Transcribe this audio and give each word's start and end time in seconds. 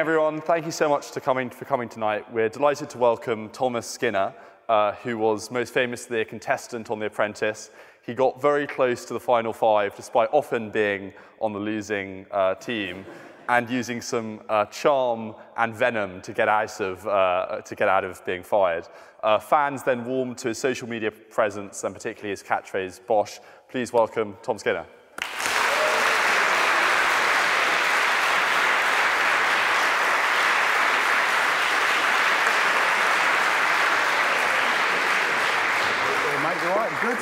everyone. 0.00 0.40
Thank 0.40 0.64
you 0.64 0.72
so 0.72 0.88
much 0.88 1.10
to 1.10 1.20
coming, 1.20 1.50
for 1.50 1.66
coming 1.66 1.86
tonight. 1.86 2.24
We're 2.32 2.48
delighted 2.48 2.88
to 2.88 2.96
welcome 2.96 3.50
Thomas 3.50 3.86
Skinner, 3.86 4.32
uh, 4.66 4.92
who 4.92 5.18
was 5.18 5.50
most 5.50 5.74
famously 5.74 6.22
a 6.22 6.24
contestant 6.24 6.90
on 6.90 6.98
The 6.98 7.04
Apprentice. 7.04 7.70
He 8.00 8.14
got 8.14 8.40
very 8.40 8.66
close 8.66 9.04
to 9.04 9.12
the 9.12 9.20
final 9.20 9.52
five, 9.52 9.94
despite 9.94 10.30
often 10.32 10.70
being 10.70 11.12
on 11.38 11.52
the 11.52 11.58
losing 11.58 12.24
uh, 12.30 12.54
team 12.54 13.04
and 13.50 13.68
using 13.68 14.00
some 14.00 14.40
uh, 14.48 14.64
charm 14.64 15.34
and 15.58 15.74
venom 15.74 16.22
to 16.22 16.32
get 16.32 16.48
out 16.48 16.80
of, 16.80 17.06
uh, 17.06 17.60
to 17.60 17.74
get 17.74 17.90
out 17.90 18.02
of 18.02 18.24
being 18.24 18.42
fired. 18.42 18.88
Uh, 19.22 19.38
fans 19.38 19.82
then 19.82 20.06
warmed 20.06 20.38
to 20.38 20.48
his 20.48 20.56
social 20.56 20.88
media 20.88 21.10
presence 21.10 21.84
and 21.84 21.94
particularly 21.94 22.30
his 22.30 22.42
catchphrase, 22.42 23.06
Bosh. 23.06 23.38
Please 23.68 23.92
welcome 23.92 24.38
Tom 24.42 24.56
Skinner. 24.56 24.86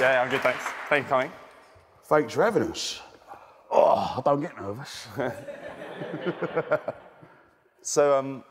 Yeah, 0.00 0.17
I'm 0.28 0.32
good, 0.32 0.42
thanks. 0.42 0.64
Thank 0.90 1.04
you 1.04 1.08
for 1.08 1.08
coming. 1.08 1.32
Thanks 2.04 2.34
for 2.34 2.44
having 2.44 2.64
us. 2.64 3.00
Oh, 3.70 4.16
I 4.18 4.20
don't 4.22 4.42
get 4.42 4.60
nervous. 4.60 5.08
so, 7.80 8.18
um, 8.18 8.44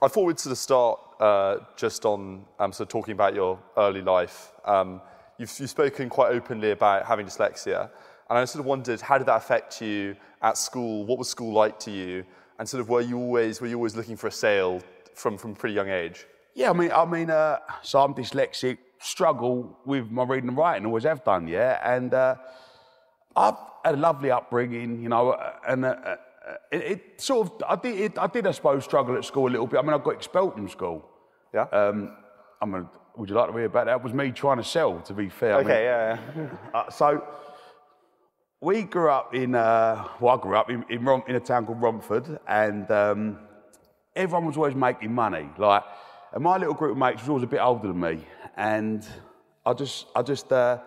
I 0.00 0.06
thought 0.06 0.22
we'd 0.22 0.38
sort 0.38 0.52
of 0.52 0.58
start 0.58 1.00
uh, 1.18 1.56
just 1.74 2.04
on 2.04 2.44
um, 2.60 2.72
sort 2.72 2.86
of 2.86 2.92
talking 2.92 3.10
about 3.10 3.34
your 3.34 3.58
early 3.76 4.02
life. 4.02 4.52
Um, 4.64 5.00
you've, 5.36 5.52
you've 5.58 5.68
spoken 5.68 6.08
quite 6.08 6.30
openly 6.30 6.70
about 6.70 7.06
having 7.06 7.26
dyslexia, 7.26 7.90
and 8.30 8.38
I 8.38 8.44
sort 8.44 8.60
of 8.60 8.66
wondered 8.66 9.00
how 9.00 9.18
did 9.18 9.26
that 9.26 9.38
affect 9.38 9.82
you 9.82 10.14
at 10.42 10.56
school? 10.56 11.06
What 11.06 11.18
was 11.18 11.28
school 11.28 11.52
like 11.52 11.80
to 11.80 11.90
you? 11.90 12.24
And 12.60 12.68
sort 12.68 12.80
of 12.80 12.88
were 12.88 13.00
you 13.00 13.18
always 13.18 13.60
were 13.60 13.66
you 13.66 13.74
always 13.74 13.96
looking 13.96 14.16
for 14.16 14.28
a 14.28 14.32
sale 14.32 14.80
from 15.16 15.38
from 15.38 15.50
a 15.50 15.54
pretty 15.56 15.74
young 15.74 15.88
age? 15.88 16.24
Yeah, 16.54 16.70
I 16.70 16.72
mean, 16.72 16.92
I 16.92 17.04
mean, 17.04 17.30
uh, 17.30 17.58
so 17.82 18.00
I'm 18.00 18.14
dyslexic 18.14 18.78
struggle 19.00 19.78
with 19.84 20.10
my 20.10 20.24
reading 20.24 20.48
and 20.48 20.58
writing, 20.58 20.86
always 20.86 21.04
have 21.04 21.24
done, 21.24 21.48
yeah. 21.48 21.80
And 21.84 22.12
uh, 22.14 22.36
I've 23.34 23.56
had 23.84 23.94
a 23.94 23.98
lovely 23.98 24.30
upbringing, 24.30 25.02
you 25.02 25.08
know, 25.08 25.30
uh, 25.30 25.52
and 25.68 25.84
uh, 25.84 25.88
uh, 25.88 26.16
it, 26.70 26.82
it, 26.82 27.20
sort 27.20 27.48
of, 27.48 27.62
I 27.68 27.76
did, 27.76 28.00
it, 28.00 28.18
I 28.18 28.26
did, 28.26 28.46
I 28.46 28.52
suppose, 28.52 28.84
struggle 28.84 29.16
at 29.16 29.24
school 29.24 29.48
a 29.48 29.52
little 29.52 29.66
bit. 29.66 29.78
I 29.78 29.82
mean, 29.82 29.94
I 29.94 29.98
got 29.98 30.14
expelled 30.14 30.54
from 30.54 30.68
school. 30.68 31.08
Yeah. 31.52 31.62
Um, 31.72 32.16
I 32.60 32.66
mean, 32.66 32.88
would 33.16 33.28
you 33.28 33.34
like 33.34 33.48
to 33.48 33.52
hear 33.52 33.66
about 33.66 33.86
that? 33.86 33.96
It 33.96 34.02
was 34.02 34.12
me 34.12 34.30
trying 34.30 34.58
to 34.58 34.64
sell, 34.64 35.00
to 35.00 35.12
be 35.12 35.28
fair. 35.28 35.56
Okay, 35.56 35.88
I 35.88 36.14
mean, 36.14 36.18
yeah. 36.36 36.50
yeah. 36.72 36.78
uh, 36.80 36.90
so 36.90 37.24
we 38.60 38.82
grew 38.82 39.10
up 39.10 39.34
in, 39.34 39.54
uh, 39.54 40.06
well, 40.20 40.38
I 40.38 40.42
grew 40.42 40.56
up 40.56 40.70
in, 40.70 40.84
in, 40.88 41.04
Rom- 41.04 41.24
in 41.28 41.36
a 41.36 41.40
town 41.40 41.66
called 41.66 41.80
Romford, 41.80 42.38
and 42.48 42.90
um, 42.90 43.38
everyone 44.14 44.46
was 44.46 44.56
always 44.56 44.74
making 44.74 45.14
money. 45.14 45.48
Like, 45.58 45.84
and 46.32 46.42
my 46.42 46.56
little 46.56 46.74
group 46.74 46.92
of 46.92 46.98
mates 46.98 47.22
was 47.22 47.28
always 47.28 47.44
a 47.44 47.48
bit 47.48 47.60
older 47.60 47.88
than 47.88 48.00
me, 48.00 48.24
and 48.56 49.06
I 49.64 49.72
just, 49.74 50.06
I 50.14 50.22
just 50.22 50.52
uh, 50.52 50.78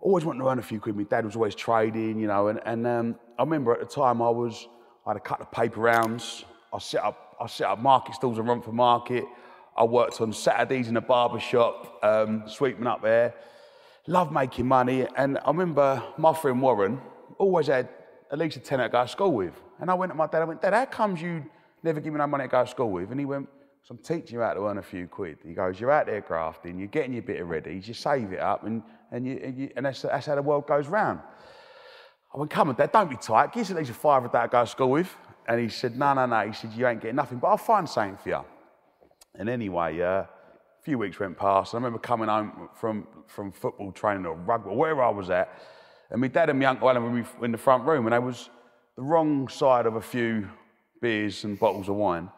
always 0.00 0.24
wanted 0.24 0.40
to 0.40 0.48
earn 0.48 0.58
a 0.58 0.62
few 0.62 0.80
quid. 0.80 0.96
My 0.96 1.02
dad 1.02 1.24
was 1.24 1.36
always 1.36 1.54
trading, 1.54 2.18
you 2.18 2.26
know, 2.26 2.48
and, 2.48 2.60
and 2.64 2.86
um, 2.86 3.16
I 3.38 3.42
remember 3.42 3.72
at 3.72 3.80
the 3.80 3.86
time 3.86 4.22
I 4.22 4.30
was, 4.30 4.66
I 5.06 5.10
had 5.10 5.16
a 5.16 5.20
couple 5.20 5.44
of 5.44 5.52
paper 5.52 5.80
rounds. 5.80 6.44
I 6.72 6.78
set 6.78 7.02
up, 7.02 7.36
I 7.40 7.46
set 7.46 7.66
up 7.66 7.78
market 7.78 8.14
stalls 8.14 8.38
and 8.38 8.48
Romford 8.48 8.74
Market. 8.74 9.24
I 9.76 9.84
worked 9.84 10.20
on 10.20 10.32
Saturdays 10.32 10.88
in 10.88 10.96
a 10.96 11.00
barber 11.00 11.40
shop, 11.40 11.98
um, 12.02 12.44
sweeping 12.46 12.86
up 12.86 13.02
there. 13.02 13.34
Love 14.06 14.32
making 14.32 14.66
money, 14.66 15.06
and 15.16 15.38
I 15.38 15.48
remember 15.48 16.02
my 16.16 16.32
friend 16.32 16.60
Warren 16.60 17.00
always 17.38 17.66
had 17.66 17.88
at 18.30 18.38
least 18.38 18.56
a 18.56 18.60
tenner 18.60 18.84
to 18.84 18.88
go 18.88 19.02
to 19.02 19.08
school 19.08 19.32
with. 19.32 19.52
And 19.80 19.90
I 19.90 19.94
went 19.94 20.12
to 20.12 20.16
my 20.16 20.26
dad, 20.26 20.42
I 20.42 20.44
went, 20.44 20.62
Dad, 20.62 20.72
how 20.72 20.84
comes 20.86 21.20
you 21.20 21.44
never 21.82 22.00
give 22.00 22.12
me 22.12 22.18
no 22.18 22.26
money 22.26 22.44
to 22.44 22.48
go 22.48 22.64
to 22.64 22.70
school 22.70 22.90
with? 22.90 23.10
And 23.10 23.20
he 23.20 23.26
went, 23.26 23.48
so 23.82 23.94
I'm 23.94 23.98
teaching 23.98 24.36
you 24.36 24.40
how 24.40 24.54
to 24.54 24.66
earn 24.66 24.78
a 24.78 24.82
few 24.82 25.06
quid. 25.06 25.38
He 25.44 25.52
goes, 25.52 25.80
you're 25.80 25.90
out 25.90 26.06
there 26.06 26.20
grafting, 26.20 26.78
you're 26.78 26.88
getting 26.88 27.12
your 27.12 27.22
bit 27.22 27.40
of 27.40 27.48
ready, 27.48 27.82
you 27.84 27.94
save 27.94 28.32
it 28.32 28.40
up, 28.40 28.64
and, 28.64 28.82
and, 29.10 29.26
you, 29.26 29.40
and, 29.42 29.58
you, 29.58 29.70
and 29.76 29.86
that's, 29.86 30.02
that's, 30.02 30.26
how 30.26 30.34
the 30.34 30.42
world 30.42 30.66
goes 30.66 30.86
round. 30.86 31.20
I 32.34 32.38
went, 32.38 32.50
come 32.50 32.68
on, 32.68 32.76
Dad, 32.76 32.92
don't 32.92 33.10
be 33.10 33.16
tight. 33.16 33.52
Give 33.52 33.62
us 33.62 33.70
at 33.70 33.76
least 33.76 33.90
a 33.90 33.94
five 33.94 34.22
day 34.30 34.42
to 34.42 34.48
go 34.48 34.60
to 34.60 34.66
school 34.66 34.90
with. 34.90 35.14
And 35.48 35.60
he 35.60 35.68
said, 35.68 35.98
no, 35.98 36.14
no, 36.14 36.26
no. 36.26 36.46
He 36.46 36.52
said, 36.52 36.72
you 36.74 36.86
ain't 36.86 37.00
getting 37.00 37.16
nothing, 37.16 37.38
but 37.38 37.48
I'll 37.48 37.56
find 37.56 37.88
something 37.88 38.16
for 38.16 38.28
you. 38.28 38.44
And 39.34 39.48
anyway, 39.48 40.00
uh, 40.00 40.06
a 40.06 40.28
few 40.82 40.98
weeks 40.98 41.18
went 41.18 41.36
past. 41.36 41.74
I 41.74 41.78
remember 41.78 41.98
coming 41.98 42.28
home 42.28 42.68
from, 42.74 43.06
from 43.26 43.50
football 43.50 43.90
training 43.90 44.26
or 44.26 44.34
rugby 44.34 44.70
or 44.70 44.76
wherever 44.76 45.02
I 45.02 45.10
was 45.10 45.28
at. 45.30 45.60
And 46.10 46.20
my 46.20 46.28
dad 46.28 46.50
and 46.50 46.58
my 46.58 46.66
uncle 46.66 46.88
Alan 46.88 47.02
were 47.02 47.44
in 47.44 47.52
the 47.52 47.58
front 47.58 47.84
room, 47.84 48.06
and 48.06 48.14
I 48.14 48.18
was 48.18 48.48
the 48.96 49.02
wrong 49.02 49.48
side 49.48 49.86
of 49.86 49.96
a 49.96 50.00
few 50.00 50.48
beers 51.00 51.44
and 51.44 51.58
bottles 51.58 51.88
of 51.88 51.96
wine. 51.96 52.28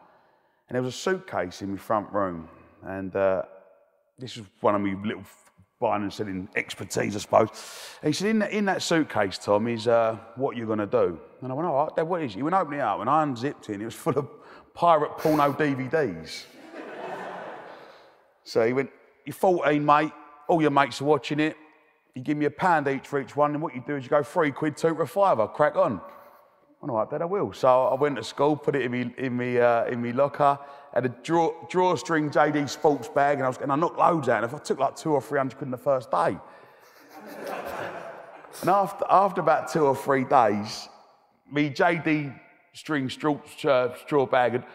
And 0.73 0.77
there 0.77 0.81
was 0.81 0.95
a 0.95 0.97
suitcase 0.97 1.61
in 1.61 1.69
my 1.69 1.77
front 1.77 2.11
room. 2.11 2.49
And 2.81 3.15
uh, 3.15 3.43
this 4.17 4.37
is 4.37 4.43
one 4.59 4.73
of 4.73 4.81
my 4.81 4.99
little 5.05 5.21
buying 5.79 6.01
and 6.01 6.11
selling 6.11 6.49
expertise, 6.55 7.15
I 7.15 7.19
suppose. 7.19 7.49
And 8.01 8.11
he 8.11 8.13
said, 8.17 8.29
in, 8.29 8.41
in 8.41 8.65
that 8.65 8.81
suitcase, 8.81 9.37
Tom, 9.37 9.67
is 9.67 9.87
uh, 9.87 10.17
what 10.35 10.57
you're 10.57 10.65
going 10.65 10.79
to 10.79 10.87
do. 10.87 11.19
And 11.43 11.51
I 11.51 11.53
went, 11.53 11.67
all 11.67 11.83
right, 11.83 11.95
Dad, 11.95 12.07
what 12.07 12.23
is 12.23 12.31
it? 12.31 12.37
He 12.37 12.41
went, 12.41 12.55
open 12.55 12.73
it 12.73 12.79
up. 12.79 13.01
And 13.01 13.07
I 13.07 13.21
unzipped 13.21 13.69
it, 13.69 13.73
and 13.73 13.83
it 13.83 13.85
was 13.85 13.93
full 13.93 14.17
of 14.17 14.27
pirate 14.73 15.15
porno 15.19 15.53
DVDs. 15.53 16.45
so 18.43 18.65
he 18.65 18.73
went, 18.73 18.89
you're 19.25 19.35
14, 19.35 19.85
mate. 19.85 20.11
All 20.47 20.59
your 20.59 20.71
mates 20.71 20.99
are 21.01 21.05
watching 21.05 21.39
it. 21.39 21.55
You 22.15 22.23
give 22.23 22.35
me 22.35 22.45
a 22.45 22.51
pound 22.51 22.87
each 22.87 23.05
for 23.07 23.21
each 23.21 23.35
one, 23.35 23.53
and 23.53 23.61
what 23.61 23.75
you 23.75 23.83
do 23.85 23.95
is 23.95 24.05
you 24.05 24.09
go 24.09 24.23
three 24.23 24.51
quid, 24.51 24.75
two 24.75 24.95
for 24.95 25.03
a 25.03 25.07
fiver, 25.07 25.47
crack 25.47 25.75
on. 25.75 26.01
Right, 26.85 27.09
then 27.09 27.21
I 27.21 27.25
will. 27.25 27.53
So 27.53 27.85
I 27.85 27.93
went 27.93 28.17
to 28.17 28.23
school, 28.23 28.57
put 28.57 28.75
it 28.75 28.81
in 28.81 28.91
me 28.91 29.13
in 29.17 29.37
me 29.37 29.57
uh, 29.57 29.85
in 29.85 30.01
me 30.01 30.11
locker, 30.11 30.59
had 30.93 31.05
a 31.05 31.09
draw, 31.09 31.53
drawstring 31.69 32.29
JD 32.29 32.69
sports 32.69 33.07
bag, 33.07 33.37
and 33.37 33.45
I 33.45 33.47
was 33.47 33.57
and 33.57 33.71
I 33.71 33.77
knocked 33.77 33.97
loads 33.97 34.27
out. 34.27 34.43
And 34.43 34.51
if 34.51 34.53
I 34.53 34.61
took 34.61 34.79
like 34.79 34.97
two 34.97 35.13
or 35.13 35.21
three 35.21 35.37
hundred 35.37 35.55
quid 35.57 35.67
in 35.67 35.71
the 35.71 35.77
first 35.77 36.11
day, 36.11 36.37
and 38.61 38.69
after 38.69 39.05
after 39.09 39.39
about 39.39 39.71
two 39.71 39.85
or 39.85 39.95
three 39.95 40.25
days, 40.25 40.89
me 41.49 41.69
JD 41.69 42.37
string 42.73 43.09
straw, 43.09 43.39
uh, 43.63 43.95
straw 43.95 44.25
bag 44.25 44.51
had 44.51 44.65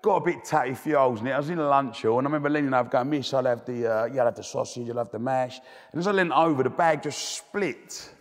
got 0.00 0.22
a 0.22 0.24
bit 0.24 0.44
tatty, 0.44 0.72
few 0.72 0.96
holes 0.96 1.20
in 1.20 1.26
it. 1.26 1.32
I 1.32 1.38
was 1.38 1.50
in 1.50 1.58
a 1.58 1.68
lunch 1.68 2.00
hall, 2.00 2.16
and 2.16 2.26
I 2.26 2.30
remember 2.30 2.48
leaning 2.48 2.72
over, 2.72 2.88
going, 2.88 3.10
"Miss, 3.10 3.34
I'll 3.34 3.44
have 3.44 3.66
the 3.66 3.92
uh, 3.92 4.04
you'll 4.06 4.24
have 4.24 4.36
the 4.36 4.42
sausage, 4.42 4.86
you'll 4.86 4.96
have 4.96 5.10
the 5.10 5.18
mash." 5.18 5.60
And 5.92 6.00
as 6.00 6.06
I 6.06 6.12
leaned 6.12 6.32
over, 6.32 6.62
the 6.62 6.70
bag 6.70 7.02
just 7.02 7.36
split. 7.36 8.14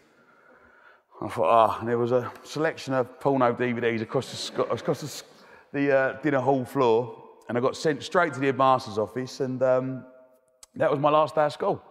I 1.22 1.28
thought, 1.30 1.50
ah, 1.50 1.76
oh, 1.76 1.80
and 1.80 1.90
there 1.90 1.98
was 1.98 2.12
a 2.12 2.32
selection 2.44 2.94
of 2.94 3.20
porno 3.20 3.52
DVDs 3.54 4.02
across 4.02 4.50
the, 4.50 4.64
across 4.66 5.02
the, 5.02 5.24
the 5.78 5.98
uh, 5.98 6.22
dinner 6.22 6.40
hall 6.40 6.64
floor, 6.64 7.24
and 7.50 7.58
I 7.58 7.62
got 7.62 7.76
sent 7.76 8.04
straight 8.04 8.34
to 8.34 8.40
the 8.40 8.46
headmaster's 8.48 9.00
office, 9.00 9.40
and 9.40 9.62
um, 9.64 10.06
that 10.76 10.92
was 10.92 11.00
my 11.00 11.10
last 11.10 11.34
day 11.34 11.46
of 11.46 11.54
school. 11.54 11.82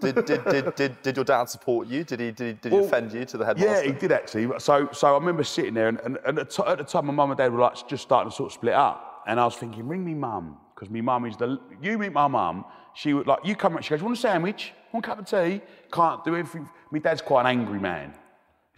did, 0.00 0.14
did, 0.26 0.44
did, 0.44 0.74
did, 0.74 1.02
did 1.02 1.16
your 1.16 1.24
dad 1.24 1.48
support 1.48 1.88
you? 1.88 2.04
Did 2.04 2.20
he, 2.20 2.30
did 2.32 2.46
he, 2.46 2.52
did 2.52 2.72
he 2.72 2.78
well, 2.78 2.84
defend 2.84 3.12
you 3.12 3.24
to 3.24 3.38
the 3.38 3.46
headmaster? 3.46 3.70
Yeah, 3.70 3.82
he 3.82 3.98
did 3.98 4.12
actually. 4.12 4.50
So, 4.58 4.90
so 4.92 5.08
I 5.08 5.12
remember 5.12 5.42
sitting 5.42 5.72
there, 5.72 5.88
and, 5.88 5.98
and, 6.00 6.18
and 6.26 6.38
at, 6.38 6.50
the 6.50 6.68
at, 6.68 6.78
the 6.78 6.84
time, 6.84 7.06
my 7.06 7.14
mum 7.14 7.30
and 7.30 7.38
dad 7.38 7.52
were 7.52 7.60
like 7.60 7.88
just 7.88 8.02
starting 8.02 8.30
to 8.30 8.36
sort 8.36 8.50
of 8.50 8.54
split 8.54 8.74
up. 8.74 9.22
And 9.26 9.40
I 9.40 9.44
was 9.44 9.56
thinking, 9.56 9.88
ring 9.88 10.04
me 10.04 10.14
mum, 10.14 10.58
because 10.74 10.90
me 10.90 11.00
mum 11.00 11.24
is 11.24 11.36
the. 11.36 11.58
You 11.80 11.98
meet 11.98 12.12
my 12.12 12.26
mum, 12.26 12.66
she 12.94 13.14
would 13.14 13.26
like, 13.26 13.40
you 13.44 13.56
come, 13.56 13.80
she 13.80 13.90
goes, 13.90 14.00
you 14.00 14.04
want 14.04 14.18
a 14.18 14.20
sandwich? 14.20 14.72
Want 14.92 15.04
a 15.04 15.08
cup 15.08 15.18
of 15.18 15.26
tea? 15.26 15.62
Can't 15.92 16.24
do 16.24 16.36
everything. 16.36 16.68
My 16.90 16.98
dad's 16.98 17.22
quite 17.22 17.42
an 17.42 17.46
angry 17.46 17.78
man. 17.78 18.12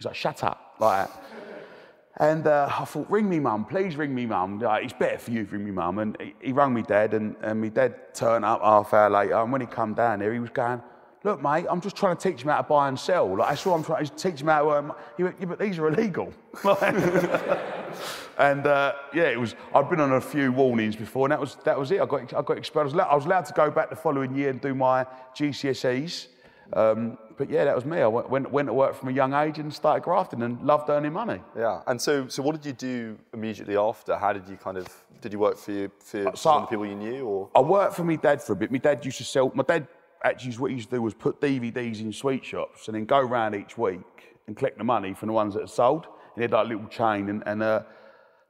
He's 0.03 0.07
like, 0.07 0.15
shut 0.15 0.43
up, 0.43 0.75
like. 0.79 1.07
And 2.17 2.45
uh, 2.45 2.67
I 2.69 2.83
thought, 2.83 3.09
ring 3.09 3.29
me 3.29 3.39
mum, 3.39 3.63
please 3.63 3.95
ring 3.95 4.13
me 4.13 4.25
mum. 4.25 4.59
Like, 4.59 4.83
it's 4.83 4.91
better 4.91 5.17
for 5.17 5.31
you, 5.31 5.47
ring 5.49 5.63
me 5.63 5.71
mum. 5.71 5.99
And 5.99 6.17
he, 6.19 6.35
he 6.41 6.51
rang 6.51 6.73
me 6.73 6.81
dad, 6.81 7.13
and, 7.13 7.37
and 7.41 7.61
my 7.61 7.69
dad 7.69 8.13
turned 8.13 8.43
up 8.43 8.61
half 8.61 8.93
hour 8.93 9.09
later. 9.09 9.35
And 9.35 9.49
when 9.49 9.61
he 9.61 9.67
come 9.67 9.93
down 9.93 10.19
there, 10.19 10.33
he 10.33 10.39
was 10.39 10.49
going, 10.49 10.81
look, 11.23 11.41
mate, 11.41 11.67
I'm 11.69 11.79
just 11.79 11.95
trying 11.95 12.17
to 12.17 12.31
teach 12.31 12.41
him 12.41 12.49
how 12.49 12.57
to 12.57 12.63
buy 12.63 12.89
and 12.89 12.99
sell. 12.99 13.37
Like, 13.37 13.47
that's 13.47 13.65
all 13.65 13.75
I'm 13.75 13.83
trying 13.83 14.05
to 14.05 14.13
teach 14.13 14.41
him 14.41 14.47
how 14.49 14.63
to 14.63 14.71
earn. 14.71 14.91
He 15.15 15.23
went, 15.23 15.37
yeah, 15.39 15.45
but 15.45 15.57
these 15.57 15.79
are 15.79 15.87
illegal. 15.87 16.33
and 18.37 18.67
uh, 18.67 18.93
yeah, 19.13 19.29
it 19.29 19.39
was. 19.39 19.55
I'd 19.73 19.89
been 19.89 20.01
on 20.01 20.11
a 20.11 20.21
few 20.21 20.51
warnings 20.51 20.97
before, 20.97 21.27
and 21.27 21.31
that 21.31 21.39
was 21.39 21.55
that 21.63 21.79
was 21.79 21.91
it. 21.91 22.01
I 22.01 22.05
got 22.05 22.33
I 22.33 22.41
got 22.41 22.57
expelled. 22.57 22.83
I 22.83 22.85
was, 22.85 22.93
allowed, 22.93 23.07
I 23.07 23.15
was 23.15 23.25
allowed 23.25 23.45
to 23.45 23.53
go 23.53 23.71
back 23.71 23.89
the 23.89 23.95
following 23.95 24.35
year 24.35 24.49
and 24.49 24.59
do 24.59 24.75
my 24.75 25.05
GCSEs. 25.33 26.27
Um, 26.73 27.17
but 27.37 27.49
yeah, 27.49 27.65
that 27.65 27.75
was 27.75 27.85
me. 27.85 27.99
I 27.99 28.07
went, 28.07 28.51
went 28.51 28.67
to 28.67 28.73
work 28.73 28.95
from 28.95 29.09
a 29.09 29.11
young 29.11 29.33
age 29.33 29.59
and 29.59 29.73
started 29.73 30.03
grafting 30.03 30.41
and 30.41 30.61
loved 30.61 30.89
earning 30.89 31.13
money. 31.13 31.41
Yeah. 31.57 31.81
And 31.87 32.01
so, 32.01 32.27
so 32.27 32.41
what 32.43 32.55
did 32.55 32.65
you 32.65 32.73
do 32.73 33.19
immediately 33.33 33.77
after? 33.77 34.17
How 34.17 34.33
did 34.33 34.47
you 34.47 34.57
kind 34.57 34.77
of, 34.77 34.87
did 35.21 35.33
you 35.33 35.39
work 35.39 35.57
for, 35.57 35.71
you, 35.71 35.91
for 35.99 36.27
uh, 36.27 36.31
so 36.31 36.35
some 36.35 36.55
of 36.55 36.61
the 36.63 36.67
people 36.67 36.85
you 36.85 36.95
knew 36.95 37.25
or? 37.25 37.49
I 37.55 37.61
worked 37.61 37.95
for 37.95 38.03
my 38.03 38.15
dad 38.15 38.41
for 38.41 38.53
a 38.53 38.55
bit. 38.55 38.71
My 38.71 38.77
dad 38.77 39.03
used 39.05 39.17
to 39.17 39.23
sell, 39.23 39.51
my 39.53 39.63
dad 39.63 39.87
actually 40.23 40.53
what 40.55 40.71
he 40.71 40.77
used 40.77 40.89
to 40.89 40.95
do 40.95 41.01
was 41.01 41.13
put 41.13 41.41
DVDs 41.41 41.99
in 41.99 42.13
sweet 42.13 42.45
shops 42.45 42.87
and 42.87 42.95
then 42.95 43.05
go 43.05 43.17
around 43.17 43.55
each 43.55 43.77
week 43.77 44.01
and 44.47 44.55
collect 44.55 44.77
the 44.77 44.83
money 44.83 45.13
from 45.13 45.27
the 45.27 45.33
ones 45.33 45.53
that 45.53 45.61
had 45.61 45.69
sold. 45.69 46.05
And 46.05 46.35
he 46.37 46.41
had 46.43 46.51
like 46.51 46.65
a 46.65 46.69
little 46.69 46.87
chain 46.87 47.29
and, 47.29 47.43
and 47.45 47.61
uh, 47.61 47.83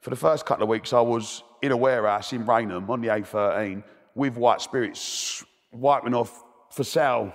for 0.01 0.09
the 0.09 0.15
first 0.15 0.45
couple 0.45 0.63
of 0.63 0.69
weeks 0.69 0.93
I 0.93 1.01
was 1.01 1.43
in 1.61 1.71
a 1.71 1.77
warehouse 1.77 2.33
in 2.33 2.45
Rainham 2.45 2.89
on 2.89 3.01
the 3.01 3.07
A13 3.07 3.83
with 4.15 4.35
white 4.35 4.61
spirits 4.61 5.43
wiping 5.71 6.13
off 6.13 6.43
for 6.71 6.83
sale 6.83 7.33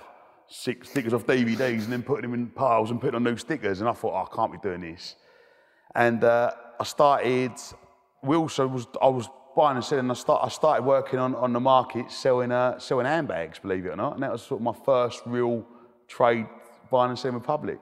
six 0.48 0.88
stickers 0.90 1.12
off 1.12 1.26
DVDs 1.26 1.84
and 1.84 1.92
then 1.92 2.02
putting 2.02 2.22
them 2.22 2.34
in 2.34 2.48
piles 2.48 2.90
and 2.90 3.00
putting 3.00 3.16
on 3.16 3.24
new 3.24 3.36
stickers. 3.36 3.80
And 3.80 3.88
I 3.88 3.92
thought, 3.92 4.12
oh, 4.12 4.30
I 4.30 4.34
can't 4.34 4.52
be 4.52 4.58
doing 4.58 4.80
this. 4.80 5.16
And 5.94 6.24
uh, 6.24 6.52
I 6.80 6.84
started 6.84 7.52
we 8.22 8.36
also 8.36 8.66
was 8.66 8.86
I 9.00 9.08
was 9.08 9.28
buying 9.56 9.76
and 9.76 9.84
selling. 9.84 10.10
I, 10.10 10.14
start, 10.14 10.44
I 10.44 10.48
started 10.48 10.84
working 10.84 11.18
on, 11.18 11.34
on 11.34 11.52
the 11.52 11.60
market 11.60 12.10
selling 12.10 12.52
uh, 12.52 12.78
selling 12.78 13.06
handbags, 13.06 13.58
believe 13.58 13.86
it 13.86 13.90
or 13.90 13.96
not, 13.96 14.14
and 14.14 14.22
that 14.22 14.32
was 14.32 14.42
sort 14.42 14.60
of 14.60 14.64
my 14.64 14.84
first 14.84 15.22
real 15.26 15.64
trade 16.06 16.46
buying 16.90 17.10
and 17.10 17.18
selling 17.18 17.36
in 17.36 17.42
public. 17.42 17.78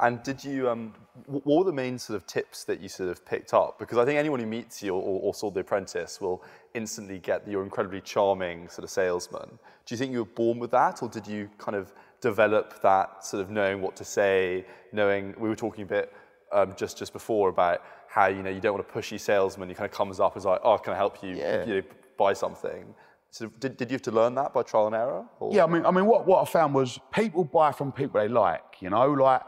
And 0.00 0.22
did 0.22 0.44
you, 0.44 0.70
um, 0.70 0.94
what 1.26 1.58
were 1.58 1.64
the 1.64 1.72
main 1.72 1.98
sort 1.98 2.16
of 2.16 2.26
tips 2.26 2.64
that 2.64 2.80
you 2.80 2.88
sort 2.88 3.08
of 3.10 3.24
picked 3.24 3.54
up? 3.54 3.78
Because 3.78 3.98
I 3.98 4.04
think 4.04 4.18
anyone 4.18 4.40
who 4.40 4.46
meets 4.46 4.82
you 4.82 4.94
or, 4.94 5.20
or 5.20 5.34
saw 5.34 5.50
The 5.50 5.60
Apprentice 5.60 6.20
will 6.20 6.42
instantly 6.74 7.18
get 7.18 7.44
that 7.44 7.50
you're 7.50 7.62
incredibly 7.62 8.00
charming 8.00 8.68
sort 8.68 8.84
of 8.84 8.90
salesman. 8.90 9.48
Do 9.48 9.94
you 9.94 9.96
think 9.96 10.12
you 10.12 10.18
were 10.20 10.24
born 10.24 10.58
with 10.58 10.70
that, 10.72 11.02
or 11.02 11.08
did 11.08 11.26
you 11.26 11.50
kind 11.58 11.76
of 11.76 11.92
develop 12.20 12.80
that 12.82 13.24
sort 13.24 13.42
of 13.42 13.50
knowing 13.50 13.80
what 13.80 13.96
to 13.96 14.04
say, 14.04 14.66
knowing, 14.92 15.34
we 15.38 15.48
were 15.48 15.56
talking 15.56 15.84
a 15.84 15.86
bit 15.86 16.12
um, 16.52 16.74
just, 16.76 16.98
just 16.98 17.12
before 17.12 17.48
about 17.48 17.82
how, 18.08 18.26
you 18.26 18.42
know, 18.42 18.50
you 18.50 18.60
don't 18.60 18.74
want 18.74 18.86
a 18.88 18.92
pushy 18.92 19.20
salesman, 19.20 19.68
he 19.68 19.74
kind 19.74 19.90
of 19.90 19.96
comes 19.96 20.18
up 20.18 20.34
and 20.34 20.40
is 20.40 20.46
like, 20.46 20.60
oh, 20.64 20.78
can 20.78 20.92
I 20.94 20.96
help 20.96 21.22
you, 21.22 21.36
Yeah. 21.36 21.64
you 21.64 21.74
know, 21.76 21.82
buy 22.16 22.32
something? 22.32 22.94
So 23.30 23.48
did, 23.60 23.76
did 23.76 23.90
you 23.90 23.94
have 23.94 24.02
to 24.02 24.10
learn 24.10 24.34
that 24.36 24.54
by 24.54 24.62
trial 24.62 24.86
and 24.86 24.96
error? 24.96 25.24
Or? 25.38 25.54
Yeah, 25.54 25.64
I 25.64 25.66
mean, 25.66 25.84
I 25.84 25.90
mean, 25.90 26.06
what, 26.06 26.26
what 26.26 26.40
I 26.40 26.50
found 26.50 26.74
was 26.74 26.98
people 27.12 27.44
buy 27.44 27.72
from 27.72 27.92
people 27.92 28.18
they 28.20 28.28
like. 28.28 28.62
You 28.80 28.88
know, 28.88 29.10
like 29.12 29.42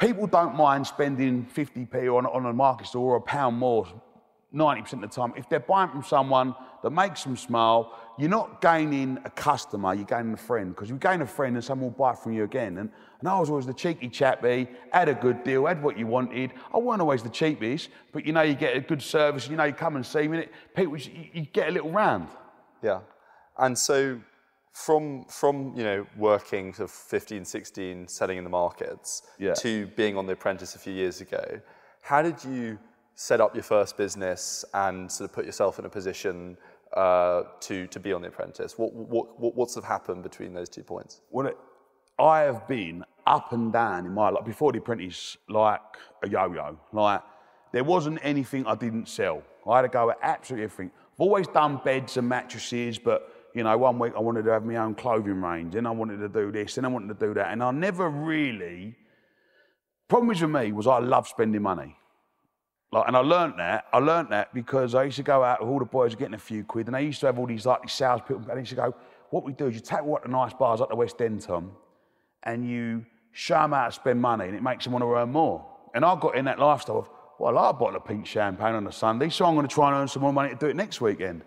people 0.00 0.26
don't 0.26 0.56
mind 0.56 0.86
spending 0.86 1.46
50p 1.54 2.16
on, 2.16 2.26
on 2.26 2.46
a 2.46 2.52
market 2.52 2.86
store 2.86 3.12
or 3.12 3.16
a 3.16 3.20
pound 3.20 3.56
more 3.56 3.86
90% 4.52 4.94
of 4.94 5.00
the 5.02 5.06
time. 5.06 5.32
If 5.36 5.48
they're 5.48 5.60
buying 5.60 5.90
from 5.90 6.02
someone 6.02 6.56
that 6.82 6.90
makes 6.90 7.22
them 7.22 7.36
smile, 7.36 7.96
you're 8.18 8.30
not 8.30 8.60
gaining 8.60 9.18
a 9.24 9.30
customer, 9.30 9.94
you're 9.94 10.04
gaining 10.04 10.32
a 10.32 10.36
friend. 10.36 10.74
Because 10.74 10.90
you 10.90 10.96
gain 10.96 11.22
a 11.22 11.26
friend 11.26 11.54
and 11.54 11.64
someone 11.64 11.92
will 11.92 11.98
buy 11.98 12.14
from 12.14 12.32
you 12.32 12.44
again. 12.44 12.78
And, 12.78 12.90
and 13.20 13.28
I 13.28 13.38
was 13.38 13.50
always 13.50 13.66
the 13.66 13.74
cheeky 13.74 14.08
chappy, 14.08 14.66
had 14.92 15.08
a 15.08 15.14
good 15.14 15.44
deal, 15.44 15.66
had 15.66 15.82
what 15.82 15.96
you 15.96 16.06
wanted. 16.06 16.52
I 16.74 16.78
weren't 16.78 17.00
always 17.00 17.22
the 17.22 17.28
cheapest, 17.28 17.90
but 18.12 18.26
you 18.26 18.32
know, 18.32 18.42
you 18.42 18.54
get 18.54 18.76
a 18.76 18.80
good 18.80 19.02
service, 19.02 19.46
you 19.48 19.56
know, 19.56 19.64
you 19.64 19.72
come 19.72 19.96
and 19.96 20.04
see 20.04 20.26
me, 20.26 20.46
people, 20.74 20.96
you, 20.96 21.28
you 21.32 21.42
get 21.42 21.68
a 21.68 21.72
little 21.72 21.90
round. 21.90 22.28
Yeah. 22.82 23.00
And 23.58 23.78
so 23.78 24.20
from 24.72 25.24
from 25.24 25.72
you 25.76 25.82
know 25.82 26.06
working 26.16 26.72
sort 26.72 26.88
of 26.88 26.94
15 26.94 27.44
16 27.44 28.08
selling 28.08 28.38
in 28.38 28.44
the 28.44 28.50
markets 28.50 29.22
Yeah. 29.38 29.54
to 29.54 29.86
being 29.88 30.16
on 30.16 30.26
the 30.26 30.32
apprentice 30.34 30.74
a 30.74 30.78
few 30.78 30.92
years 30.92 31.20
ago 31.20 31.60
how 32.02 32.22
did 32.22 32.42
you 32.44 32.78
set 33.14 33.40
up 33.40 33.54
your 33.54 33.64
first 33.64 33.96
business 33.96 34.64
and 34.74 35.10
sort 35.10 35.28
of 35.28 35.34
put 35.34 35.44
yourself 35.44 35.78
in 35.78 35.84
a 35.86 35.88
position 35.88 36.56
uh, 36.96 37.42
to 37.60 37.86
to 37.88 38.00
be 38.00 38.12
on 38.12 38.22
the 38.22 38.28
apprentice 38.28 38.78
what, 38.78 38.92
what 38.94 39.38
what 39.40 39.54
what's 39.56 39.74
have 39.74 39.84
happened 39.84 40.22
between 40.22 40.52
those 40.54 40.68
two 40.68 40.82
points 40.82 41.20
Well, 41.30 41.46
it, 41.48 41.56
I 42.18 42.40
have 42.40 42.66
been 42.68 43.04
up 43.26 43.52
and 43.52 43.72
down 43.72 44.06
in 44.06 44.12
my 44.12 44.28
life 44.30 44.44
before 44.44 44.72
the 44.72 44.78
apprentice, 44.78 45.36
like 45.48 45.80
a 46.22 46.28
yo-yo. 46.28 46.76
Like 46.92 47.22
there 47.72 47.84
wasn't 47.84 48.18
anything 48.22 48.66
I 48.66 48.74
didn't 48.74 49.08
sell. 49.08 49.42
I 49.66 49.76
had 49.76 49.82
to 49.82 49.88
go 49.88 50.10
at 50.10 50.18
absolutely 50.22 50.64
everything. 50.64 50.90
I've 51.14 51.20
always 51.20 51.46
done 51.48 51.80
beds 51.84 52.16
and 52.16 52.28
mattresses, 52.28 52.98
but 52.98 53.32
you 53.54 53.62
know, 53.62 53.76
one 53.76 53.98
week 53.98 54.12
I 54.16 54.20
wanted 54.20 54.44
to 54.44 54.52
have 54.52 54.64
my 54.64 54.76
own 54.76 54.94
clothing 54.94 55.40
range, 55.42 55.74
and 55.74 55.86
I 55.86 55.90
wanted 55.90 56.18
to 56.18 56.28
do 56.28 56.52
this, 56.52 56.76
and 56.76 56.86
I 56.86 56.88
wanted 56.88 57.18
to 57.18 57.26
do 57.26 57.34
that, 57.34 57.52
and 57.52 57.62
I 57.62 57.70
never 57.70 58.08
really. 58.08 58.96
Problem 60.08 60.28
with 60.28 60.42
me 60.42 60.72
was 60.72 60.86
I 60.86 60.98
love 60.98 61.28
spending 61.28 61.62
money. 61.62 61.96
Like, 62.92 63.04
and 63.06 63.16
I 63.16 63.20
learnt 63.20 63.56
that. 63.58 63.84
I 63.92 63.98
learnt 63.98 64.30
that 64.30 64.52
because 64.52 64.96
I 64.96 65.04
used 65.04 65.16
to 65.16 65.22
go 65.22 65.44
out 65.44 65.60
with 65.60 65.68
all 65.68 65.78
the 65.78 65.84
boys 65.84 66.16
getting 66.16 66.34
a 66.34 66.38
few 66.38 66.64
quid, 66.64 66.86
and 66.86 66.94
they 66.94 67.04
used 67.04 67.20
to 67.20 67.26
have 67.26 67.38
all 67.38 67.46
these 67.46 67.64
like 67.64 67.82
these 67.82 67.92
sales 67.92 68.20
people. 68.26 68.42
And 68.42 68.52
I 68.52 68.58
used 68.58 68.70
to 68.70 68.76
go, 68.76 68.94
"What 69.30 69.44
we 69.44 69.52
do 69.52 69.66
is 69.66 69.76
you 69.76 69.80
take 69.80 70.02
what 70.02 70.22
the 70.24 70.28
nice 70.28 70.52
bars 70.52 70.80
up 70.80 70.88
the 70.88 70.96
West 70.96 71.20
End, 71.22 71.40
Tom, 71.40 71.72
and 72.42 72.68
you 72.68 73.06
show 73.30 73.54
them 73.54 73.72
how 73.72 73.86
to 73.86 73.92
spend 73.92 74.20
money, 74.20 74.46
and 74.46 74.56
it 74.56 74.62
makes 74.62 74.84
them 74.84 74.92
want 74.92 75.04
to 75.04 75.14
earn 75.14 75.30
more." 75.30 75.64
And 75.94 76.04
I 76.04 76.18
got 76.18 76.34
in 76.36 76.44
that 76.46 76.58
lifestyle 76.58 76.98
of, 76.98 77.10
"Well, 77.38 77.56
I 77.56 77.62
like 77.62 77.74
a 77.76 77.78
bottle 77.78 77.96
of 77.96 78.04
pink 78.04 78.26
champagne 78.26 78.74
on 78.74 78.86
a 78.88 78.92
Sunday, 78.92 79.28
so 79.28 79.44
I'm 79.44 79.54
going 79.54 79.68
to 79.68 79.72
try 79.72 79.88
and 79.88 79.96
earn 79.96 80.08
some 80.08 80.22
more 80.22 80.32
money 80.32 80.48
to 80.50 80.56
do 80.56 80.66
it 80.66 80.74
next 80.74 81.00
weekend." 81.00 81.44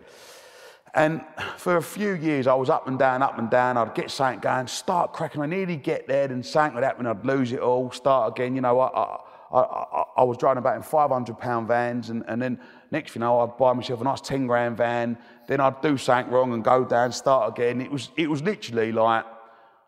And 0.95 1.21
for 1.57 1.77
a 1.77 1.81
few 1.81 2.13
years, 2.13 2.45
I 2.45 2.53
was 2.53 2.69
up 2.69 2.87
and 2.87 2.99
down, 2.99 3.23
up 3.23 3.39
and 3.39 3.49
down. 3.49 3.77
I'd 3.77 3.95
get 3.95 4.11
something 4.11 4.39
going, 4.39 4.67
start 4.67 5.11
cracking. 5.11 5.41
I 5.41 5.47
nearly 5.47 5.75
get 5.75 6.07
there, 6.07 6.27
then 6.27 6.43
something 6.43 6.75
would 6.75 6.83
happen. 6.83 7.07
I'd 7.07 7.25
lose 7.25 7.51
it 7.51 7.59
all, 7.59 7.91
start 7.91 8.33
again. 8.33 8.55
You 8.55 8.61
know, 8.61 8.79
I, 8.79 9.17
I, 9.51 9.59
I, 9.59 10.03
I, 10.17 10.23
was 10.23 10.37
driving 10.37 10.59
about 10.59 10.75
in 10.75 10.83
500 10.83 11.39
pound 11.39 11.67
vans, 11.67 12.11
and, 12.11 12.23
and 12.27 12.39
then 12.39 12.59
next 12.91 13.13
thing 13.13 13.21
you 13.21 13.25
know, 13.25 13.39
I'd 13.39 13.57
buy 13.57 13.73
myself 13.73 14.01
a 14.01 14.03
nice 14.03 14.21
10 14.21 14.45
grand 14.45 14.77
van. 14.77 15.17
Then 15.47 15.61
I'd 15.61 15.81
do 15.81 15.97
something 15.97 16.31
wrong 16.31 16.53
and 16.53 16.63
go 16.63 16.85
down, 16.85 17.11
start 17.11 17.57
again. 17.57 17.81
It 17.81 17.91
was, 17.91 18.09
it 18.15 18.29
was 18.29 18.43
literally 18.43 18.91
like 18.91 19.25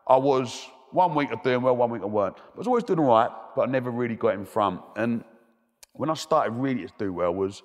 I 0.07 0.18
was 0.18 0.68
one 0.92 1.13
week 1.13 1.31
of 1.31 1.44
doing 1.44 1.62
well, 1.62 1.75
one 1.75 1.92
week 1.92 2.02
I 2.02 2.06
weren't. 2.06 2.38
I 2.38 2.57
was 2.57 2.66
always 2.66 2.84
doing 2.84 3.00
all 3.00 3.07
right, 3.07 3.30
but 3.56 3.69
I 3.69 3.72
never 3.72 3.92
really 3.92 4.16
got 4.16 4.34
in 4.34 4.46
front. 4.46 4.81
And 4.96 5.24
when 5.94 6.10
I 6.10 6.16
started 6.16 6.52
really 6.52 6.86
to 6.86 6.94
do 6.98 7.13
well 7.13 7.34
was 7.34 7.62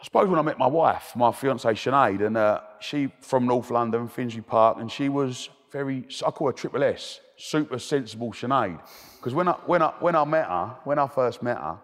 I 0.00 0.04
suppose 0.04 0.28
when 0.28 0.38
I 0.38 0.42
met 0.42 0.58
my 0.58 0.66
wife, 0.66 1.12
my 1.14 1.28
fiancée 1.28 1.74
Sinead, 1.74 2.26
and 2.26 2.36
uh, 2.38 2.62
she 2.80 3.12
from 3.20 3.46
North 3.46 3.70
London, 3.70 4.08
Finsbury 4.08 4.42
Park, 4.42 4.78
and 4.80 4.90
she 4.90 5.10
was 5.10 5.50
very, 5.70 6.06
I 6.26 6.30
call 6.30 6.46
her 6.46 6.54
Triple 6.54 6.82
S, 6.82 7.20
super 7.36 7.78
sensible 7.78 8.32
Sinead. 8.32 8.80
Because 9.16 9.34
when 9.34 9.48
I, 9.48 9.52
when, 9.66 9.82
I, 9.82 9.92
when 10.00 10.16
I 10.16 10.24
met 10.24 10.46
her, 10.46 10.74
when 10.84 10.98
I 10.98 11.06
first 11.06 11.42
met 11.42 11.58
her, 11.58 11.78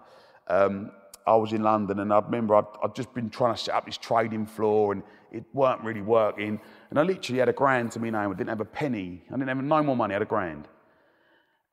um, 0.49 0.91
I 1.27 1.37
was 1.37 1.53
in 1.53 1.63
London 1.63 2.01
and 2.01 2.11
I 2.11 2.21
remember 2.21 2.55
I'd, 2.55 2.95
just 2.95 3.13
been 3.13 3.29
trying 3.29 3.55
to 3.55 3.61
set 3.61 3.75
up 3.75 3.85
this 3.85 3.99
trading 3.99 4.47
floor 4.47 4.93
and 4.93 5.03
it 5.31 5.45
weren't 5.53 5.83
really 5.83 6.01
working. 6.01 6.59
And 6.89 6.99
I 6.99 7.03
literally 7.03 7.41
had 7.41 7.49
a 7.49 7.53
grand 7.53 7.93
to 7.93 8.01
my 8.01 8.11
name. 8.11 8.31
I 8.31 8.35
didn't 8.35 8.49
have 8.49 8.61
a 8.61 8.65
penny. 8.65 9.25
I 9.29 9.33
didn't 9.33 9.49
have 9.49 9.63
no 9.63 9.83
more 9.83 9.97
money. 9.97 10.13
I 10.13 10.17
had 10.17 10.23
a 10.23 10.25
grand. 10.25 10.69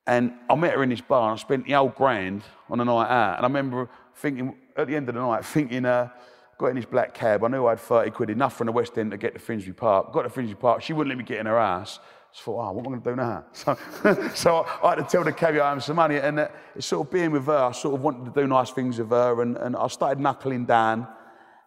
And 0.07 0.33
I 0.49 0.55
met 0.55 0.73
her 0.73 0.83
in 0.83 0.89
this 0.89 1.01
bar 1.01 1.29
and 1.29 1.39
I 1.39 1.41
spent 1.41 1.65
the 1.67 1.75
old 1.75 1.95
grand 1.95 2.41
on 2.69 2.81
a 2.81 2.85
night 2.85 3.09
out. 3.09 3.37
And 3.37 3.45
I 3.45 3.47
remember 3.47 3.89
thinking, 4.15 4.55
at 4.75 4.87
the 4.87 4.95
end 4.95 5.07
of 5.07 5.15
the 5.15 5.21
night, 5.21 5.45
thinking, 5.45 5.85
uh, 5.85 6.09
got 6.57 6.67
in 6.67 6.75
this 6.75 6.85
black 6.85 7.13
cab. 7.13 7.43
I 7.43 7.47
knew 7.47 7.65
I 7.65 7.71
had 7.71 7.79
30 7.79 8.11
quid, 8.11 8.29
enough 8.29 8.57
from 8.57 8.67
the 8.67 8.71
West 8.71 8.97
End 8.97 9.11
to 9.11 9.17
get 9.17 9.33
to 9.33 9.39
Finsbury 9.39 9.73
Park. 9.73 10.13
Got 10.13 10.23
to 10.23 10.29
Finsbury 10.29 10.59
Park. 10.59 10.81
She 10.81 10.93
wouldn't 10.93 11.09
let 11.09 11.17
me 11.17 11.23
get 11.23 11.39
in 11.39 11.45
her 11.45 11.59
house. 11.59 11.99
So 12.31 12.41
I 12.41 12.43
thought, 12.45 12.69
oh, 12.69 12.71
what 12.71 12.85
am 12.85 12.93
I 12.93 12.97
going 12.97 13.01
to 13.01 13.09
do 13.11 13.15
now? 13.15 13.45
So, 13.53 13.77
so 14.35 14.65
I, 14.83 14.89
had 14.89 14.95
to 14.95 15.03
tell 15.03 15.23
the 15.23 15.31
cabbie 15.31 15.59
I 15.59 15.73
had 15.73 15.83
some 15.83 15.97
money. 15.97 16.17
And 16.17 16.39
uh, 16.39 16.47
it's 16.75 16.87
sort 16.87 17.07
of 17.07 17.13
being 17.13 17.31
with 17.31 17.45
her, 17.45 17.57
I 17.57 17.71
sort 17.71 17.95
of 17.95 18.01
wanted 18.01 18.33
to 18.33 18.41
do 18.41 18.47
nice 18.47 18.71
things 18.71 18.97
with 18.97 19.09
her. 19.09 19.41
And, 19.41 19.57
and 19.57 19.75
I 19.75 19.87
started 19.87 20.19
knuckling 20.19 20.65
down. 20.65 21.07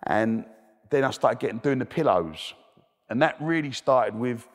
And 0.05 0.45
then 0.91 1.05
I 1.05 1.11
started 1.11 1.39
getting 1.39 1.59
doing 1.59 1.79
the 1.79 1.87
pillows. 1.87 2.55
And 3.09 3.23
that 3.23 3.37
really 3.41 3.73
started 3.73 4.15
with 4.15 4.49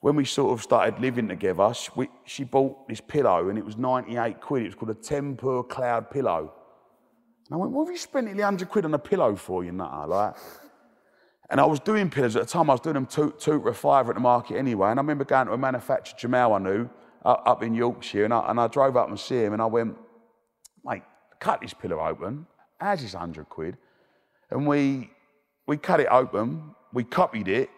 when 0.00 0.14
we 0.14 0.24
sort 0.24 0.52
of 0.52 0.62
started 0.62 1.00
living 1.00 1.28
together, 1.28 1.72
we, 1.96 2.08
she 2.24 2.44
bought 2.44 2.86
this 2.88 3.00
pillow 3.00 3.48
and 3.48 3.58
it 3.58 3.64
was 3.64 3.76
98 3.76 4.40
quid. 4.40 4.62
It 4.62 4.66
was 4.66 4.74
called 4.74 4.90
a 4.90 4.94
Tempur 4.94 5.68
Cloud 5.68 6.10
pillow. 6.10 6.52
And 7.48 7.54
I 7.54 7.56
went, 7.58 7.72
what 7.72 7.86
have 7.86 7.92
you 7.92 7.98
spent 7.98 8.26
nearly 8.26 8.42
100 8.42 8.68
quid 8.68 8.84
on 8.84 8.94
a 8.94 8.98
pillow 8.98 9.36
for, 9.36 9.64
you 9.64 9.72
nutter? 9.72 10.06
Like, 10.06 10.34
and 11.48 11.60
I 11.60 11.64
was 11.64 11.78
doing 11.78 12.10
pillows 12.10 12.34
at 12.34 12.42
the 12.42 12.48
time, 12.48 12.68
I 12.70 12.74
was 12.74 12.80
doing 12.80 12.94
them 12.94 13.06
two, 13.06 13.32
two 13.38 13.60
for 13.60 13.68
a 13.70 13.98
at 14.00 14.14
the 14.14 14.20
market 14.20 14.56
anyway. 14.56 14.90
And 14.90 14.98
I 14.98 15.02
remember 15.02 15.24
going 15.24 15.46
to 15.46 15.52
a 15.52 15.58
manufacturer, 15.58 16.18
Jamal, 16.18 16.54
I 16.54 16.58
knew, 16.58 16.90
up, 17.24 17.42
up 17.46 17.62
in 17.62 17.74
Yorkshire, 17.74 18.24
and 18.24 18.34
I, 18.34 18.50
and 18.50 18.58
I 18.58 18.66
drove 18.66 18.96
up 18.96 19.08
and 19.08 19.18
see 19.18 19.36
him 19.36 19.52
and 19.52 19.62
I 19.62 19.66
went, 19.66 19.96
mate, 20.84 21.02
cut 21.38 21.60
this 21.60 21.72
pillow 21.72 22.00
open. 22.00 22.46
How's 22.80 23.02
this 23.02 23.14
100 23.14 23.48
quid? 23.48 23.76
And 24.50 24.66
we, 24.66 25.10
we 25.66 25.76
cut 25.76 26.00
it 26.00 26.08
open, 26.10 26.74
we 26.92 27.04
copied 27.04 27.48
it, 27.48 27.70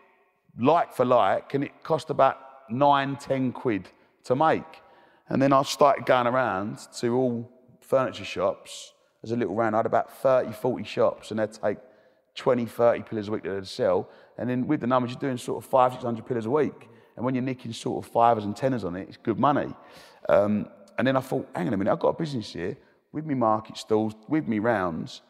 like 0.58 0.94
for 0.94 1.04
like, 1.04 1.52
and 1.54 1.64
it 1.64 1.82
cost 1.82 2.08
about 2.10 2.38
nine, 2.70 3.16
ten 3.16 3.52
quid 3.52 3.88
to 4.24 4.34
make. 4.34 4.82
And 5.28 5.40
then 5.42 5.52
I 5.52 5.62
started 5.62 6.06
going 6.06 6.26
around 6.26 6.78
to 6.98 7.14
all 7.14 7.50
furniture 7.80 8.24
shops 8.24 8.92
as 9.22 9.32
a 9.32 9.36
little 9.36 9.54
round. 9.54 9.74
I 9.74 9.80
had 9.80 9.86
about 9.86 10.12
30, 10.18 10.52
40 10.52 10.84
shops, 10.84 11.30
and 11.30 11.40
they'd 11.40 11.52
take 11.52 11.78
20, 12.34 12.66
30 12.66 13.02
pillars 13.02 13.28
a 13.28 13.32
week 13.32 13.42
that 13.42 13.50
they'd 13.50 13.66
sell. 13.66 14.08
And 14.36 14.48
then 14.48 14.66
with 14.66 14.80
the 14.80 14.86
numbers, 14.86 15.10
you're 15.10 15.20
doing 15.20 15.38
sort 15.38 15.64
of 15.64 15.70
five, 15.70 15.92
600 15.92 16.24
pillars 16.26 16.46
a 16.46 16.50
week. 16.50 16.88
And 17.16 17.24
when 17.24 17.34
you're 17.34 17.42
nicking 17.42 17.72
sort 17.72 18.04
of 18.04 18.12
fivers 18.12 18.44
and 18.44 18.56
tenors 18.56 18.84
on 18.84 18.94
it, 18.94 19.08
it's 19.08 19.16
good 19.16 19.38
money. 19.38 19.74
Um, 20.28 20.68
and 20.96 21.06
then 21.06 21.16
I 21.16 21.20
thought, 21.20 21.48
hang 21.54 21.66
on 21.66 21.74
a 21.74 21.76
minute, 21.76 21.90
I've 21.90 21.98
got 21.98 22.10
a 22.10 22.18
business 22.18 22.52
here 22.52 22.76
with 23.12 23.24
me 23.24 23.34
market 23.34 23.76
stalls, 23.76 24.14
with 24.28 24.46
me 24.46 24.58
rounds, 24.58 25.22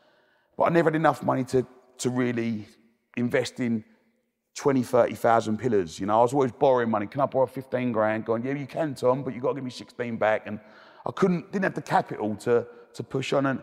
but 0.57 0.65
I 0.65 0.69
never 0.71 0.89
had 0.91 0.97
enough 0.97 1.23
money 1.23 1.45
to, 1.45 1.67
to 1.99 2.11
really 2.11 2.67
invest 3.17 3.61
in 3.61 3.85
20, 4.55 4.83
30,000 4.83 5.57
pillars. 5.57 6.01
You 6.01 6.07
know, 6.07 6.19
I 6.19 6.23
was 6.23 6.33
always 6.33 6.53
borrowing 6.53 6.91
money. 6.91 7.07
Can 7.07 7.21
I 7.21 7.27
borrow 7.27 7.47
15 7.47 7.93
grand? 7.93 8.25
Going, 8.25 8.45
yeah, 8.45 8.55
you 8.55 8.67
can, 8.67 8.95
Tom, 8.95 9.23
but 9.23 9.33
you've 9.33 9.43
got 9.43 9.51
to 9.51 9.55
give 9.55 9.65
me 9.65 9.71
16 9.71 10.17
back. 10.17 10.43
And 10.47 10.59
I 11.07 11.13
couldn't, 11.13 11.53
didn't 11.53 11.65
have 11.65 11.75
the 11.75 11.83
capital 11.83 12.35
to, 12.37 12.67
to 12.95 13.03
push 13.03 13.33
on. 13.33 13.47
And 13.47 13.63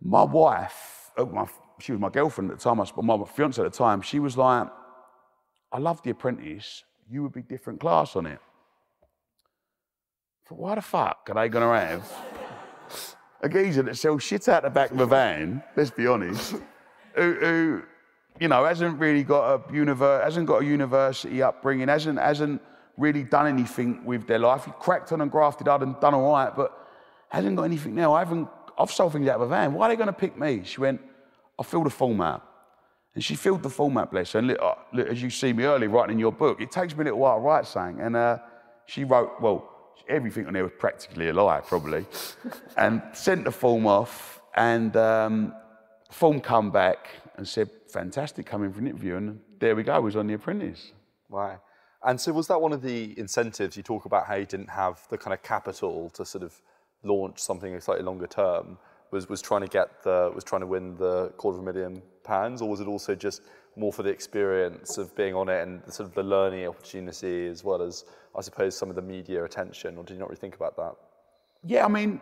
my 0.00 0.22
wife, 0.22 1.10
uh, 1.16 1.24
my, 1.24 1.46
she 1.78 1.92
was 1.92 2.00
my 2.00 2.10
girlfriend 2.10 2.50
at 2.50 2.58
the 2.58 2.62
time, 2.62 2.78
my 2.78 3.24
fiance 3.24 3.60
at 3.60 3.70
the 3.70 3.76
time, 3.76 4.00
she 4.00 4.18
was 4.18 4.36
like, 4.36 4.68
I 5.72 5.78
love 5.78 6.02
The 6.02 6.10
Apprentice. 6.10 6.84
You 7.08 7.22
would 7.22 7.32
be 7.32 7.42
different 7.42 7.80
class 7.80 8.16
on 8.16 8.26
it. 8.26 8.38
But 10.48 10.58
why 10.58 10.74
the 10.76 10.82
fuck 10.82 11.28
are 11.28 11.34
they 11.34 11.48
going 11.48 11.64
to 11.66 11.86
have 11.86 13.16
a 13.42 13.48
geezer 13.48 13.82
that 13.82 13.96
sells 13.96 14.22
shit 14.22 14.48
out 14.48 14.62
the 14.62 14.70
back 14.70 14.90
of 14.90 15.00
a 15.00 15.06
van, 15.06 15.62
let's 15.76 15.90
be 15.90 16.06
honest, 16.06 16.54
who, 17.14 17.32
who 17.34 17.82
you 18.40 18.48
know, 18.48 18.64
hasn't 18.64 18.98
really 18.98 19.22
got 19.22 19.54
a 19.54 19.58
univer- 19.72 20.22
hasn't 20.22 20.46
got 20.46 20.62
a 20.62 20.64
university 20.64 21.42
upbringing, 21.42 21.88
hasn't 21.88 22.18
hasn't 22.18 22.60
really 22.96 23.22
done 23.22 23.46
anything 23.46 24.04
with 24.04 24.26
their 24.26 24.38
life. 24.38 24.64
He 24.64 24.72
cracked 24.78 25.12
on 25.12 25.20
and 25.20 25.30
grafted 25.30 25.66
hard 25.66 25.82
and 25.82 25.98
done 26.00 26.14
all 26.14 26.32
right, 26.32 26.54
but 26.54 26.72
hasn't 27.28 27.56
got 27.56 27.64
anything 27.64 27.94
now. 27.94 28.14
I 28.14 28.20
haven't. 28.20 28.48
I've 28.78 28.90
sold 28.90 29.12
things 29.12 29.28
out 29.28 29.36
of 29.36 29.42
a 29.42 29.46
van. 29.46 29.72
Why 29.74 29.86
are 29.86 29.88
they 29.90 29.96
going 29.96 30.08
to 30.08 30.12
pick 30.12 30.38
me? 30.38 30.62
She 30.64 30.80
went. 30.80 31.00
I'll 31.58 31.64
fill 31.64 31.84
the 31.84 31.90
form 31.90 32.20
out. 32.20 32.46
And 33.14 33.24
she 33.24 33.34
filled 33.34 33.62
the 33.62 33.70
form 33.70 33.96
out, 33.96 34.10
bless 34.10 34.32
her. 34.32 34.40
And 34.40 34.48
look, 34.48 34.58
uh, 34.60 34.74
as 35.08 35.22
you 35.22 35.30
see 35.30 35.54
me 35.54 35.64
earlier 35.64 35.88
writing 35.88 36.14
in 36.14 36.18
your 36.18 36.32
book, 36.32 36.60
it 36.60 36.70
takes 36.70 36.94
me 36.94 37.00
a 37.00 37.04
little 37.04 37.20
while 37.20 37.36
to 37.36 37.40
write 37.40 37.66
something. 37.66 38.04
And 38.04 38.14
uh, 38.14 38.38
she 38.84 39.04
wrote, 39.04 39.40
well, 39.40 39.94
everything 40.06 40.46
on 40.46 40.52
there 40.52 40.62
was 40.62 40.72
practically 40.78 41.28
a 41.28 41.32
lie, 41.32 41.60
probably, 41.60 42.04
and 42.76 43.02
sent 43.14 43.44
the 43.44 43.50
form 43.50 43.86
off. 43.86 44.42
And 44.54 44.94
um, 44.98 45.54
form 46.10 46.40
come 46.40 46.70
back 46.70 47.08
and 47.36 47.48
said, 47.48 47.70
fantastic, 47.88 48.44
coming 48.44 48.70
for 48.70 48.80
an 48.80 48.86
interview. 48.88 49.16
And 49.16 49.40
there 49.60 49.74
we 49.74 49.82
go, 49.82 49.98
was 49.98 50.16
on 50.16 50.26
The 50.26 50.34
Apprentice. 50.34 50.92
Wow. 51.30 51.58
And 52.04 52.20
so 52.20 52.32
was 52.32 52.46
that 52.48 52.60
one 52.60 52.74
of 52.74 52.82
the 52.82 53.18
incentives 53.18 53.78
you 53.78 53.82
talk 53.82 54.04
about 54.04 54.26
how 54.26 54.34
you 54.34 54.44
didn't 54.44 54.68
have 54.68 55.00
the 55.08 55.16
kind 55.16 55.32
of 55.32 55.42
capital 55.42 56.10
to 56.10 56.24
sort 56.26 56.44
of 56.44 56.60
launch 57.02 57.38
something 57.38 57.78
slightly 57.80 58.04
longer 58.04 58.26
term? 58.26 58.78
Was, 59.12 59.28
was 59.28 59.40
trying 59.40 59.60
to 59.60 59.68
get 59.68 60.02
the 60.02 60.32
was 60.34 60.42
trying 60.42 60.62
to 60.62 60.66
win 60.66 60.96
the 60.96 61.28
quarter 61.36 61.58
of 61.58 61.62
a 61.62 61.72
million 61.72 62.02
pounds, 62.24 62.60
or 62.60 62.68
was 62.68 62.80
it 62.80 62.88
also 62.88 63.14
just 63.14 63.42
more 63.76 63.92
for 63.92 64.02
the 64.02 64.10
experience 64.10 64.98
of 64.98 65.14
being 65.14 65.34
on 65.34 65.48
it 65.48 65.62
and 65.62 65.82
the 65.84 65.92
sort 65.92 66.08
of 66.08 66.14
the 66.14 66.22
learning 66.22 66.66
opportunity 66.66 67.46
as 67.46 67.62
well 67.62 67.82
as 67.82 68.04
I 68.36 68.40
suppose 68.40 68.76
some 68.76 68.90
of 68.90 68.96
the 68.96 69.02
media 69.02 69.44
attention, 69.44 69.96
or 69.96 70.02
did 70.02 70.14
you 70.14 70.18
not 70.20 70.28
really 70.28 70.40
think 70.40 70.56
about 70.56 70.76
that? 70.76 70.94
Yeah, 71.62 71.84
I 71.84 71.88
mean, 71.88 72.20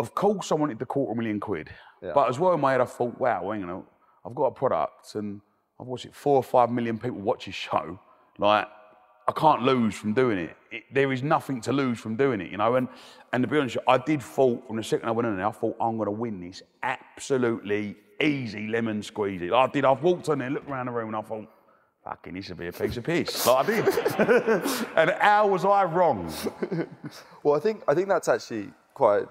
of 0.00 0.14
course 0.14 0.50
I 0.50 0.54
wanted 0.56 0.78
the 0.78 0.86
quarter 0.86 1.14
million 1.14 1.38
quid, 1.40 1.70
Yeah. 2.02 2.12
but 2.14 2.28
as 2.28 2.38
well 2.38 2.52
in 2.52 2.60
my 2.60 2.72
head 2.72 2.80
I 2.80 2.84
thought, 2.86 3.18
wow, 3.18 3.52
you 3.52 3.66
know, 3.66 3.84
I've 4.24 4.34
got 4.34 4.46
a 4.46 4.50
product 4.50 5.14
and 5.14 5.40
I've 5.80 5.86
watched 5.86 6.06
it 6.06 6.14
four 6.14 6.36
or 6.36 6.42
five 6.42 6.70
million 6.70 6.98
people 6.98 7.18
watch 7.20 7.44
his 7.44 7.54
show. 7.54 7.98
Like, 8.38 8.66
I 9.28 9.32
can't 9.32 9.62
lose 9.62 9.94
from 9.94 10.12
doing 10.12 10.38
it. 10.38 10.56
it. 10.70 10.84
There 10.92 11.12
is 11.12 11.22
nothing 11.22 11.60
to 11.62 11.72
lose 11.72 11.98
from 11.98 12.16
doing 12.16 12.40
it, 12.40 12.50
you 12.50 12.58
know. 12.58 12.76
And 12.76 12.88
and 13.32 13.42
to 13.42 13.48
be 13.48 13.58
honest, 13.58 13.76
I 13.88 13.98
did 13.98 14.22
thought 14.22 14.66
from 14.66 14.76
the 14.76 14.84
second 14.84 15.08
I 15.08 15.12
went 15.12 15.26
in 15.26 15.36
there, 15.36 15.46
I 15.46 15.52
thought 15.52 15.76
I'm 15.80 15.96
going 15.96 16.06
to 16.06 16.12
win 16.12 16.40
this 16.40 16.62
absolutely 16.82 17.96
easy 18.20 18.68
lemon 18.68 19.00
squeezy. 19.00 19.52
I 19.52 19.66
did. 19.70 19.84
I've 19.84 20.02
walked 20.02 20.28
in 20.28 20.38
there, 20.38 20.50
looked 20.50 20.70
around 20.70 20.86
the 20.86 20.92
room, 20.92 21.08
and 21.08 21.16
I 21.16 21.22
thought, 21.22 21.48
fucking, 22.04 22.34
this 22.34 22.48
would 22.48 22.58
be 22.58 22.68
a 22.68 22.72
piece 22.72 22.96
of 22.96 23.04
piss. 23.04 23.46
I 23.46 23.62
did. 23.64 23.86
and 24.96 25.10
how 25.20 25.48
was 25.48 25.64
I 25.64 25.84
wrong? 25.84 26.32
Well, 27.42 27.56
I 27.56 27.60
think 27.60 27.82
I 27.88 27.94
think 27.94 28.08
that's 28.08 28.28
actually 28.28 28.70
quite 28.94 29.24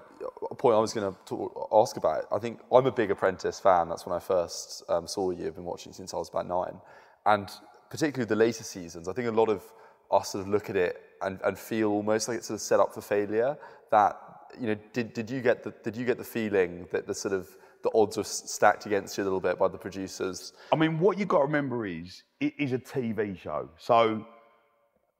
a 0.50 0.54
point 0.54 0.76
I 0.76 0.78
was 0.78 0.92
going 0.92 1.16
to 1.26 1.68
ask 1.72 1.96
about. 1.96 2.26
I 2.30 2.38
think 2.38 2.60
I'm 2.70 2.86
a 2.86 2.92
big 2.92 3.10
Apprentice 3.10 3.58
fan. 3.58 3.88
That's 3.88 4.06
when 4.06 4.14
I 4.14 4.20
first 4.20 4.84
um, 4.88 5.06
saw 5.06 5.30
you. 5.30 5.46
I've 5.46 5.54
been 5.54 5.64
watching 5.64 5.92
since 5.92 6.12
I 6.12 6.18
was 6.18 6.28
about 6.28 6.46
nine, 6.46 6.80
and 7.24 7.50
particularly 7.90 8.28
the 8.28 8.36
later 8.36 8.62
seasons. 8.62 9.08
I 9.08 9.12
think 9.12 9.26
a 9.26 9.32
lot 9.32 9.48
of 9.48 9.62
us 10.10 10.32
sort 10.32 10.44
of 10.44 10.48
look 10.48 10.70
at 10.70 10.76
it 10.76 11.02
and, 11.22 11.40
and 11.44 11.58
feel 11.58 11.90
almost 11.90 12.28
like 12.28 12.38
it's 12.38 12.48
sort 12.48 12.56
of 12.56 12.60
set 12.60 12.80
up 12.80 12.94
for 12.94 13.00
failure. 13.00 13.56
That 13.90 14.20
you 14.58 14.68
know, 14.68 14.76
did, 14.92 15.12
did 15.12 15.30
you 15.30 15.40
get 15.40 15.62
the 15.62 15.72
did 15.82 15.96
you 15.96 16.04
get 16.04 16.18
the 16.18 16.24
feeling 16.24 16.86
that 16.92 17.06
the 17.06 17.14
sort 17.14 17.34
of 17.34 17.48
the 17.82 17.90
odds 17.94 18.16
were 18.16 18.24
stacked 18.24 18.86
against 18.86 19.16
you 19.16 19.22
a 19.22 19.26
little 19.26 19.40
bit 19.40 19.58
by 19.58 19.68
the 19.68 19.78
producers? 19.78 20.52
I 20.72 20.76
mean, 20.76 20.98
what 20.98 21.18
you've 21.18 21.28
got 21.28 21.38
to 21.38 21.44
remember 21.44 21.86
is 21.86 22.22
it 22.40 22.54
is 22.58 22.72
a 22.72 22.78
TV 22.78 23.38
show. 23.38 23.68
So 23.78 24.26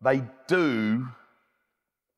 they 0.02 0.22
do, 0.48 1.06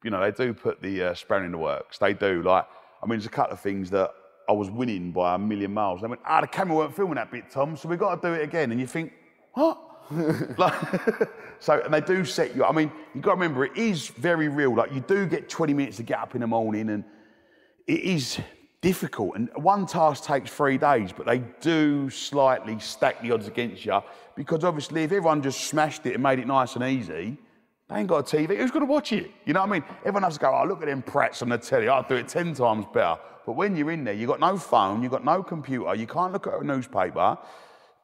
you 0.02 0.10
know, 0.10 0.20
they 0.20 0.30
do 0.30 0.54
put 0.54 0.80
the 0.80 1.04
uh, 1.04 1.14
spanner 1.14 1.44
in 1.44 1.52
the 1.52 1.58
works. 1.58 1.98
They 1.98 2.14
do. 2.14 2.42
Like, 2.42 2.66
I 3.02 3.06
mean, 3.06 3.18
there's 3.18 3.26
a 3.26 3.30
couple 3.30 3.52
of 3.52 3.60
things 3.60 3.90
that 3.90 4.10
I 4.48 4.52
was 4.52 4.70
winning 4.70 5.12
by 5.12 5.34
a 5.34 5.38
million 5.38 5.74
miles. 5.74 6.00
They 6.00 6.06
went, 6.06 6.22
ah, 6.24 6.40
the 6.40 6.46
camera 6.46 6.76
weren't 6.76 6.96
filming 6.96 7.16
that 7.16 7.30
bit, 7.30 7.50
Tom, 7.50 7.76
so 7.76 7.88
we've 7.88 7.98
got 7.98 8.20
to 8.20 8.28
do 8.28 8.34
it 8.34 8.42
again. 8.42 8.72
And 8.72 8.80
you 8.80 8.86
think, 8.86 9.12
what? 9.52 9.78
like, 10.58 11.28
so, 11.60 11.80
and 11.84 11.92
they 11.92 12.00
do 12.00 12.24
set 12.24 12.54
you. 12.54 12.64
up. 12.64 12.70
I 12.70 12.76
mean, 12.76 12.92
you've 13.14 13.24
got 13.24 13.32
to 13.32 13.36
remember, 13.40 13.64
it 13.64 13.76
is 13.76 14.08
very 14.08 14.48
real. 14.48 14.74
Like, 14.74 14.92
you 14.92 15.00
do 15.00 15.26
get 15.26 15.48
20 15.48 15.74
minutes 15.74 15.96
to 15.98 16.02
get 16.02 16.18
up 16.18 16.34
in 16.34 16.40
the 16.40 16.46
morning, 16.46 16.90
and 16.90 17.04
it 17.86 18.00
is 18.00 18.38
difficult. 18.80 19.36
And 19.36 19.50
one 19.56 19.86
task 19.86 20.24
takes 20.24 20.50
three 20.50 20.78
days, 20.78 21.10
but 21.12 21.26
they 21.26 21.38
do 21.60 22.10
slightly 22.10 22.78
stack 22.78 23.20
the 23.22 23.32
odds 23.32 23.48
against 23.48 23.84
you 23.84 24.00
because 24.36 24.62
obviously, 24.62 25.02
if 25.02 25.10
everyone 25.10 25.42
just 25.42 25.62
smashed 25.64 26.06
it 26.06 26.14
and 26.14 26.22
made 26.22 26.38
it 26.38 26.46
nice 26.46 26.76
and 26.76 26.84
easy, 26.84 27.36
they 27.88 27.96
ain't 27.96 28.06
got 28.06 28.32
a 28.32 28.36
TV. 28.36 28.56
Who's 28.56 28.70
going 28.70 28.86
to 28.86 28.92
watch 28.92 29.12
it? 29.12 29.32
You 29.44 29.52
know 29.52 29.60
what 29.60 29.70
I 29.70 29.72
mean? 29.72 29.84
Everyone 30.00 30.22
has 30.22 30.34
to 30.34 30.40
go, 30.40 30.54
oh, 30.54 30.64
look 30.64 30.80
at 30.80 30.86
them 30.86 31.02
prats 31.02 31.42
on 31.42 31.48
the 31.48 31.58
telly. 31.58 31.88
I'll 31.88 32.04
do 32.04 32.14
it 32.14 32.28
10 32.28 32.54
times 32.54 32.84
better. 32.92 33.18
But 33.44 33.54
when 33.54 33.74
you're 33.74 33.90
in 33.90 34.04
there, 34.04 34.14
you've 34.14 34.28
got 34.28 34.40
no 34.40 34.56
phone, 34.56 35.02
you've 35.02 35.10
got 35.10 35.24
no 35.24 35.42
computer, 35.42 35.94
you 35.94 36.06
can't 36.06 36.32
look 36.32 36.46
at 36.46 36.60
a 36.60 36.64
newspaper. 36.64 37.38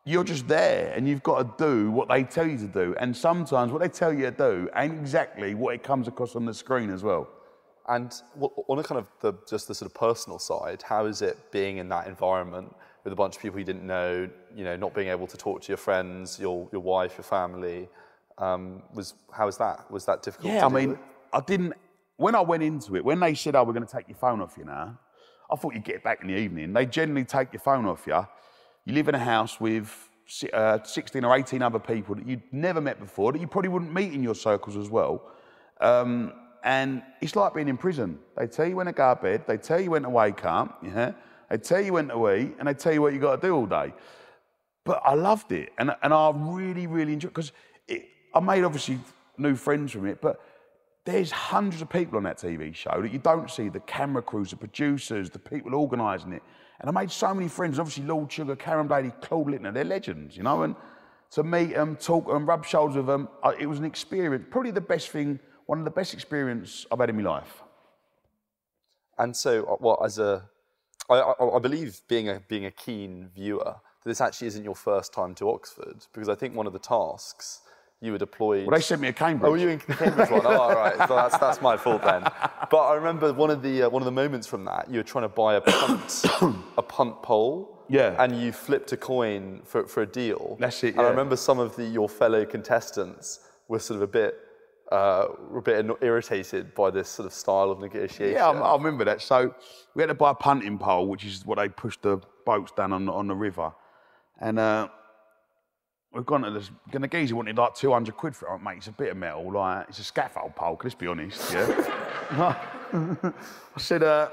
You're 0.06 0.24
just 0.24 0.46
there 0.48 0.92
and 0.94 1.08
you've 1.08 1.22
got 1.22 1.58
to 1.58 1.64
do 1.64 1.90
what 1.90 2.08
they 2.08 2.24
tell 2.24 2.46
you 2.46 2.58
to 2.58 2.66
do. 2.66 2.94
And 2.98 3.16
sometimes 3.16 3.72
what 3.72 3.80
they 3.80 3.88
tell 3.88 4.12
you 4.12 4.24
to 4.24 4.30
do 4.30 4.68
ain't 4.76 4.94
exactly 4.94 5.54
what 5.54 5.74
it 5.74 5.82
comes 5.82 6.08
across 6.08 6.36
on 6.36 6.44
the 6.44 6.52
screen 6.52 6.90
as 6.90 7.02
well. 7.02 7.28
And 7.88 8.14
on 8.68 8.78
a 8.78 8.82
kind 8.82 8.98
of 8.98 9.06
the, 9.20 9.34
just 9.48 9.68
the 9.68 9.74
sort 9.74 9.90
of 9.90 9.94
personal 9.94 10.38
side, 10.38 10.82
how 10.82 11.06
is 11.06 11.22
it 11.22 11.50
being 11.50 11.78
in 11.78 11.88
that 11.90 12.06
environment 12.06 12.74
with 13.02 13.12
a 13.12 13.16
bunch 13.16 13.36
of 13.36 13.42
people 13.42 13.58
you 13.58 13.64
didn't 13.64 13.86
know, 13.86 14.28
you 14.54 14.64
know, 14.64 14.76
not 14.76 14.94
being 14.94 15.08
able 15.08 15.26
to 15.26 15.36
talk 15.36 15.62
to 15.62 15.68
your 15.68 15.76
friends, 15.78 16.38
your, 16.38 16.68
your 16.72 16.80
wife, 16.82 17.14
your 17.16 17.24
family? 17.24 17.88
Um, 18.38 18.82
was 18.92 19.14
how 19.32 19.46
was 19.46 19.56
that? 19.58 19.90
Was 19.90 20.04
that 20.06 20.22
difficult? 20.22 20.52
Yeah, 20.52 20.66
I 20.66 20.68
mean, 20.68 20.90
with? 20.90 20.98
I 21.32 21.40
didn't. 21.40 21.74
When 22.16 22.34
I 22.34 22.40
went 22.40 22.62
into 22.62 22.96
it, 22.96 23.04
when 23.04 23.20
they 23.20 23.34
said, 23.34 23.54
"Oh, 23.54 23.62
we're 23.62 23.72
going 23.72 23.86
to 23.86 23.92
take 23.92 24.08
your 24.08 24.16
phone 24.16 24.40
off 24.40 24.56
you 24.58 24.64
now," 24.64 24.98
I 25.50 25.56
thought 25.56 25.74
you'd 25.74 25.84
get 25.84 25.96
it 25.96 26.04
back 26.04 26.20
in 26.20 26.28
the 26.28 26.36
evening. 26.36 26.72
They 26.72 26.86
generally 26.86 27.24
take 27.24 27.52
your 27.52 27.60
phone 27.60 27.86
off 27.86 28.06
you. 28.06 28.26
You 28.84 28.94
live 28.94 29.08
in 29.08 29.14
a 29.14 29.18
house 29.18 29.60
with 29.60 29.90
uh, 30.52 30.82
16 30.82 31.24
or 31.24 31.36
18 31.36 31.62
other 31.62 31.78
people 31.78 32.14
that 32.14 32.26
you'd 32.26 32.42
never 32.52 32.80
met 32.80 33.00
before, 33.00 33.32
that 33.32 33.40
you 33.40 33.46
probably 33.46 33.70
wouldn't 33.70 33.92
meet 33.92 34.12
in 34.12 34.22
your 34.22 34.34
circles 34.34 34.76
as 34.76 34.88
well. 34.88 35.22
Um, 35.80 36.32
and 36.62 37.02
it's 37.20 37.36
like 37.36 37.54
being 37.54 37.68
in 37.68 37.76
prison. 37.76 38.18
They 38.36 38.46
tell 38.46 38.66
you 38.66 38.76
when 38.76 38.86
to 38.86 38.92
go 38.92 39.14
to 39.14 39.20
bed, 39.20 39.44
they 39.46 39.58
tell 39.58 39.80
you 39.80 39.90
when 39.90 40.02
to 40.02 40.10
wake 40.10 40.44
up, 40.44 40.82
yeah? 40.82 41.12
they 41.50 41.58
tell 41.58 41.80
you 41.80 41.92
when 41.92 42.08
to 42.08 42.30
eat, 42.32 42.54
and 42.58 42.68
they 42.68 42.74
tell 42.74 42.92
you 42.92 43.02
what 43.02 43.12
you've 43.12 43.22
got 43.22 43.40
to 43.40 43.46
do 43.46 43.54
all 43.54 43.66
day 43.66 43.92
but 44.84 45.00
I 45.04 45.14
loved 45.14 45.50
it, 45.52 45.72
and 45.78 45.94
and 46.02 46.12
I 46.12 46.30
really 46.34 46.86
really 46.86 47.14
enjoyed 47.14 47.30
it, 47.30 47.34
because 47.34 47.52
I 48.34 48.40
made 48.40 48.64
obviously 48.64 49.00
new 49.38 49.56
friends 49.56 49.92
from 49.92 50.06
it, 50.06 50.20
but. 50.20 50.40
There's 51.04 51.30
hundreds 51.30 51.82
of 51.82 51.90
people 51.90 52.16
on 52.16 52.22
that 52.22 52.38
TV 52.38 52.74
show 52.74 53.02
that 53.02 53.12
you 53.12 53.18
don't 53.18 53.50
see 53.50 53.68
the 53.68 53.80
camera 53.80 54.22
crews, 54.22 54.50
the 54.50 54.56
producers, 54.56 55.28
the 55.28 55.38
people 55.38 55.74
organising 55.74 56.32
it. 56.32 56.42
And 56.80 56.88
I 56.88 56.92
made 56.92 57.10
so 57.10 57.32
many 57.34 57.48
friends. 57.48 57.78
Obviously, 57.78 58.04
Lord 58.04 58.32
Sugar, 58.32 58.56
Karren 58.56 58.88
Brady, 58.88 59.12
Claude 59.20 59.48
Littner, 59.48 59.72
they're 59.72 59.84
legends, 59.84 60.36
you 60.36 60.42
know. 60.42 60.62
And 60.62 60.74
to 61.32 61.42
meet 61.42 61.74
them, 61.74 61.96
talk 61.96 62.26
and 62.30 62.46
rub 62.46 62.64
shoulders 62.64 62.96
with 62.96 63.06
them, 63.06 63.28
it 63.58 63.66
was 63.66 63.78
an 63.78 63.84
experience. 63.84 64.46
Probably 64.50 64.70
the 64.70 64.80
best 64.80 65.10
thing, 65.10 65.38
one 65.66 65.78
of 65.78 65.84
the 65.84 65.90
best 65.90 66.14
experience 66.14 66.86
I've 66.90 67.00
had 67.00 67.10
in 67.10 67.16
my 67.16 67.22
life. 67.22 67.62
And 69.18 69.36
so, 69.36 69.64
uh, 69.64 69.76
well, 69.80 70.02
as 70.04 70.18
a, 70.18 70.48
I, 71.10 71.16
I, 71.16 71.56
I 71.56 71.58
believe 71.58 72.00
being 72.08 72.28
a 72.30 72.40
being 72.48 72.64
a 72.64 72.70
keen 72.70 73.28
viewer, 73.34 73.76
this 74.04 74.20
actually 74.20 74.48
isn't 74.48 74.64
your 74.64 74.74
first 74.74 75.12
time 75.12 75.34
to 75.36 75.50
Oxford 75.50 76.06
because 76.12 76.28
I 76.28 76.34
think 76.34 76.54
one 76.54 76.66
of 76.66 76.72
the 76.72 76.78
tasks 76.78 77.60
you 78.04 78.12
were 78.12 78.18
deployed. 78.18 78.66
Well, 78.66 78.76
they 78.76 78.82
sent 78.82 79.00
me 79.00 79.08
to 79.08 79.12
Cambridge. 79.14 79.48
Oh, 79.48 79.52
were 79.52 79.56
you 79.56 79.68
in 79.68 79.78
Cambridge 79.78 80.30
one? 80.30 80.42
Oh, 80.44 80.60
all 80.60 80.74
right. 80.74 80.96
So 81.08 81.14
that's, 81.16 81.38
that's 81.38 81.62
my 81.62 81.76
fault 81.76 82.02
then. 82.02 82.22
But 82.70 82.82
I 82.90 82.94
remember 82.94 83.32
one 83.32 83.50
of 83.50 83.62
the 83.62 83.84
uh, 83.84 83.88
one 83.88 84.02
of 84.02 84.06
the 84.06 84.12
moments 84.12 84.46
from 84.46 84.64
that. 84.66 84.90
You 84.90 84.98
were 84.98 85.04
trying 85.04 85.24
to 85.24 85.28
buy 85.28 85.54
a 85.54 85.60
punt 85.60 86.24
a 86.76 86.82
punt 86.82 87.22
pole. 87.22 87.70
Yeah. 87.88 88.22
And 88.22 88.40
you 88.40 88.52
flipped 88.52 88.92
a 88.92 88.96
coin 88.96 89.60
for, 89.64 89.86
for 89.86 90.02
a 90.02 90.06
deal. 90.06 90.56
That's 90.58 90.82
it, 90.84 90.94
And 90.94 91.02
I 91.02 91.10
remember 91.10 91.36
some 91.36 91.58
of 91.58 91.76
the 91.76 91.84
your 91.84 92.08
fellow 92.08 92.44
contestants 92.46 93.40
were 93.68 93.78
sort 93.78 93.96
of 93.96 94.02
a 94.02 94.06
bit 94.06 94.38
uh, 94.92 95.26
were 95.50 95.58
a 95.58 95.62
bit 95.62 95.86
irritated 96.00 96.74
by 96.74 96.90
this 96.90 97.08
sort 97.08 97.26
of 97.26 97.32
style 97.32 97.70
of 97.70 97.80
negotiation. 97.80 98.34
Yeah, 98.34 98.48
I, 98.48 98.72
I 98.72 98.76
remember 98.76 99.04
that. 99.04 99.22
So 99.22 99.54
we 99.94 100.02
had 100.02 100.08
to 100.08 100.14
buy 100.14 100.30
a 100.30 100.34
punting 100.34 100.78
pole, 100.78 101.06
which 101.06 101.24
is 101.24 101.44
what 101.46 101.58
they 101.58 101.68
push 101.68 101.96
the 101.98 102.20
boats 102.44 102.72
down 102.72 102.92
on, 102.92 103.08
on 103.08 103.26
the 103.26 103.34
river. 103.34 103.72
And 104.40 104.58
uh, 104.58 104.88
we've 106.14 106.24
gone 106.24 106.42
to 106.42 106.50
this. 106.50 106.70
Geezer 107.10 107.34
wanted 107.36 107.58
like 107.58 107.74
200 107.74 108.16
quid 108.16 108.36
for 108.36 108.54
it. 108.54 108.62
Mate, 108.62 108.78
it's 108.78 108.86
a 108.86 108.92
bit 108.92 109.10
of 109.10 109.16
metal. 109.16 109.52
Like, 109.52 109.88
it's 109.88 109.98
a 109.98 110.04
scaffold 110.04 110.54
pole, 110.54 110.78
let's 110.82 110.94
be 110.94 111.06
honest. 111.06 111.52
Yeah. 111.52 111.90
I 112.92 113.32
said, 113.78 114.02
uh, 114.02 114.28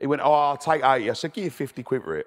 he 0.00 0.06
went, 0.06 0.22
oh, 0.24 0.32
I'll 0.32 0.56
take 0.56 0.82
80. 0.82 1.10
I 1.10 1.12
said, 1.12 1.32
give 1.32 1.44
you 1.44 1.50
50 1.50 1.82
quid 1.82 2.02
for 2.02 2.18
it. 2.18 2.26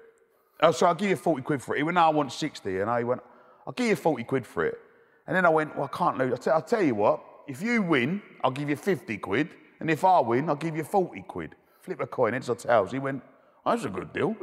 Oh, 0.60 0.70
so 0.70 0.86
I'll 0.86 0.94
give 0.94 1.10
you 1.10 1.16
40 1.16 1.42
quid 1.42 1.62
for 1.62 1.74
it. 1.74 1.78
He 1.78 1.82
went, 1.82 1.96
no, 1.96 2.02
I 2.02 2.08
want 2.08 2.32
60. 2.32 2.80
And 2.80 2.88
I 2.88 3.02
went, 3.02 3.20
I'll 3.66 3.72
give 3.72 3.86
you 3.86 3.96
40 3.96 4.24
quid 4.24 4.46
for 4.46 4.64
it. 4.64 4.78
And 5.26 5.36
then 5.36 5.44
I 5.44 5.50
went, 5.50 5.76
well, 5.76 5.90
I 5.92 5.96
can't 5.96 6.16
lose. 6.16 6.32
I'll, 6.32 6.38
tell- 6.38 6.54
I'll 6.54 6.62
tell 6.62 6.82
you 6.82 6.94
what, 6.94 7.22
if 7.46 7.60
you 7.60 7.82
win, 7.82 8.22
I'll 8.42 8.50
give 8.50 8.70
you 8.70 8.76
50 8.76 9.18
quid. 9.18 9.50
And 9.80 9.90
if 9.90 10.04
I 10.04 10.20
win, 10.20 10.48
I'll 10.48 10.56
give 10.56 10.76
you 10.76 10.84
40 10.84 11.22
quid. 11.22 11.54
Flip 11.82 12.00
a 12.00 12.06
coin, 12.06 12.32
heads 12.32 12.48
or 12.48 12.56
tails. 12.56 12.92
He 12.92 12.98
went, 12.98 13.22
oh, 13.66 13.70
that's 13.72 13.84
a 13.84 13.88
good 13.88 14.12
deal. 14.12 14.34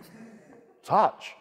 Touch. 0.82 1.34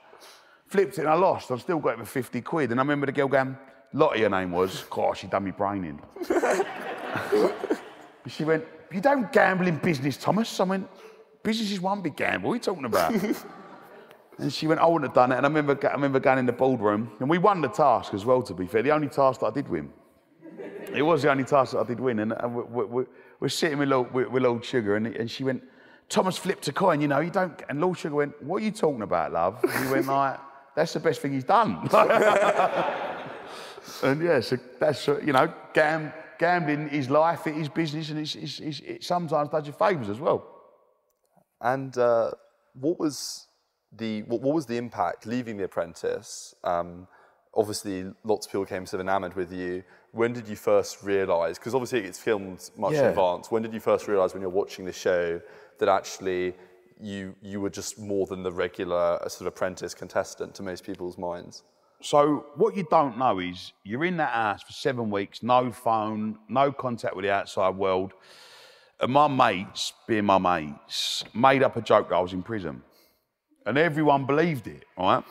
Flipped 0.72 0.98
it 0.98 1.02
and 1.02 1.10
I 1.10 1.16
lost. 1.16 1.52
I've 1.52 1.60
still 1.60 1.80
got 1.80 1.96
it 1.96 2.00
for 2.00 2.06
50 2.06 2.40
quid. 2.42 2.72
And 2.72 2.80
I 2.80 2.84
remember 2.84 3.06
the 3.06 3.12
girl 3.12 3.28
going, 3.28 3.58
Lottie, 3.92 4.22
her 4.22 4.30
name 4.30 4.52
was. 4.52 4.86
Gosh, 4.90 5.20
she 5.20 5.28
done 5.28 5.44
me 5.44 5.52
brain 5.52 5.84
in. 5.84 6.00
She 8.28 8.46
went, 8.46 8.64
You 8.92 9.02
don't 9.02 9.32
gamble 9.34 9.68
in 9.68 9.78
business, 9.78 10.16
Thomas. 10.16 10.60
I 10.60 10.64
went, 10.64 10.88
Business 11.44 11.72
is 11.72 11.82
one 11.82 12.02
big 12.02 12.16
gamble. 12.16 12.50
What 12.50 12.54
are 12.54 12.56
you 12.56 12.62
talking 12.62 12.86
about? 12.86 13.14
and 14.38 14.54
she 14.54 14.68
went, 14.68 14.80
I 14.80 14.86
wouldn't 14.86 15.10
have 15.10 15.16
done 15.16 15.32
it. 15.32 15.38
And 15.38 15.46
I 15.46 15.50
remember, 15.50 15.78
I 15.90 15.94
remember 15.94 16.20
going 16.20 16.40
in 16.40 16.46
the 16.46 16.54
boardroom, 16.54 17.12
and 17.20 17.30
we 17.30 17.38
won 17.38 17.60
the 17.60 17.68
task 17.68 18.14
as 18.14 18.24
well, 18.24 18.42
to 18.44 18.54
be 18.54 18.68
fair. 18.68 18.84
The 18.84 18.92
only 18.92 19.10
task 19.10 19.40
that 19.40 19.48
I 19.48 19.52
did 19.52 19.68
win. 19.68 19.92
It 20.94 21.02
was 21.02 21.24
the 21.24 21.32
only 21.32 21.44
task 21.44 21.74
that 21.74 21.80
I 21.80 21.84
did 21.84 22.00
win. 22.00 22.20
And, 22.20 22.32
and 22.34 22.56
we, 22.56 22.64
we, 22.64 22.86
we, 22.86 23.04
we're 23.40 23.50
sitting 23.50 23.80
with 23.80 23.90
Lord, 23.90 24.14
with, 24.14 24.28
with 24.30 24.44
Lord 24.44 24.64
Sugar, 24.64 24.96
and, 24.96 25.08
and 25.08 25.30
she 25.30 25.44
went, 25.44 25.64
Thomas 26.08 26.38
flipped 26.38 26.68
a 26.68 26.74
coin, 26.74 27.02
you 27.02 27.08
know, 27.08 27.22
you 27.22 27.32
don't. 27.32 27.60
And 27.70 27.82
Lord 27.82 27.98
Sugar 27.98 28.16
went, 28.16 28.42
What 28.44 28.62
are 28.62 28.66
you 28.66 28.72
talking 28.72 29.02
about, 29.02 29.34
love? 29.34 29.60
And 29.64 29.86
he 29.86 29.92
went, 29.92 30.06
like, 30.06 30.40
That's 30.76 30.94
the 30.94 31.00
best 31.00 31.22
thing 31.22 31.34
he's 31.34 31.44
done. 31.44 31.88
and 34.04 34.22
yeah, 34.22 34.40
so 34.40 34.58
that's, 34.80 35.08
uh, 35.08 35.20
you 35.20 35.34
know, 35.34 35.54
gam- 35.74 36.14
gambling 36.40 36.90
is 36.90 37.10
life, 37.10 37.46
it 37.48 37.58
is 37.58 37.70
business, 37.70 38.10
and 38.10 38.20
it's, 38.20 38.36
it's, 38.36 38.60
it's, 38.60 38.80
it 38.80 39.04
sometimes 39.04 39.50
does 39.50 39.68
you 39.68 39.74
favours 39.74 40.10
as 40.10 40.20
well. 40.20 40.48
And 41.60 41.96
uh, 41.98 42.32
what 42.74 43.00
was 43.00 43.48
the 43.92 44.24
what, 44.24 44.42
what 44.42 44.56
was 44.56 44.66
the 44.66 44.78
impact 44.78 45.26
leaving 45.26 45.58
The 45.58 45.66
Apprentice? 45.66 46.56
Um, 46.64 47.08
obviously, 47.54 48.06
lots 48.24 48.46
of 48.46 48.52
people 48.52 48.66
came 48.66 48.86
sort 48.86 49.02
of 49.02 49.08
enamoured 49.08 49.36
with 49.36 49.54
you. 49.54 49.84
When 50.14 50.34
did 50.34 50.48
you 50.48 50.56
first 50.56 51.04
realise? 51.04 51.58
Because 51.58 51.76
obviously, 51.76 52.00
it's 52.00 52.20
filmed 52.20 52.70
much 52.78 52.94
in 52.94 53.06
advance. 53.06 53.52
When 53.52 53.62
did 53.62 53.74
you 53.74 53.80
first 53.80 54.08
realise 54.08 54.34
when 54.34 54.42
you're 54.42 54.50
watching 54.50 54.86
the 54.86 54.94
show 54.94 55.42
that 55.78 55.90
actually 55.90 56.54
you 57.02 57.36
you 57.42 57.60
were 57.60 57.70
just 57.70 58.00
more 58.00 58.26
than 58.28 58.44
the 58.44 58.52
regular 58.52 59.20
uh, 59.22 59.28
sort 59.28 59.42
of 59.42 59.48
apprentice 59.48 59.94
contestant 59.94 60.56
to 60.56 60.64
most 60.64 60.84
people's 60.84 61.18
minds? 61.18 61.64
So 62.02 62.46
what 62.56 62.76
you 62.76 62.86
don't 62.90 63.18
know 63.18 63.40
is 63.40 63.74
you're 63.84 64.06
in 64.06 64.18
that 64.18 64.32
house 64.32 64.64
for 64.64 64.74
seven 64.74 65.12
weeks, 65.12 65.44
no 65.44 65.72
phone, 65.72 66.40
no 66.50 66.72
contact 66.72 67.16
with 67.16 67.24
the 67.24 67.32
outside 67.32 67.76
world. 67.76 68.14
And 69.00 69.12
my 69.12 69.28
mates, 69.28 69.94
being 70.08 70.26
my 70.26 70.38
mates, 70.38 71.24
made 71.34 71.64
up 71.64 71.76
a 71.76 71.82
joke 71.82 72.10
that 72.10 72.16
I 72.16 72.20
was 72.20 72.34
in 72.34 72.44
prison. 72.44 72.82
And 73.66 73.78
everyone 73.78 74.26
believed 74.26 74.68
it, 74.68 74.86
right? 74.98 75.24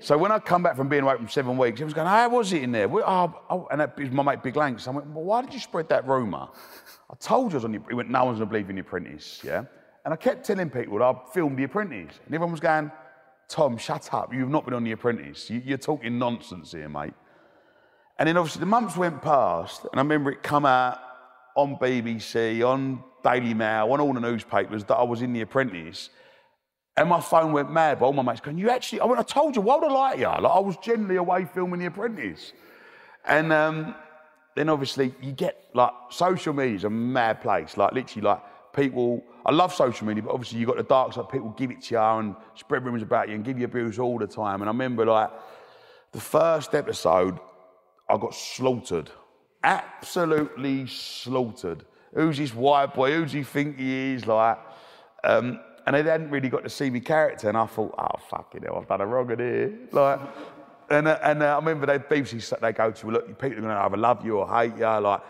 So 0.00 0.16
when 0.16 0.30
I 0.30 0.38
come 0.38 0.62
back 0.62 0.76
from 0.76 0.88
being 0.88 1.02
away 1.02 1.16
from 1.16 1.28
seven 1.28 1.56
weeks, 1.56 1.76
everyone's 1.76 1.94
going, 1.94 2.06
how 2.06 2.28
was 2.28 2.52
it 2.52 2.62
in 2.62 2.70
there? 2.70 2.88
Oh, 2.88 3.34
oh, 3.50 3.68
and 3.70 3.80
that 3.80 3.98
was 3.98 4.10
my 4.10 4.22
mate 4.22 4.42
Big 4.42 4.54
Lanks. 4.54 4.86
I 4.86 4.92
went, 4.92 5.08
well, 5.08 5.24
why 5.24 5.42
did 5.42 5.52
you 5.52 5.60
spread 5.60 5.88
that 5.88 6.06
rumour? 6.06 6.48
I 7.10 7.14
told 7.18 7.52
you 7.52 7.56
I 7.56 7.58
was 7.58 7.64
on 7.64 7.72
the, 7.72 7.80
he 7.88 7.94
went, 7.94 8.08
no 8.08 8.24
one's 8.24 8.38
going 8.38 8.48
to 8.48 8.52
believe 8.52 8.70
in 8.70 8.76
The 8.76 8.82
Apprentice, 8.82 9.40
yeah? 9.44 9.64
And 10.08 10.14
I 10.14 10.16
kept 10.16 10.46
telling 10.46 10.70
people 10.70 11.02
I 11.02 11.14
filmed 11.34 11.58
The 11.58 11.64
Apprentice. 11.64 12.18
And 12.24 12.34
everyone 12.34 12.52
was 12.52 12.60
going, 12.60 12.90
Tom, 13.46 13.76
shut 13.76 14.08
up. 14.14 14.32
You've 14.32 14.48
not 14.48 14.64
been 14.64 14.72
on 14.72 14.82
The 14.82 14.92
Apprentice. 14.92 15.50
You, 15.50 15.60
you're 15.62 15.76
talking 15.76 16.18
nonsense 16.18 16.72
here, 16.72 16.88
mate. 16.88 17.12
And 18.18 18.26
then 18.26 18.38
obviously 18.38 18.60
the 18.60 18.66
months 18.66 18.96
went 18.96 19.20
past, 19.20 19.82
and 19.82 19.96
I 19.96 19.98
remember 19.98 20.30
it 20.30 20.42
come 20.42 20.64
out 20.64 20.98
on 21.56 21.76
BBC, 21.76 22.66
on 22.66 23.04
Daily 23.22 23.52
Mail, 23.52 23.92
on 23.92 24.00
all 24.00 24.14
the 24.14 24.20
newspapers 24.20 24.82
that 24.84 24.94
I 24.94 25.02
was 25.02 25.20
in 25.20 25.34
The 25.34 25.42
Apprentice. 25.42 26.08
And 26.96 27.10
my 27.10 27.20
phone 27.20 27.52
went 27.52 27.70
mad 27.70 28.00
by 28.00 28.06
all 28.06 28.14
my 28.14 28.22
mates 28.22 28.40
going, 28.40 28.56
You 28.56 28.70
actually, 28.70 29.00
I 29.00 29.04
went, 29.04 29.20
I 29.20 29.24
told 29.24 29.56
you, 29.56 29.60
why 29.60 29.76
would 29.76 29.90
I 29.90 29.92
lie 29.92 30.14
to 30.14 30.20
you? 30.20 30.26
Like, 30.26 30.52
I 30.52 30.58
was 30.58 30.78
generally 30.78 31.16
away 31.16 31.44
filming 31.44 31.80
The 31.80 31.86
Apprentice. 31.88 32.54
And 33.26 33.52
um, 33.52 33.94
then 34.56 34.70
obviously 34.70 35.14
you 35.20 35.32
get 35.32 35.64
like 35.74 35.92
social 36.08 36.54
media 36.54 36.76
is 36.76 36.84
a 36.84 36.90
mad 36.90 37.42
place. 37.42 37.76
Like 37.76 37.92
literally, 37.92 38.26
like 38.26 38.40
people. 38.78 39.24
I 39.44 39.52
love 39.52 39.74
social 39.74 40.06
media, 40.06 40.22
but 40.22 40.32
obviously 40.32 40.58
you've 40.58 40.68
got 40.68 40.76
the 40.76 40.82
dark 40.82 41.12
side. 41.12 41.28
People 41.28 41.50
give 41.50 41.70
it 41.70 41.82
to 41.82 41.94
you 41.94 42.00
and 42.00 42.36
spread 42.54 42.84
rumors 42.84 43.02
about 43.02 43.28
you 43.28 43.34
and 43.34 43.44
give 43.44 43.58
you 43.58 43.64
abuse 43.64 43.98
all 43.98 44.18
the 44.18 44.26
time. 44.26 44.60
And 44.60 44.68
I 44.68 44.72
remember 44.72 45.04
like 45.04 45.30
the 46.12 46.20
first 46.20 46.74
episode, 46.74 47.38
I 48.08 48.16
got 48.16 48.34
slaughtered, 48.34 49.10
absolutely 49.62 50.86
slaughtered. 50.86 51.84
Who's 52.14 52.38
this 52.38 52.54
white 52.54 52.94
boy? 52.94 53.12
Who's 53.12 53.32
he 53.32 53.42
think 53.42 53.78
he 53.78 54.14
is? 54.14 54.26
Like, 54.26 54.58
um, 55.24 55.60
and 55.86 55.94
they 55.94 56.02
hadn't 56.02 56.30
really 56.30 56.48
got 56.48 56.64
to 56.64 56.70
see 56.70 56.90
me 56.90 57.00
character, 57.00 57.48
and 57.48 57.56
I 57.56 57.66
thought, 57.66 57.94
oh 57.98 58.18
fucking 58.30 58.62
hell, 58.62 58.78
I've 58.78 58.88
done 58.88 59.00
a 59.00 59.06
wrong 59.06 59.28
here. 59.28 59.72
Like, 59.92 60.20
and 60.90 61.08
uh, 61.08 61.18
and 61.22 61.42
uh, 61.42 61.46
I 61.46 61.56
remember 61.56 61.86
they 61.86 61.98
BBC 61.98 62.58
they 62.60 62.72
go 62.72 62.90
to 62.90 63.10
look, 63.10 63.26
people 63.38 63.58
are 63.58 63.60
going 63.60 63.74
to 63.74 63.80
either 63.82 63.96
love 63.96 64.24
you 64.24 64.38
or 64.38 64.48
hate 64.48 64.76
you, 64.76 64.86
like 64.86 65.20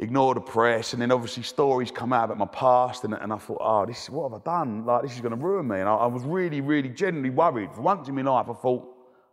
ignore 0.00 0.34
the 0.34 0.40
press, 0.40 0.94
and 0.94 1.02
then 1.02 1.12
obviously 1.12 1.42
stories 1.42 1.90
come 1.90 2.12
out 2.12 2.24
about 2.24 2.38
my 2.38 2.46
past, 2.46 3.04
and, 3.04 3.14
and 3.14 3.32
I 3.32 3.36
thought, 3.36 3.58
oh, 3.60 3.86
this 3.86 4.08
what 4.08 4.30
have 4.30 4.40
I 4.40 4.44
done? 4.44 4.84
Like 4.86 5.02
this 5.02 5.14
is 5.14 5.20
going 5.20 5.36
to 5.38 5.44
ruin 5.44 5.68
me, 5.68 5.78
and 5.78 5.88
I, 5.88 5.94
I 5.94 6.06
was 6.06 6.24
really, 6.24 6.60
really 6.60 6.88
genuinely 6.88 7.30
worried. 7.30 7.72
For 7.74 7.82
once 7.82 8.08
in 8.08 8.14
my 8.14 8.22
life, 8.22 8.46
I 8.48 8.54
thought 8.54 8.82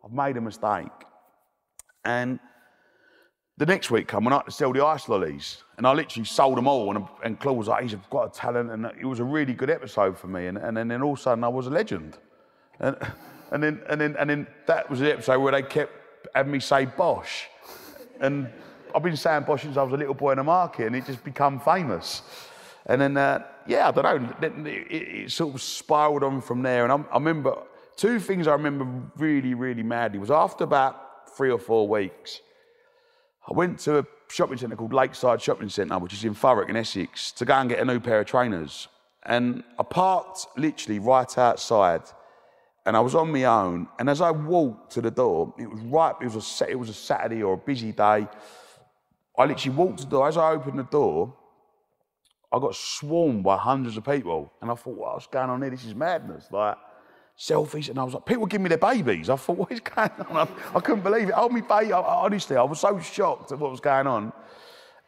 I've 0.04 0.12
made 0.12 0.38
a 0.38 0.42
mistake, 0.42 0.92
and 2.04 2.39
the 3.58 3.65
next 3.65 3.89
week 3.89 4.08
come 4.08 4.26
when 4.26 4.34
I 4.34 4.38
had 4.38 4.46
to 4.46 4.52
sell 4.52 4.74
the 4.74 4.86
ice 4.86 5.08
lollies, 5.10 5.63
and 5.78 5.88
I 5.88 5.94
literally 5.94 6.26
sold 6.26 6.58
them 6.58 6.68
all. 6.68 6.96
And, 6.96 7.08
and 7.24 7.39
Claude 7.39 7.58
was 7.58 7.70
like, 7.70 7.84
"He's 7.84 7.96
got 8.10 8.26
a 8.26 8.30
talent," 8.30 8.70
and 8.70 8.86
it 8.86 9.06
was 9.06 9.20
a 9.20 9.24
really 9.24 9.54
good 9.54 9.70
episode 9.70 10.18
for 10.18 10.28
me. 10.28 10.48
And, 10.48 10.58
and 10.58 10.76
then, 10.76 10.89
then 10.89 11.02
all 11.02 11.13
of 11.13 11.20
a 11.20 11.22
sudden, 11.22 11.44
I 11.46 11.48
was 11.48 11.68
a 11.68 11.72
legend. 11.72 12.18
And, 12.80 12.96
and 13.52 13.63
then 13.63 13.82
and 13.89 14.02
then 14.02 14.15
and 14.20 14.30
then 14.30 14.48
that 14.68 14.89
was 14.89 15.00
the 15.00 15.13
episode 15.13 15.39
where 15.39 15.54
they 15.54 15.63
kept 15.63 15.94
having 16.36 16.52
me 16.52 16.60
say 16.60 16.86
Bosh, 16.86 17.48
and 18.20 18.50
I've 18.98 19.04
been 19.04 19.16
saying 19.16 19.44
Bosh 19.44 19.62
since 19.62 19.78
I 19.78 19.84
was 19.84 19.94
a 19.94 19.98
little 19.98 20.16
boy 20.16 20.32
in 20.32 20.38
the 20.38 20.44
market, 20.44 20.88
and 20.88 20.96
it 20.96 21.06
just 21.06 21.24
become 21.24 21.60
famous. 21.60 22.24
And 22.88 23.00
then 23.00 23.16
uh, 23.16 23.44
yeah, 23.68 23.90
I 23.90 23.92
don't 23.92 24.42
know, 24.42 24.48
it, 24.48 24.68
it, 24.68 24.94
it 24.96 25.32
sort 25.32 25.54
of 25.54 25.62
spiraled 25.62 26.24
on 26.24 26.42
from 26.42 26.64
there. 26.64 26.84
And 26.84 26.92
I, 26.92 26.96
I 27.12 27.18
remember 27.20 27.60
two 27.96 28.20
things 28.20 28.48
I 28.48 28.54
remember 28.54 28.88
really 29.18 29.54
really 29.54 29.84
madly 29.84 30.18
was 30.18 30.32
after 30.32 30.64
about 30.64 31.30
three 31.38 31.52
or 31.52 31.60
four 31.60 31.88
weeks. 31.88 32.42
I 33.48 33.54
went 33.54 33.78
to 33.82 34.00
a 34.00 34.06
shopping 34.30 34.58
centre 34.58 34.76
called 34.76 34.94
Lakeside 34.94 35.44
Shopping 35.44 35.70
Centre, 35.70 36.00
which 36.00 36.14
is 36.14 36.24
in 36.24 36.34
Thurrock 36.34 36.68
in 36.68 36.76
Essex, 36.76 37.32
to 37.34 37.46
go 37.46 37.54
and 37.54 37.70
get 37.70 37.80
a 37.80 37.86
new 37.86 38.00
pair 38.00 38.22
of 38.22 38.26
trainers. 38.26 38.88
And 39.24 39.64
I 39.78 39.84
parked 39.84 40.48
literally 40.58 40.98
right 40.98 41.38
outside, 41.38 42.02
and 42.88 42.98
I 42.98 43.00
was 43.02 43.14
on 43.14 43.32
my 43.32 43.44
own. 43.44 43.90
And 44.00 44.10
as 44.10 44.22
I 44.22 44.32
walked 44.32 44.94
to 44.94 45.02
the 45.02 45.12
door, 45.12 45.54
it 45.60 45.70
was 45.70 45.82
right. 45.82 46.16
It 46.20 46.34
was 46.34 46.62
a 46.62 46.70
it 46.72 46.80
was 46.80 46.90
a 46.90 46.96
Saturday 46.96 47.44
or 47.44 47.54
a 47.54 47.58
busy 47.58 47.92
day. 47.92 48.28
I 49.38 49.45
literally 49.45 49.78
walked 49.78 50.00
the 50.00 50.06
door. 50.06 50.28
As 50.28 50.38
I 50.38 50.52
opened 50.52 50.80
the 50.80 50.84
door, 50.84 51.34
I 52.52 52.60
got 52.60 52.76
swarmed 52.76 53.43
by 53.43 53.58
hundreds 53.58 53.97
of 53.97 54.06
people, 54.06 54.52
and 54.62 54.71
I 54.71 54.76
thought, 54.76 54.97
"What's 54.97 55.28
going 55.28 55.50
on 55.50 55.62
here? 55.62 55.71
This 55.71 55.86
is 55.86 55.95
madness!" 55.95 56.47
Like 56.52 56.78
selfies, 57.38 57.89
and 57.89 58.00
I 58.00 58.04
was 58.04 58.15
like, 58.15 58.26
people 58.26 58.47
giving 58.47 58.63
me 58.63 58.69
their 58.69 58.78
babies. 58.78 59.30
I 59.30 59.36
thought, 59.36 59.58
what 59.58 59.71
is 59.71 59.80
going 59.80 60.10
on? 60.30 60.47
I, 60.47 60.78
I 60.78 60.80
couldn't 60.80 61.04
believe 61.04 61.30
it. 61.30 61.36
Oh, 61.38 61.50
me 61.50 61.62
baby, 61.62 61.91
honestly, 61.93 62.56
I 62.58 62.63
was 62.63 62.80
so 62.80 63.00
shocked 63.00 63.52
at 63.52 63.60
what 63.60 63.71
was 63.71 63.80
going 63.80 64.08
on. 64.08 64.34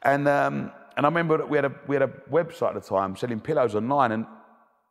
And 0.03 0.27
um, 0.27 0.71
and 0.95 1.05
I 1.05 1.09
remember 1.09 1.45
we 1.45 1.57
had 1.57 1.65
a 1.65 1.75
we 1.87 1.95
had 1.95 2.03
a 2.03 2.13
website 2.31 2.75
at 2.75 2.83
the 2.83 2.89
time 2.89 3.15
selling 3.15 3.39
pillows 3.39 3.75
online, 3.75 4.11
and 4.11 4.25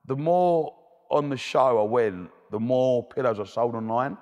the 0.07 0.17
more 0.17 0.75
on 1.11 1.29
the 1.29 1.37
show 1.37 1.79
I 1.79 1.83
went, 1.83 2.31
the 2.51 2.61
more 2.61 3.07
pillows 3.09 3.41
I 3.41 3.45
sold 3.45 3.75
online. 3.75 4.19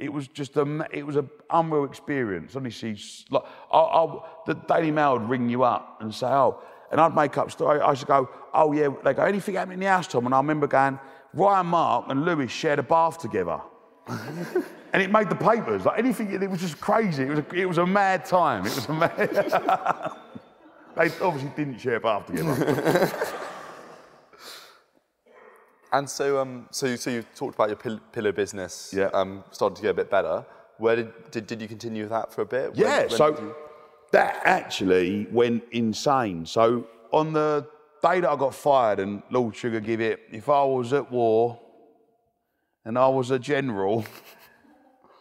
It 0.00 0.12
was 0.12 0.28
just 0.28 0.56
a 0.56 0.88
it 0.90 1.06
was 1.06 1.16
an 1.16 1.28
unreal 1.50 1.84
experience. 1.84 2.56
Honestly, 2.56 2.98
like 3.30 3.42
I, 3.70 3.78
I, 3.78 4.18
the 4.46 4.54
Daily 4.54 4.90
Mail 4.90 5.18
would 5.18 5.28
ring 5.28 5.48
you 5.50 5.62
up 5.62 5.98
and 6.00 6.14
say, 6.14 6.26
oh, 6.26 6.62
and 6.90 7.00
I'd 7.00 7.14
make 7.14 7.36
up 7.36 7.50
story. 7.50 7.80
I 7.80 7.92
should 7.94 8.08
go, 8.08 8.30
oh 8.54 8.72
yeah. 8.72 8.88
They 9.04 9.12
go, 9.12 9.24
anything 9.24 9.56
happening 9.56 9.74
in 9.74 9.80
the 9.80 9.90
house, 9.90 10.06
Tom? 10.06 10.24
And 10.24 10.34
I 10.34 10.38
remember 10.38 10.66
going, 10.66 10.98
Ryan, 11.34 11.66
Mark, 11.66 12.06
and 12.08 12.24
Lewis 12.24 12.50
shared 12.50 12.78
a 12.78 12.82
bath 12.82 13.18
together. 13.18 13.60
And 14.92 15.00
it 15.00 15.10
made 15.12 15.28
the 15.28 15.36
papers. 15.36 15.84
Like 15.84 15.98
anything, 15.98 16.32
it 16.32 16.50
was 16.50 16.60
just 16.60 16.80
crazy. 16.80 17.22
It 17.22 17.28
was 17.28 17.38
a, 17.38 17.54
it 17.54 17.66
was 17.66 17.78
a 17.78 17.86
mad 17.86 18.24
time. 18.24 18.66
It 18.66 18.74
was 18.74 18.88
a 18.88 18.92
mad. 18.92 19.16
they 20.96 21.24
obviously 21.24 21.52
didn't 21.54 21.78
share 21.78 21.94
a 21.96 22.00
bath 22.00 22.26
together. 22.26 23.12
And 25.92 26.08
so, 26.08 26.38
um, 26.40 26.66
so, 26.70 26.94
so 26.96 27.10
you 27.10 27.22
talked 27.34 27.54
about 27.56 27.68
your 27.68 27.76
pill- 27.76 28.00
pillow 28.12 28.32
business. 28.32 28.92
Yeah. 28.96 29.06
Um, 29.12 29.44
started 29.50 29.76
to 29.76 29.82
get 29.82 29.90
a 29.90 29.94
bit 29.94 30.10
better. 30.10 30.44
Where 30.78 30.96
did, 30.96 31.30
did 31.30 31.46
did 31.46 31.60
you 31.60 31.68
continue 31.68 32.02
with 32.04 32.10
that 32.10 32.32
for 32.32 32.42
a 32.42 32.46
bit? 32.46 32.70
When- 32.70 32.80
yeah. 32.80 33.00
when 33.00 33.10
so 33.10 33.28
you- 33.28 33.54
that 34.12 34.40
actually 34.44 35.26
went 35.30 35.62
insane. 35.72 36.46
So 36.46 36.86
on 37.12 37.32
the 37.32 37.66
day 38.02 38.20
that 38.20 38.30
I 38.30 38.36
got 38.36 38.54
fired, 38.54 38.98
and 39.00 39.22
Lord 39.30 39.54
Sugar 39.56 39.80
give 39.80 40.00
it, 40.00 40.20
if 40.32 40.48
I 40.48 40.64
was 40.64 40.92
at 40.92 41.10
war, 41.10 41.60
and 42.84 42.98
I 42.98 43.08
was 43.08 43.30
a 43.30 43.38
general. 43.38 44.04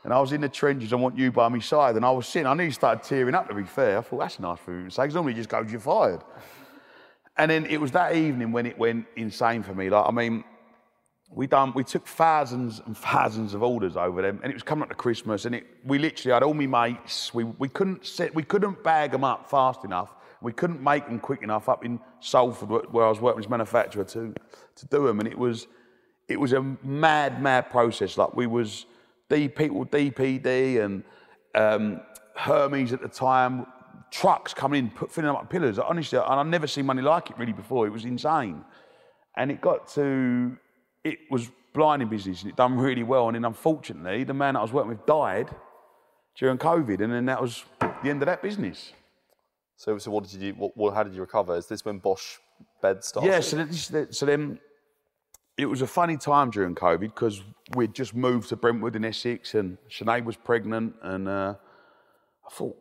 And 0.06 0.14
I 0.14 0.20
was 0.22 0.32
in 0.32 0.40
the 0.40 0.48
trenches, 0.48 0.94
I 0.94 0.96
want 0.96 1.18
you 1.18 1.30
by 1.30 1.50
my 1.50 1.60
side. 1.60 1.98
And 1.98 2.06
I 2.06 2.10
was 2.12 2.26
sitting, 2.26 2.48
I 2.48 2.54
nearly 2.54 2.72
started 2.72 3.04
tearing 3.04 3.36
up 3.36 3.50
to 3.50 3.54
be 3.54 3.66
fair. 3.66 3.98
I 3.98 4.02
thought, 4.02 4.20
that's 4.20 4.40
nice 4.40 4.58
for 4.58 4.72
him 4.74 4.86
to 4.86 4.92
say, 4.92 5.04
'cause 5.04 5.14
normally 5.14 5.34
he 5.34 5.40
just 5.40 5.50
goes, 5.50 5.70
you're 5.70 5.82
fired. 5.82 6.22
And 7.38 7.52
then 7.52 7.66
it 7.66 7.82
was 7.82 7.92
that 7.92 8.16
evening 8.16 8.54
when 8.54 8.66
it 8.66 8.78
went 8.80 9.08
insane 9.18 9.62
for 9.62 9.76
me. 9.76 9.90
Like, 9.90 10.06
I 10.08 10.12
mean, 10.12 10.46
we 11.32 11.46
done, 11.48 11.74
we 11.76 11.84
took 11.84 12.08
thousands 12.08 12.82
and 12.86 12.98
thousands 12.98 13.54
of 13.54 13.62
orders 13.62 13.96
over 13.96 14.22
them, 14.22 14.40
and 14.44 14.52
it 14.52 14.56
was 14.56 14.64
coming 14.64 14.84
up 14.84 14.90
to 14.90 14.96
Christmas, 14.96 15.46
and 15.46 15.54
it, 15.56 15.68
we 15.86 16.00
literally 16.00 16.34
had 16.34 16.44
all 16.44 16.54
my 16.54 16.66
mates. 16.66 17.34
We, 17.34 17.44
we 17.44 17.70
couldn't 17.70 18.06
set, 18.06 18.34
we 18.34 18.44
couldn't 18.44 18.84
bag 18.84 19.12
them 19.12 19.24
up 19.24 19.50
fast 19.50 19.84
enough. 19.86 20.16
We 20.42 20.54
couldn't 20.54 20.82
make 20.82 21.06
them 21.06 21.20
quick 21.20 21.44
enough 21.44 21.68
up 21.70 21.84
in 21.86 22.00
Salford, 22.22 22.70
where- 22.70 22.82
where 22.92 23.06
I 23.06 23.10
was 23.10 23.20
working 23.20 23.44
as 23.44 23.50
manufacturer, 23.50 24.06
to 24.06 24.34
to 24.76 24.86
do 24.88 25.06
them. 25.06 25.20
And 25.20 25.28
it 25.28 25.38
was, 25.38 25.68
it 26.30 26.40
was 26.40 26.54
a 26.54 26.62
mad, 26.84 27.42
mad 27.44 27.70
process. 27.70 28.18
Like 28.18 28.34
we 28.36 28.48
was 28.48 28.86
D 29.30 29.50
people, 29.50 29.86
DPD 29.86 30.82
and 30.84 31.04
um, 31.56 32.00
Hermes 32.36 32.94
at 32.94 33.02
the 33.02 33.10
time, 33.10 33.66
trucks 34.12 34.54
coming 34.54 34.86
in, 34.86 34.92
put, 34.92 35.12
filling 35.12 35.30
up 35.30 35.50
pillars. 35.50 35.78
Honestly, 35.78 36.18
and 36.18 36.28
I've 36.40 36.48
never 36.48 36.68
seen 36.68 36.86
money 36.86 37.02
like 37.02 37.30
it 37.30 37.38
really 37.38 37.52
before. 37.52 37.86
It 37.86 37.92
was 37.92 38.06
insane. 38.06 38.64
And 39.36 39.52
it 39.52 39.60
got 39.60 39.90
to, 39.90 40.58
it 41.04 41.20
was 41.30 41.50
blinding 41.74 42.10
business 42.10 42.42
and 42.42 42.52
it 42.52 42.58
done 42.58 42.78
really 42.78 43.04
well. 43.04 43.28
And 43.28 43.36
then 43.36 43.46
unfortunately, 43.46 44.24
the 44.24 44.34
man 44.34 44.54
that 44.54 44.60
I 44.60 44.64
was 44.64 44.74
working 44.74 44.90
with 44.90 45.06
died 45.06 45.50
during 46.38 46.58
COVID. 46.58 47.02
And 47.02 47.12
then 47.14 47.26
that 47.26 47.42
was 47.42 47.64
the 47.80 48.10
end 48.10 48.22
of 48.22 48.28
that 48.28 48.42
business. 48.42 48.94
So, 49.76 49.98
so 49.98 50.12
what 50.12 50.24
did 50.24 50.34
you 50.34 50.52
do? 50.52 50.60
What, 50.60 50.76
what, 50.76 50.94
how 50.94 51.04
did 51.04 51.14
you 51.14 51.22
recover? 51.22 51.56
Is 51.56 51.68
this 51.68 51.86
when 51.86 52.00
Bosh 52.00 52.40
bed 52.82 53.04
started? 53.04 53.30
Yeah, 53.30 53.40
so, 53.40 54.08
so 54.10 54.26
then 54.26 54.60
it 55.58 55.66
was 55.66 55.82
a 55.82 55.88
funny 55.88 56.18
time 56.18 56.50
during 56.50 56.76
COVID 56.76 57.00
because 57.00 57.44
we'd 57.76 57.94
just 57.94 58.16
moved 58.16 58.50
to 58.50 58.56
Brentwood 58.56 58.96
in 58.96 59.06
Essex 59.06 59.56
and 59.56 59.78
Sinead 59.90 60.26
was 60.26 60.36
pregnant 60.36 60.96
and 61.02 61.28
uh, 61.28 61.56
I 62.46 62.54
thought, 62.54 62.78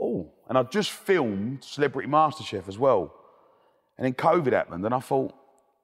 oh, 0.00 0.30
and 0.48 0.56
I'd 0.56 0.70
just 0.70 0.90
filmed 0.90 1.64
Celebrity 1.64 2.08
MasterChef 2.08 2.68
as 2.68 2.78
well. 2.78 3.14
And 3.96 4.04
then 4.04 4.14
COVID 4.14 4.52
happened 4.52 4.84
and 4.84 4.94
I 4.94 5.00
thought, 5.00 5.34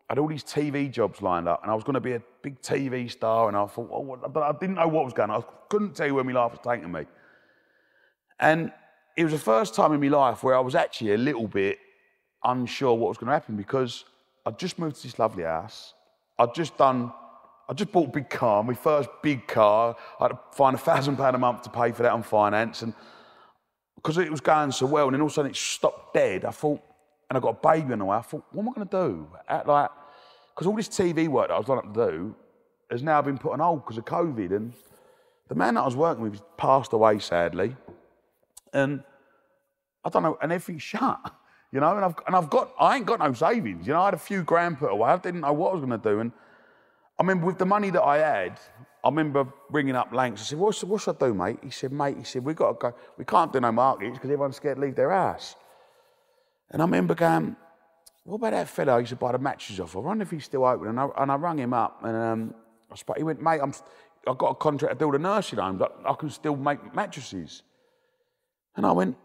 I 0.08 0.12
had 0.12 0.18
all 0.18 0.28
these 0.28 0.44
TV 0.44 0.90
jobs 0.90 1.22
lined 1.22 1.48
up 1.48 1.62
and 1.62 1.70
I 1.70 1.74
was 1.74 1.82
going 1.82 1.94
to 1.94 2.00
be 2.00 2.12
a 2.12 2.22
big 2.42 2.60
TV 2.60 3.10
star 3.10 3.48
and 3.48 3.56
I 3.56 3.66
thought, 3.66 3.88
oh, 3.90 4.00
what- 4.00 4.36
I 4.36 4.52
didn't 4.52 4.74
know 4.74 4.88
what 4.88 5.04
was 5.04 5.14
going 5.14 5.30
on. 5.30 5.42
I 5.42 5.44
couldn't 5.68 5.94
tell 5.94 6.06
you 6.06 6.14
where 6.14 6.24
my 6.24 6.32
life 6.32 6.52
was 6.52 6.60
taking 6.62 6.92
me. 6.92 7.06
And 8.38 8.70
it 9.16 9.24
was 9.24 9.32
the 9.32 9.38
first 9.38 9.74
time 9.74 9.92
in 9.92 10.00
my 10.00 10.08
life 10.08 10.42
where 10.42 10.56
I 10.56 10.60
was 10.60 10.74
actually 10.74 11.14
a 11.14 11.18
little 11.18 11.48
bit 11.48 11.78
unsure 12.42 12.94
what 12.94 13.08
was 13.08 13.16
going 13.16 13.28
to 13.28 13.32
happen 13.32 13.56
because 13.56 14.04
I'd 14.44 14.58
just 14.58 14.78
moved 14.78 14.96
to 14.96 15.02
this 15.04 15.18
lovely 15.18 15.44
house. 15.44 15.94
I'd 16.38 16.54
just 16.54 16.76
done, 16.76 17.10
I 17.68 17.72
just 17.72 17.90
bought 17.90 18.08
a 18.08 18.12
big 18.12 18.28
car, 18.28 18.62
my 18.62 18.74
first 18.74 19.08
big 19.22 19.46
car. 19.46 19.96
I 20.20 20.24
had 20.24 20.28
to 20.32 20.38
find 20.52 20.74
a 20.74 20.78
thousand 20.78 21.16
pound 21.16 21.34
a 21.34 21.38
month 21.38 21.62
to 21.62 21.70
pay 21.70 21.92
for 21.92 22.02
that 22.02 22.12
on 22.12 22.22
finance. 22.22 22.82
And 22.82 22.92
because 23.94 24.18
it 24.18 24.30
was 24.30 24.40
going 24.42 24.72
so 24.72 24.84
well, 24.84 25.06
and 25.06 25.14
then 25.14 25.22
all 25.22 25.28
of 25.28 25.32
a 25.32 25.34
sudden 25.34 25.50
it 25.50 25.56
stopped 25.56 26.12
dead, 26.12 26.44
I 26.44 26.50
thought, 26.50 26.82
and 27.34 27.42
I 27.42 27.46
got 27.46 27.58
a 27.62 27.68
baby 27.68 27.92
on 27.92 27.98
the 27.98 28.04
way, 28.04 28.16
I 28.16 28.22
thought, 28.22 28.44
what 28.52 28.62
am 28.62 28.68
I 28.68 28.72
going 28.72 28.88
to 28.88 29.08
do? 29.08 29.28
At 29.48 29.66
like, 29.66 29.90
because 30.54 30.68
all 30.68 30.76
this 30.76 30.88
TV 30.88 31.26
work 31.26 31.48
that 31.48 31.54
I 31.54 31.58
was 31.58 31.66
lined 31.66 31.80
up 31.80 31.94
to 31.94 32.10
do 32.10 32.36
has 32.90 33.02
now 33.02 33.20
been 33.22 33.38
put 33.38 33.52
on 33.52 33.58
hold 33.58 33.84
because 33.84 33.98
of 33.98 34.04
COVID. 34.04 34.54
And 34.54 34.72
the 35.48 35.56
man 35.56 35.74
that 35.74 35.80
I 35.80 35.84
was 35.84 35.96
working 35.96 36.22
with 36.22 36.40
passed 36.56 36.92
away, 36.92 37.18
sadly. 37.18 37.76
And 38.72 39.02
I 40.04 40.10
don't 40.10 40.22
know, 40.22 40.38
and 40.40 40.52
everything's 40.52 40.82
shut. 40.82 41.18
You 41.72 41.80
know, 41.80 41.96
and 41.96 42.04
I've, 42.04 42.14
and 42.28 42.36
I've 42.36 42.48
got, 42.50 42.70
I 42.78 42.94
ain't 42.94 43.04
got 43.04 43.18
no 43.18 43.32
savings. 43.32 43.84
You 43.84 43.94
know, 43.94 44.02
I 44.02 44.04
had 44.04 44.14
a 44.14 44.16
few 44.16 44.44
grand 44.44 44.78
put 44.78 44.92
away. 44.92 45.10
I 45.10 45.16
didn't 45.16 45.40
know 45.40 45.52
what 45.52 45.70
I 45.70 45.74
was 45.74 45.84
going 45.84 46.00
to 46.00 46.08
do. 46.08 46.20
And 46.20 46.30
I 47.18 47.22
remember 47.24 47.46
with 47.46 47.58
the 47.58 47.66
money 47.66 47.90
that 47.90 48.00
I 48.04 48.18
had, 48.18 48.60
I 49.02 49.08
remember 49.08 49.48
ringing 49.70 49.96
up 49.96 50.12
Lanks. 50.12 50.40
I 50.40 50.44
said, 50.44 50.58
what, 50.60 50.80
what 50.84 51.00
should 51.00 51.16
I 51.20 51.26
do, 51.26 51.34
mate? 51.34 51.58
He 51.64 51.70
said, 51.70 51.90
mate, 51.90 52.16
he 52.16 52.22
said, 52.22 52.44
we've 52.44 52.54
got 52.54 52.68
to 52.68 52.74
go, 52.78 52.94
we 53.18 53.24
can't 53.24 53.52
do 53.52 53.58
no 53.58 53.72
markets 53.72 54.12
because 54.12 54.30
everyone's 54.30 54.54
scared 54.54 54.76
to 54.76 54.82
leave 54.82 54.94
their 54.94 55.10
house. 55.10 55.56
And 56.70 56.82
I 56.82 56.84
remember 56.84 57.14
going, 57.14 57.56
what 58.24 58.36
about 58.36 58.52
that 58.52 58.68
fella 58.68 58.94
who 58.94 59.00
used 59.00 59.10
to 59.10 59.16
buy 59.16 59.32
the 59.32 59.38
matches 59.38 59.78
off? 59.80 59.96
I 59.96 60.00
wonder 60.00 60.22
if 60.22 60.30
he's 60.30 60.44
still 60.44 60.64
open. 60.64 60.88
And 60.88 61.00
I, 61.00 61.08
and 61.18 61.30
I 61.30 61.34
rang 61.36 61.58
him 61.58 61.74
up 61.74 62.02
and 62.02 62.16
um, 62.16 62.54
I 62.90 63.12
he 63.16 63.22
went, 63.22 63.42
mate, 63.42 63.60
I'm, 63.62 63.72
I've 64.26 64.38
got 64.38 64.50
a 64.50 64.54
contract 64.54 64.92
to 64.92 64.96
build 64.96 65.14
a 65.14 65.18
nursing 65.18 65.58
home. 65.58 65.82
I, 65.82 66.10
I 66.10 66.14
can 66.14 66.30
still 66.30 66.56
make 66.56 66.94
mattresses. 66.94 67.62
And 68.76 68.86
I 68.86 68.92
went, 68.92 69.16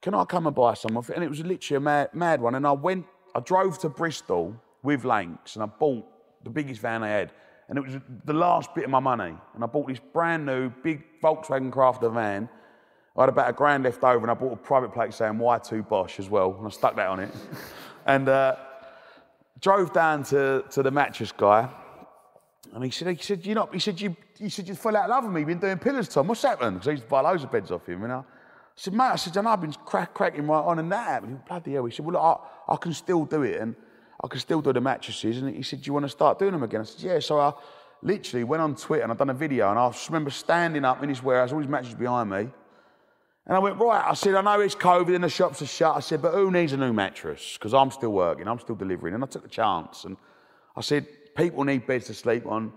can 0.00 0.14
I 0.14 0.24
come 0.24 0.46
and 0.46 0.54
buy 0.54 0.74
some 0.74 0.96
of 0.96 1.10
it? 1.10 1.16
And 1.16 1.24
it 1.24 1.28
was 1.28 1.40
literally 1.40 1.76
a 1.78 1.80
mad, 1.80 2.14
mad 2.14 2.40
one. 2.40 2.54
And 2.54 2.66
I 2.66 2.72
went, 2.72 3.06
I 3.34 3.40
drove 3.40 3.78
to 3.80 3.88
Bristol 3.88 4.54
with 4.82 5.04
Lanks 5.04 5.56
and 5.56 5.62
I 5.62 5.66
bought 5.66 6.04
the 6.44 6.50
biggest 6.50 6.80
van 6.80 7.02
I 7.02 7.08
had. 7.08 7.32
And 7.68 7.78
it 7.78 7.80
was 7.80 7.96
the 8.24 8.34
last 8.34 8.74
bit 8.74 8.84
of 8.84 8.90
my 8.90 9.00
money. 9.00 9.34
And 9.54 9.64
I 9.64 9.66
bought 9.66 9.88
this 9.88 9.98
brand 10.12 10.46
new 10.46 10.70
big 10.82 11.02
Volkswagen 11.22 11.70
Crafter 11.70 12.12
van. 12.12 12.48
I 13.16 13.22
had 13.22 13.28
about 13.28 13.48
a 13.48 13.52
grand 13.52 13.84
left 13.84 14.02
over 14.02 14.22
and 14.22 14.30
I 14.30 14.34
bought 14.34 14.52
a 14.52 14.56
private 14.56 14.92
plate 14.92 15.14
saying 15.14 15.34
Y2 15.34 15.88
Bosh 15.88 16.18
as 16.18 16.28
well. 16.28 16.54
And 16.58 16.66
I 16.66 16.70
stuck 16.70 16.96
that 16.96 17.08
on 17.08 17.20
it. 17.20 17.30
and 18.06 18.28
uh, 18.28 18.56
drove 19.60 19.92
down 19.92 20.24
to, 20.24 20.64
to 20.70 20.82
the 20.82 20.90
mattress 20.90 21.30
guy. 21.30 21.68
And 22.72 22.82
he 22.82 22.90
said, 22.90 23.08
he 23.08 23.22
said, 23.22 23.46
you 23.46 23.54
know, 23.54 23.68
he 23.72 23.78
said, 23.78 24.00
you, 24.00 24.16
he 24.36 24.48
said, 24.48 24.66
you 24.66 24.74
fell 24.74 24.96
out 24.96 25.04
of 25.04 25.10
love 25.10 25.24
with 25.24 25.32
me, 25.32 25.40
you've 25.40 25.48
been 25.48 25.58
doing 25.58 25.78
pillars, 25.78 26.08
Tom. 26.08 26.26
What's 26.26 26.42
happened? 26.42 26.74
Because 26.74 26.88
I 26.88 26.90
used 26.92 27.04
to 27.04 27.08
buy 27.08 27.20
loads 27.20 27.44
of 27.44 27.52
beds 27.52 27.70
off 27.70 27.86
him, 27.86 28.02
you 28.02 28.08
know. 28.08 28.26
I 28.26 28.72
said, 28.74 28.94
mate, 28.94 29.04
I 29.04 29.16
said, 29.16 29.36
I 29.36 29.42
know 29.42 29.50
I've 29.50 29.60
been 29.60 29.72
crack, 29.72 30.12
cracking 30.12 30.48
right 30.48 30.58
on 30.58 30.80
and 30.80 30.90
that 30.90 31.06
happened. 31.06 31.30
He 31.30 31.34
went, 31.34 31.46
bloody 31.46 31.72
hell. 31.74 31.84
He 31.84 31.92
said, 31.94 32.04
well, 32.04 32.14
look, 32.14 32.42
I, 32.68 32.72
I 32.72 32.76
can 32.76 32.92
still 32.92 33.24
do 33.24 33.42
it 33.42 33.60
and 33.60 33.76
I 34.22 34.26
can 34.26 34.40
still 34.40 34.60
do 34.60 34.72
the 34.72 34.80
mattresses. 34.80 35.38
And 35.38 35.54
he 35.54 35.62
said, 35.62 35.82
do 35.82 35.86
you 35.86 35.92
want 35.92 36.04
to 36.04 36.08
start 36.08 36.40
doing 36.40 36.50
them 36.50 36.64
again? 36.64 36.80
I 36.80 36.84
said, 36.84 37.00
yeah. 37.00 37.18
So 37.20 37.38
I 37.38 37.52
literally 38.02 38.42
went 38.42 38.60
on 38.60 38.74
Twitter 38.74 39.04
and 39.04 39.12
I 39.12 39.14
done 39.14 39.30
a 39.30 39.34
video 39.34 39.70
and 39.70 39.78
I 39.78 39.92
remember 40.08 40.30
standing 40.30 40.84
up 40.84 41.00
in 41.04 41.08
his 41.08 41.22
warehouse, 41.22 41.52
all 41.52 41.60
his 41.60 41.68
mattresses 41.68 41.94
behind 41.94 42.28
me. 42.28 42.48
And 43.46 43.54
I 43.54 43.58
went, 43.58 43.78
right, 43.78 44.02
I 44.04 44.14
said, 44.14 44.34
I 44.34 44.40
know 44.40 44.60
it's 44.60 44.74
COVID 44.74 45.14
and 45.14 45.24
the 45.24 45.28
shops 45.28 45.60
are 45.60 45.66
shut. 45.66 45.96
I 45.96 46.00
said, 46.00 46.22
but 46.22 46.32
who 46.32 46.50
needs 46.50 46.72
a 46.72 46.78
new 46.78 46.92
mattress? 46.94 47.54
Because 47.54 47.74
I'm 47.74 47.90
still 47.90 48.12
working, 48.12 48.48
I'm 48.48 48.58
still 48.58 48.74
delivering. 48.74 49.14
And 49.14 49.22
I 49.22 49.26
took 49.26 49.42
the 49.42 49.48
chance. 49.48 50.04
And 50.04 50.16
I 50.76 50.80
said, 50.80 51.06
people 51.36 51.62
need 51.64 51.86
beds 51.86 52.06
to 52.06 52.14
sleep 52.14 52.46
on. 52.46 52.72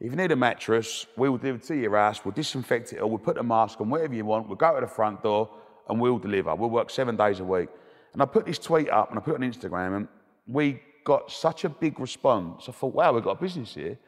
If 0.00 0.10
you 0.10 0.16
need 0.16 0.32
a 0.32 0.36
mattress, 0.36 1.06
we 1.16 1.28
will 1.28 1.38
deliver 1.38 1.58
to 1.58 1.76
your 1.76 1.96
house, 1.96 2.24
we'll 2.24 2.32
disinfect 2.32 2.92
it 2.92 3.00
all, 3.00 3.10
we'll 3.10 3.18
put 3.18 3.36
a 3.36 3.42
mask 3.42 3.80
on, 3.80 3.90
whatever 3.90 4.14
you 4.14 4.24
want, 4.24 4.46
we'll 4.46 4.56
go 4.56 4.74
to 4.74 4.80
the 4.80 4.86
front 4.86 5.22
door 5.22 5.50
and 5.88 6.00
we'll 6.00 6.18
deliver. 6.18 6.54
We'll 6.54 6.70
work 6.70 6.90
seven 6.90 7.16
days 7.16 7.40
a 7.40 7.44
week. 7.44 7.68
And 8.12 8.22
I 8.22 8.26
put 8.26 8.46
this 8.46 8.58
tweet 8.58 8.90
up 8.90 9.10
and 9.10 9.18
I 9.18 9.22
put 9.22 9.34
it 9.34 9.42
on 9.42 9.52
Instagram 9.52 9.96
and 9.96 10.08
we 10.46 10.80
got 11.04 11.30
such 11.30 11.64
a 11.64 11.68
big 11.68 11.98
response. 12.00 12.68
I 12.68 12.72
thought, 12.72 12.94
wow, 12.94 13.12
we've 13.12 13.24
got 13.24 13.38
a 13.38 13.40
business 13.40 13.74
here. 13.74 13.98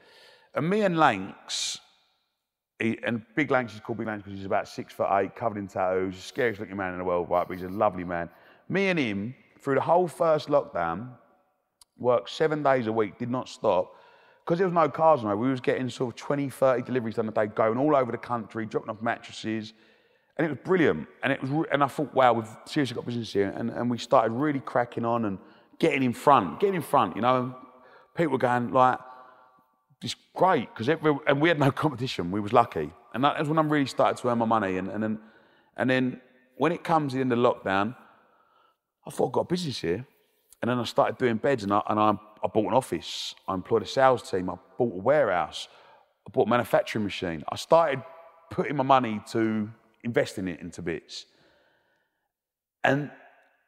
And 0.55 0.68
me 0.68 0.83
and 0.83 0.99
Lanks, 0.99 1.79
he, 2.81 2.99
and 3.05 3.23
Big 3.35 3.51
Lanks 3.51 3.75
is 3.75 3.81
called 3.81 3.99
Big 3.99 4.07
Lanks 4.07 4.25
because 4.25 4.38
he's 4.38 4.47
about 4.47 4.66
six 4.69 4.93
foot 4.93 5.09
eight, 5.12 5.37
covered 5.37 5.59
in 5.59 5.69
tattoos, 5.69 6.16
the 6.16 6.23
scariest 6.23 6.61
looking 6.61 6.77
man 6.77 6.93
in 6.93 6.99
the 6.99 7.05
world, 7.05 7.29
right? 7.31 7.47
But 7.47 7.57
he's 7.57 7.66
a 7.66 7.69
lovely 7.69 8.05
man. 8.05 8.31
Me 8.69 8.88
and 8.88 8.99
him, 8.99 9.35
through 9.61 9.75
the 9.75 9.81
whole 9.81 10.09
first 10.09 10.49
lockdown, 10.49 11.11
worked 11.99 12.31
seven 12.31 12.62
days 12.62 12.87
a 12.87 12.93
week, 12.93 13.19
did 13.19 13.31
not 13.31 13.49
stop. 13.49 13.95
Because 14.45 14.59
there 14.59 14.66
was 14.66 14.75
no 14.75 14.88
cars 14.88 15.21
on 15.21 15.27
the 15.27 15.35
road, 15.35 15.40
we 15.40 15.51
was 15.51 15.61
getting 15.61 15.88
sort 15.90 16.14
of 16.14 16.16
20, 16.19 16.49
30 16.49 16.83
deliveries 16.83 17.16
done 17.16 17.29
a 17.29 17.31
day, 17.31 17.47
going 17.47 17.79
all 17.79 17.95
over 17.95 18.11
the 18.11 18.19
country, 18.19 18.66
dropping 18.66 18.90
off 18.90 19.03
mattresses. 19.03 19.75
And 20.37 20.47
it 20.47 20.51
was 20.51 20.59
brilliant. 20.64 21.07
And, 21.23 21.33
it 21.33 21.43
was, 21.43 21.66
and 21.71 21.85
I 21.85 21.87
thought, 21.87 22.14
wow, 22.14 22.33
we've 22.33 22.49
seriously 22.64 22.95
got 22.95 23.05
business 23.05 23.33
here. 23.33 23.53
And, 23.55 23.71
and 23.71 23.90
we 23.90 23.99
started 23.99 24.33
really 24.33 24.61
cracking 24.61 25.05
on 25.05 25.27
and 25.27 25.38
getting 25.79 26.03
in 26.03 26.14
front, 26.14 26.61
getting 26.61 26.77
in 26.77 26.83
front, 26.83 27.14
you 27.14 27.23
know. 27.23 27.55
People 28.16 28.33
were 28.33 28.38
going 28.38 28.73
like, 28.73 28.99
it's 30.03 30.17
great 30.35 30.69
because 30.75 30.89
and 30.89 31.41
we 31.41 31.49
had 31.49 31.59
no 31.59 31.71
competition. 31.85 32.31
We 32.31 32.41
was 32.41 32.53
lucky, 32.53 32.93
and 33.15 33.25
that 33.25 33.39
was 33.39 33.49
when 33.49 33.59
I 33.59 33.63
really 33.63 33.87
started 33.87 34.21
to 34.23 34.29
earn 34.29 34.39
my 34.39 34.47
money. 34.47 34.77
And, 34.79 34.89
and 34.89 35.03
then, 35.03 35.19
and 35.77 35.91
then 35.91 36.21
when 36.57 36.73
it 36.73 36.83
comes 36.83 37.15
in 37.15 37.29
the 37.29 37.37
lockdown, 37.37 37.95
I 39.07 39.11
thought 39.11 39.29
I 39.29 39.33
got 39.33 39.41
a 39.43 39.45
business 39.45 39.81
here, 39.81 40.07
and 40.63 40.71
then 40.71 40.79
I 40.79 40.85
started 40.85 41.19
doing 41.19 41.37
beds, 41.37 41.65
and 41.65 41.73
I 41.73 41.83
and 41.89 42.01
I, 42.01 42.11
I 42.43 42.49
bought 42.49 42.67
an 42.67 42.75
office. 42.75 43.35
I 43.47 43.55
employed 43.55 43.83
a 43.83 43.87
sales 43.87 44.29
team. 44.29 44.49
I 44.49 44.55
bought 44.79 44.95
a 44.95 45.03
warehouse. 45.03 45.69
I 46.27 46.31
bought 46.31 46.47
a 46.47 46.51
manufacturing 46.51 47.05
machine. 47.05 47.43
I 47.51 47.57
started 47.57 48.03
putting 48.51 48.77
my 48.77 48.85
money 48.85 49.21
to 49.33 49.71
investing 50.03 50.49
it 50.49 50.61
into 50.61 50.81
bits, 50.81 51.27
and 52.85 53.11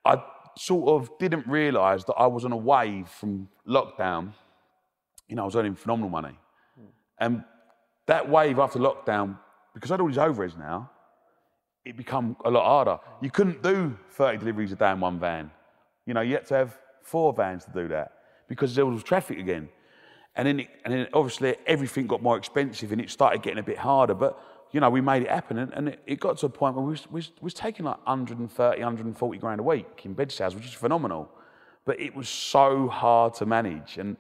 I 0.04 0.22
sort 0.56 0.88
of 0.88 1.18
didn't 1.18 1.46
realise 1.46 2.04
that 2.04 2.14
I 2.14 2.26
was 2.26 2.44
on 2.44 2.52
a 2.52 2.56
wave 2.56 3.08
from 3.08 3.48
lockdown 3.66 4.32
you 5.32 5.36
know, 5.36 5.44
I 5.44 5.46
was 5.46 5.56
earning 5.56 5.74
phenomenal 5.74 6.10
money. 6.10 6.36
Hmm. 6.78 6.86
And 7.18 7.44
that 8.06 8.28
wave 8.28 8.58
after 8.58 8.78
lockdown, 8.78 9.38
because 9.72 9.90
I 9.90 9.94
had 9.94 10.02
all 10.02 10.08
these 10.08 10.18
overheads 10.18 10.58
now, 10.58 10.90
it 11.86 11.96
become 11.96 12.36
a 12.44 12.50
lot 12.50 12.66
harder. 12.66 12.98
You 13.22 13.30
couldn't 13.30 13.62
do 13.62 13.96
30 14.10 14.36
deliveries 14.36 14.72
a 14.72 14.76
day 14.76 14.90
in 14.90 15.00
one 15.00 15.18
van. 15.18 15.50
You 16.04 16.12
know, 16.12 16.20
you 16.20 16.34
had 16.34 16.44
to 16.48 16.54
have 16.54 16.76
four 17.02 17.32
vans 17.32 17.64
to 17.64 17.70
do 17.70 17.88
that 17.88 18.12
because 18.46 18.74
there 18.74 18.84
was 18.84 19.02
traffic 19.02 19.38
again. 19.38 19.70
And 20.36 20.46
then, 20.46 20.60
it, 20.60 20.68
and 20.84 20.92
then 20.92 21.08
obviously 21.14 21.56
everything 21.66 22.06
got 22.06 22.22
more 22.22 22.36
expensive 22.36 22.92
and 22.92 23.00
it 23.00 23.08
started 23.08 23.40
getting 23.40 23.58
a 23.58 23.62
bit 23.62 23.78
harder. 23.78 24.14
But, 24.14 24.38
you 24.70 24.80
know, 24.80 24.90
we 24.90 25.00
made 25.00 25.22
it 25.22 25.30
happen. 25.30 25.56
And, 25.56 25.72
and 25.72 25.88
it, 25.88 26.02
it 26.06 26.20
got 26.20 26.36
to 26.40 26.46
a 26.46 26.50
point 26.50 26.76
where 26.76 26.84
we 26.84 26.90
was, 26.90 27.10
we, 27.10 27.20
was, 27.20 27.30
we 27.40 27.44
was 27.44 27.54
taking 27.54 27.86
like 27.86 28.06
130, 28.06 28.78
140 28.78 29.38
grand 29.38 29.60
a 29.60 29.62
week 29.62 30.02
in 30.04 30.12
bed 30.12 30.30
sales, 30.30 30.54
which 30.54 30.66
is 30.66 30.74
phenomenal. 30.74 31.30
But 31.86 31.98
it 31.98 32.14
was 32.14 32.28
so 32.28 32.86
hard 32.88 33.32
to 33.36 33.46
manage. 33.46 33.96
And, 33.96 34.18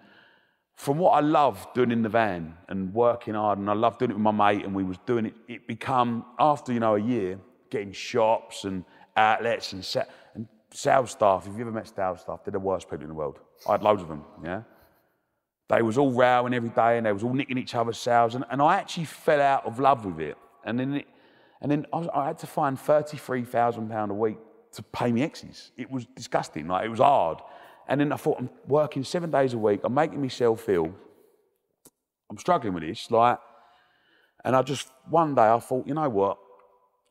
from 0.82 0.98
what 0.98 1.12
I 1.12 1.20
love 1.20 1.68
doing 1.74 1.92
in 1.92 2.02
the 2.02 2.08
van 2.08 2.56
and 2.68 2.92
working 2.92 3.34
hard, 3.34 3.56
and 3.60 3.70
I 3.70 3.72
love 3.72 3.98
doing 3.98 4.10
it 4.10 4.14
with 4.14 4.22
my 4.22 4.32
mate, 4.32 4.64
and 4.64 4.74
we 4.74 4.82
was 4.82 4.98
doing 5.06 5.26
it. 5.26 5.34
It 5.46 5.68
become 5.68 6.24
after 6.40 6.72
you 6.72 6.80
know 6.80 6.96
a 6.96 7.00
year, 7.00 7.38
getting 7.70 7.92
shops 7.92 8.64
and 8.64 8.84
outlets 9.16 9.74
and, 9.74 10.06
and 10.34 10.48
sales 10.72 11.12
staff. 11.12 11.46
If 11.46 11.54
you 11.54 11.60
ever 11.60 11.70
met 11.70 11.86
sales 11.86 12.22
staff, 12.22 12.40
they're 12.44 12.50
the 12.50 12.58
worst 12.58 12.90
people 12.90 13.04
in 13.04 13.10
the 13.10 13.14
world. 13.14 13.38
I 13.68 13.72
had 13.72 13.84
loads 13.84 14.02
of 14.02 14.08
them. 14.08 14.24
Yeah, 14.42 14.62
they 15.68 15.82
was 15.82 15.98
all 15.98 16.10
rowing 16.10 16.52
every 16.52 16.70
day, 16.70 16.96
and 16.96 17.06
they 17.06 17.12
was 17.12 17.22
all 17.22 17.32
nicking 17.32 17.58
each 17.58 17.76
other's 17.76 17.98
sales, 17.98 18.34
and, 18.34 18.44
and 18.50 18.60
I 18.60 18.74
actually 18.74 19.04
fell 19.04 19.40
out 19.40 19.64
of 19.64 19.78
love 19.78 20.04
with 20.04 20.18
it. 20.18 20.36
And 20.64 20.80
then, 20.80 20.94
it, 20.94 21.06
and 21.60 21.70
then 21.70 21.86
I, 21.92 21.96
was, 21.98 22.08
I 22.12 22.26
had 22.26 22.38
to 22.38 22.48
find 22.48 22.76
thirty-three 22.76 23.44
thousand 23.44 23.88
pound 23.88 24.10
a 24.10 24.14
week 24.14 24.38
to 24.72 24.82
pay 24.82 25.12
me 25.12 25.22
exes. 25.22 25.70
It 25.76 25.88
was 25.88 26.06
disgusting. 26.06 26.66
Like 26.66 26.84
it 26.86 26.88
was 26.88 26.98
hard. 26.98 27.38
And 27.88 28.00
then 28.00 28.12
I 28.12 28.16
thought, 28.16 28.38
I'm 28.38 28.50
working 28.66 29.04
seven 29.04 29.30
days 29.30 29.54
a 29.54 29.58
week. 29.58 29.80
I'm 29.84 29.94
making 29.94 30.20
myself 30.20 30.60
feel 30.62 30.94
I'm 32.32 32.38
struggling 32.38 32.72
with 32.72 32.82
this. 32.82 33.10
Like, 33.10 33.38
and 34.42 34.56
I 34.56 34.62
just 34.62 34.88
one 35.10 35.34
day 35.34 35.42
I 35.42 35.60
thought, 35.60 35.86
you 35.86 35.92
know 35.92 36.08
what? 36.08 36.38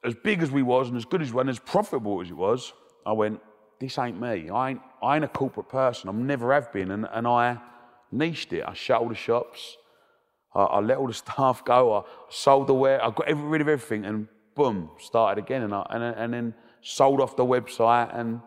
As 0.03 0.15
big 0.15 0.41
as 0.41 0.49
we 0.49 0.63
was, 0.63 0.87
and 0.87 0.97
as 0.97 1.05
good 1.05 1.21
as 1.21 1.31
we 1.31 1.41
and 1.41 1.49
as 1.49 1.59
profitable 1.59 2.21
as 2.21 2.31
it 2.31 2.33
was, 2.35 2.73
I 3.05 3.11
went, 3.11 3.39
this 3.79 3.99
ain't 3.99 4.19
me. 4.19 4.49
I 4.49 4.71
ain't, 4.71 4.81
I 5.01 5.15
ain't 5.15 5.23
a 5.23 5.27
corporate 5.27 5.69
person. 5.69 6.09
I 6.09 6.13
never 6.13 6.51
have 6.53 6.73
been. 6.73 6.89
And, 6.89 7.07
and 7.11 7.27
I 7.27 7.59
niched 8.11 8.51
it. 8.53 8.63
I 8.67 8.73
shut 8.73 8.99
all 8.99 9.09
the 9.09 9.15
shops. 9.15 9.77
I, 10.55 10.61
I 10.63 10.79
let 10.79 10.97
all 10.97 11.07
the 11.07 11.13
staff 11.25 11.63
go. 11.63 11.93
I 11.93 12.01
sold 12.29 12.65
the 12.65 12.73
ware. 12.73 13.03
I 13.03 13.11
got 13.11 13.27
every, 13.27 13.47
rid 13.47 13.61
of 13.61 13.67
everything, 13.67 14.05
and 14.05 14.27
boom, 14.55 14.89
started 14.99 15.43
again. 15.43 15.61
And 15.61 15.73
I, 15.75 15.85
and, 15.91 16.03
and 16.03 16.33
then 16.33 16.53
sold 16.81 17.21
off 17.21 17.35
the 17.35 17.45
website 17.45 18.17
and 18.17 18.41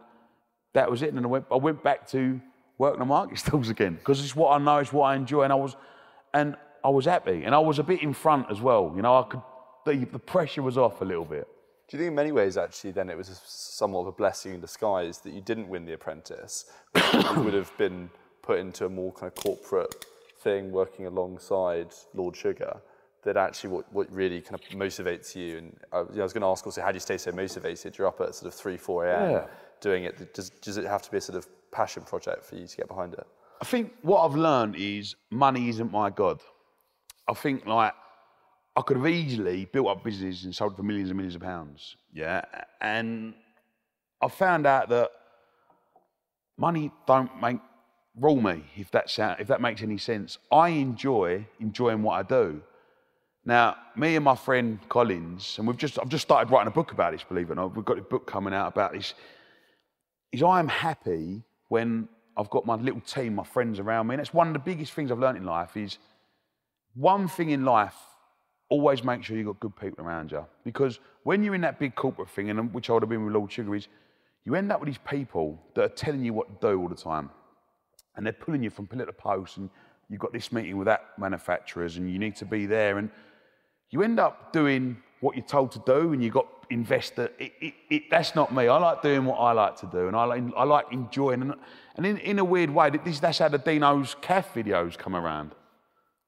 that 0.75 0.91
was 0.91 1.03
it. 1.03 1.09
And 1.09 1.19
then 1.19 1.25
I 1.25 1.29
went, 1.29 1.47
I 1.51 1.57
went 1.57 1.83
back 1.83 2.07
to 2.11 2.41
working 2.79 2.99
the 3.01 3.05
market 3.07 3.39
stalls 3.45 3.71
again 3.71 3.95
because 3.95 4.23
it's 4.23 4.37
what 4.37 4.55
I 4.55 4.63
know, 4.63 4.79
it's 4.79 4.93
what 4.93 5.05
I 5.05 5.17
enjoy, 5.17 5.43
and 5.43 5.53
I 5.53 5.57
was, 5.57 5.77
and 6.35 6.57
I 6.85 6.91
was 6.91 7.07
happy, 7.07 7.45
and 7.45 7.55
I 7.55 7.59
was 7.59 7.79
a 7.79 7.83
bit 7.83 8.03
in 8.03 8.13
front 8.13 8.51
as 8.51 8.61
well. 8.61 8.93
You 8.95 9.03
know, 9.03 9.19
I 9.19 9.23
could, 9.23 9.41
the, 9.87 10.05
the 10.05 10.19
pressure 10.19 10.63
was 10.63 10.77
off 10.77 11.01
a 11.01 11.05
little 11.05 11.25
bit. 11.25 11.49
Do 11.89 11.97
you 11.97 12.03
think 12.03 12.09
in 12.09 12.15
many 12.15 12.33
ways 12.33 12.57
actually 12.57 12.93
then 12.93 13.11
it 13.11 13.17
was 13.17 13.29
a- 13.29 13.35
somewhat 13.45 14.03
of 14.03 14.07
a 14.09 14.13
blessing 14.13 14.55
in 14.55 14.61
disguise 14.61 15.19
that 15.19 15.33
you 15.33 15.41
didn't 15.41 15.69
win 15.69 15.85
The 15.85 15.93
Apprentice? 15.95 16.67
you 16.95 17.03
would 17.43 17.55
have 17.55 17.77
been 17.77 18.11
put 18.43 18.59
into 18.59 18.87
a 18.87 18.89
more 18.89 19.13
kind 19.13 19.31
of 19.31 19.43
corporate 19.43 20.07
thing 20.41 20.73
working 20.73 21.07
alongside 21.07 21.89
Lord 22.15 22.37
Sugar 22.37 22.81
that 23.23 23.37
actually 23.37 23.71
what, 23.71 23.93
what 23.93 24.11
really 24.13 24.41
kind 24.41 24.55
of 24.55 24.61
motivates 24.79 25.35
you 25.35 25.59
and 25.59 25.77
I, 25.93 26.01
you 26.01 26.07
know, 26.15 26.21
I 26.21 26.25
was 26.25 26.33
going 26.33 26.43
to 26.43 26.49
ask 26.49 26.67
also 26.67 26.83
how 26.83 26.91
do 26.91 26.97
you 26.97 27.01
stay 27.01 27.17
so 27.19 27.33
motivated? 27.33 27.97
You're 27.97 28.07
up 28.07 28.21
at 28.21 28.35
sort 28.35 28.53
of 28.53 28.59
3, 28.59 28.77
4 28.77 29.07
a.m. 29.07 29.31
Yeah. 29.31 29.47
Doing 29.85 30.05
it. 30.05 30.35
Does, 30.35 30.51
does 30.51 30.77
it 30.77 30.87
have 30.87 31.03
to 31.03 31.11
be 31.11 31.19
a 31.19 31.21
sort 31.21 31.39
of 31.39 31.47
passion 31.71 32.03
project 32.03 32.45
for 32.45 32.57
you 32.57 32.67
to 32.67 32.77
get 32.77 32.89
behind 32.89 33.13
it? 33.15 33.27
I 33.61 33.65
think 33.65 33.93
what 34.03 34.25
I've 34.25 34.35
learned 34.35 34.75
is 34.77 35.15
money 35.31 35.69
isn't 35.69 35.93
my 35.93 36.11
god. 36.11 36.41
I 37.29 37.35
think 37.35 37.67
like 37.67 37.95
I 38.77 38.81
could 38.83 38.97
have 38.97 39.07
easily 39.07 39.67
built 39.67 39.89
up 39.89 40.03
businesses 40.03 40.45
and 40.45 40.55
sold 40.55 40.77
for 40.77 40.83
millions 40.83 41.11
and 41.11 41.17
millions 41.17 41.37
of 41.37 41.43
pounds. 41.43 41.97
Yeah, 42.13 42.43
and 42.81 43.35
I 44.21 44.29
found 44.29 44.67
out 44.67 44.89
that 44.89 45.11
money 46.57 46.91
don't 47.07 47.31
make 47.41 47.61
rule 48.17 48.41
me 48.41 48.65
if 48.77 48.91
that 48.93 49.11
sound, 49.11 49.41
if 49.41 49.49
that 49.49 49.61
makes 49.61 49.83
any 49.83 49.99
sense. 49.99 50.39
I 50.51 50.69
enjoy 50.71 51.47
enjoying 51.61 52.03
what 52.03 52.15
I 52.15 52.23
do. 52.23 52.63
Now, 53.45 53.77
me 53.95 54.17
and 54.17 54.25
my 54.25 54.37
friend 54.37 54.79
Collins, 54.89 55.57
and 55.59 55.67
we've 55.67 55.77
just 55.77 55.99
I've 55.99 56.09
just 56.09 56.23
started 56.23 56.51
writing 56.51 56.69
a 56.69 56.77
book 56.81 56.93
about 56.93 57.13
this. 57.13 57.23
Believe 57.25 57.51
it 57.51 57.53
or 57.53 57.57
not, 57.57 57.77
we've 57.77 57.85
got 57.85 57.99
a 57.99 58.03
book 58.03 58.27
coming 58.27 58.55
out 58.55 58.69
about 58.69 58.93
this. 58.93 59.15
Is 60.35 60.43
I 60.43 60.59
am 60.59 60.67
happy 60.67 61.45
when 61.69 62.09
I've 62.37 62.51
got 62.51 62.67
my 62.67 62.75
little 62.75 63.01
team, 63.01 63.37
my 63.37 63.45
friends 63.45 63.79
around 63.79 64.09
me, 64.09 64.15
and 64.15 64.19
that's 64.19 64.35
one 64.35 64.49
of 64.49 64.53
the 64.53 64.59
biggest 64.59 64.93
things 64.93 65.13
I've 65.13 65.21
learned 65.21 65.39
in 65.39 65.45
life. 65.45 65.77
Is 65.77 65.99
one 66.95 67.29
thing 67.29 67.51
in 67.51 67.65
life, 67.65 67.95
always 68.69 69.05
make 69.05 69.23
sure 69.23 69.37
you've 69.37 69.47
got 69.47 69.61
good 69.61 69.77
people 69.77 70.05
around 70.05 70.33
you. 70.33 70.45
Because 70.65 70.99
when 71.23 71.45
you're 71.45 71.55
in 71.55 71.61
that 71.61 71.79
big 71.79 71.95
corporate 71.95 72.31
thing, 72.31 72.51
and 72.51 72.59
um, 72.59 72.73
which 72.73 72.91
I 72.91 72.95
would 72.95 73.05
have 73.05 73.11
been 73.11 73.25
with 73.25 73.33
Lord 73.33 73.53
Sugar, 73.53 73.77
is 73.77 73.87
you 74.45 74.57
end 74.57 74.73
up 74.73 74.81
with 74.81 74.89
these 74.89 74.99
people 75.09 75.63
that 75.77 75.85
are 75.85 75.95
telling 75.95 76.25
you 76.25 76.33
what 76.33 76.49
to 76.49 76.69
do 76.69 76.81
all 76.81 76.89
the 76.89 76.97
time. 76.97 77.31
And 78.17 78.27
they're 78.27 78.33
pulling 78.33 78.65
you 78.65 78.71
from 78.71 78.89
pillar 78.89 79.07
to 79.07 79.13
post, 79.13 79.59
and 79.59 79.71
you've 80.11 80.19
got 80.19 80.33
this 80.33 80.51
meeting 80.51 80.77
with 80.77 80.87
that 80.87 81.17
manufacturers, 81.17 81.97
and 81.97 82.11
you 82.11 82.19
need 82.19 82.35
to 82.35 82.45
be 82.45 82.67
there. 82.67 82.99
And 82.99 83.09
you 83.91 84.03
end 84.03 84.19
up 84.19 84.53
doing 84.53 84.97
what 85.21 85.37
you're 85.37 85.47
told 85.47 85.71
to 85.73 85.83
do, 85.87 86.13
and 86.13 86.25
you've 86.25 86.35
got 86.35 86.49
investor. 86.71 87.31
It, 87.39 87.53
it, 87.61 87.75
it, 87.91 88.03
that's 88.11 88.35
not 88.35 88.55
me. 88.55 88.69
I 88.69 88.79
like 88.79 89.03
doing 89.03 89.25
what 89.25 89.37
I 89.37 89.53
like 89.53 89.77
to 89.77 89.87
do, 89.87 90.09
and 90.09 90.17
I 90.17 90.25
like, 90.25 90.43
I 90.57 90.65
like 90.65 90.87
enjoying. 90.93 91.43
And, 91.43 91.55
and 91.97 92.07
in, 92.07 92.19
in 92.19 92.39
a 92.39 92.45
weird 92.45 92.71
way, 92.71 92.91
this, 92.91 93.21
that's 93.21 93.39
how 93.39 93.49
the 93.49 93.59
Dino's 93.59 94.17
Caff 94.21 94.55
videos 94.55 94.97
come 94.99 95.15
around. 95.17 95.55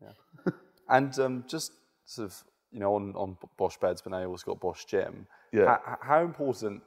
Yeah. 0.02 0.52
And 0.88 1.18
um, 1.18 1.44
just 1.48 1.72
sort 2.04 2.26
of, 2.26 2.44
you 2.70 2.78
know, 2.78 2.94
on, 2.94 3.12
on 3.16 3.36
Bosh 3.56 3.76
Beds, 3.78 4.00
but 4.00 4.12
now 4.12 4.20
you 4.20 4.28
also 4.28 4.46
got 4.46 4.60
Bosh 4.60 4.84
Gym. 4.84 5.26
Yeah. 5.52 5.78
How, 5.84 5.98
how 6.00 6.22
important 6.22 6.82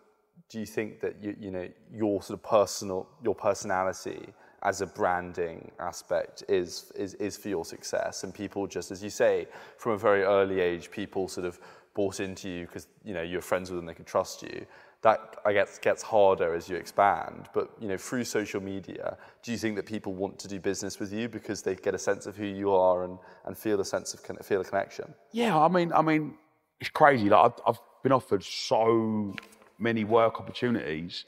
do 0.49 0.59
you 0.59 0.65
think 0.65 0.99
that 1.01 1.21
you, 1.21 1.35
you 1.39 1.51
know 1.51 1.67
your 1.91 2.21
sort 2.21 2.39
of 2.39 2.43
personal, 2.43 3.07
your 3.23 3.35
personality 3.35 4.33
as 4.63 4.81
a 4.81 4.87
branding 4.87 5.71
aspect 5.79 6.43
is, 6.49 6.91
is 6.95 7.13
is 7.15 7.37
for 7.37 7.49
your 7.49 7.63
success? 7.63 8.23
And 8.23 8.33
people 8.33 8.67
just, 8.67 8.91
as 8.91 9.03
you 9.03 9.09
say, 9.09 9.47
from 9.77 9.93
a 9.93 9.97
very 9.97 10.23
early 10.23 10.59
age, 10.59 10.91
people 10.91 11.27
sort 11.27 11.45
of 11.45 11.59
bought 11.93 12.19
into 12.19 12.49
you 12.49 12.65
because 12.65 12.87
you 13.03 13.13
know 13.13 13.21
you're 13.21 13.41
friends 13.41 13.69
with 13.69 13.79
them, 13.79 13.85
they 13.85 13.93
can 13.93 14.05
trust 14.05 14.41
you. 14.43 14.65
That 15.01 15.37
I 15.45 15.53
guess 15.53 15.79
gets 15.79 16.03
harder 16.03 16.53
as 16.53 16.67
you 16.67 16.75
expand. 16.75 17.47
But 17.53 17.71
you 17.79 17.87
know, 17.87 17.97
through 17.97 18.25
social 18.25 18.61
media, 18.61 19.17
do 19.43 19.51
you 19.51 19.57
think 19.57 19.75
that 19.77 19.85
people 19.85 20.13
want 20.13 20.37
to 20.39 20.47
do 20.47 20.59
business 20.59 20.99
with 20.99 21.13
you 21.13 21.29
because 21.29 21.61
they 21.61 21.75
get 21.75 21.95
a 21.95 21.99
sense 21.99 22.25
of 22.25 22.35
who 22.35 22.45
you 22.45 22.71
are 22.71 23.05
and, 23.05 23.17
and 23.45 23.57
feel 23.57 23.79
a 23.79 23.85
sense 23.85 24.13
of 24.13 24.45
feel 24.45 24.61
a 24.61 24.65
connection? 24.65 25.13
Yeah, 25.31 25.57
I 25.57 25.67
mean, 25.69 25.93
I 25.93 26.01
mean, 26.01 26.35
it's 26.79 26.89
crazy. 26.89 27.29
Like 27.29 27.45
I've, 27.45 27.61
I've 27.65 27.79
been 28.03 28.11
offered 28.11 28.43
so 28.43 29.33
many 29.77 30.03
work 30.03 30.39
opportunities. 30.39 31.25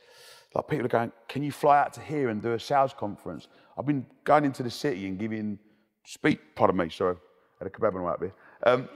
Like 0.54 0.68
people 0.68 0.86
are 0.86 0.90
going, 0.90 1.12
"Can 1.30 1.44
you 1.44 1.52
fly 1.52 1.80
out 1.80 1.94
to 1.94 2.02
here 2.02 2.30
and 2.30 2.42
do 2.42 2.54
a 2.54 2.60
sales 2.60 2.94
conference?" 2.94 3.48
I've 3.78 3.86
been 3.86 4.06
going 4.26 4.44
into 4.44 4.64
the 4.64 4.70
city 4.70 5.08
and 5.08 5.18
giving 5.18 5.58
speak. 6.04 6.56
Pardon 6.56 6.78
me, 6.78 6.90
sorry, 6.90 7.16
I 7.16 7.64
had 7.64 7.68
a 7.68 7.70
kebab 7.70 7.96
on 7.96 8.02
right 8.02 8.20
there. 8.20 8.34
Um, 8.64 8.90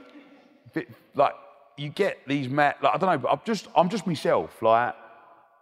like 1.14 1.32
you 1.76 1.88
get 1.90 2.18
these 2.26 2.48
mad. 2.48 2.76
Like 2.82 2.94
I 2.94 2.98
don't 2.98 3.10
know, 3.10 3.18
but 3.18 3.32
I'm 3.32 3.40
just 3.44 3.68
I'm 3.76 3.88
just 3.88 4.06
myself. 4.06 4.62
Like 4.62 4.94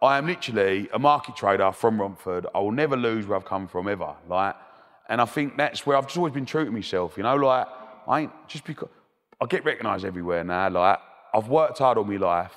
I 0.03 0.19
am 0.19 0.27
literally 0.27 0.89
a 0.93 0.99
market 0.99 1.37
trader 1.37 1.73
from 1.73 2.01
Romford. 2.01 2.47
I 2.55 2.59
will 2.59 2.73
never 2.73 2.97
lose 2.97 3.27
where 3.27 3.39
I've 3.39 3.45
come 3.45 3.67
from 3.67 3.89
ever. 3.89 4.15
Like, 4.29 4.55
and 5.09 5.21
I 5.21 5.25
think 5.25 5.57
that's 5.57 5.87
where 5.87 5.97
I've 5.97 6.07
just 6.07 6.17
always 6.17 6.35
been 6.35 6.47
true 6.47 6.65
to 6.65 6.71
myself. 6.71 7.17
You 7.17 7.23
know, 7.23 7.37
like 7.37 7.67
I 8.07 8.21
ain't 8.21 8.33
just 8.49 8.65
because 8.65 8.89
I 9.41 9.47
get 9.47 9.65
recognised 9.65 10.05
everywhere 10.05 10.45
now. 10.45 10.69
Like 10.71 10.99
I've 11.35 11.49
worked 11.49 11.79
hard 11.79 11.99
all 11.99 12.05
my 12.05 12.17
life, 12.17 12.53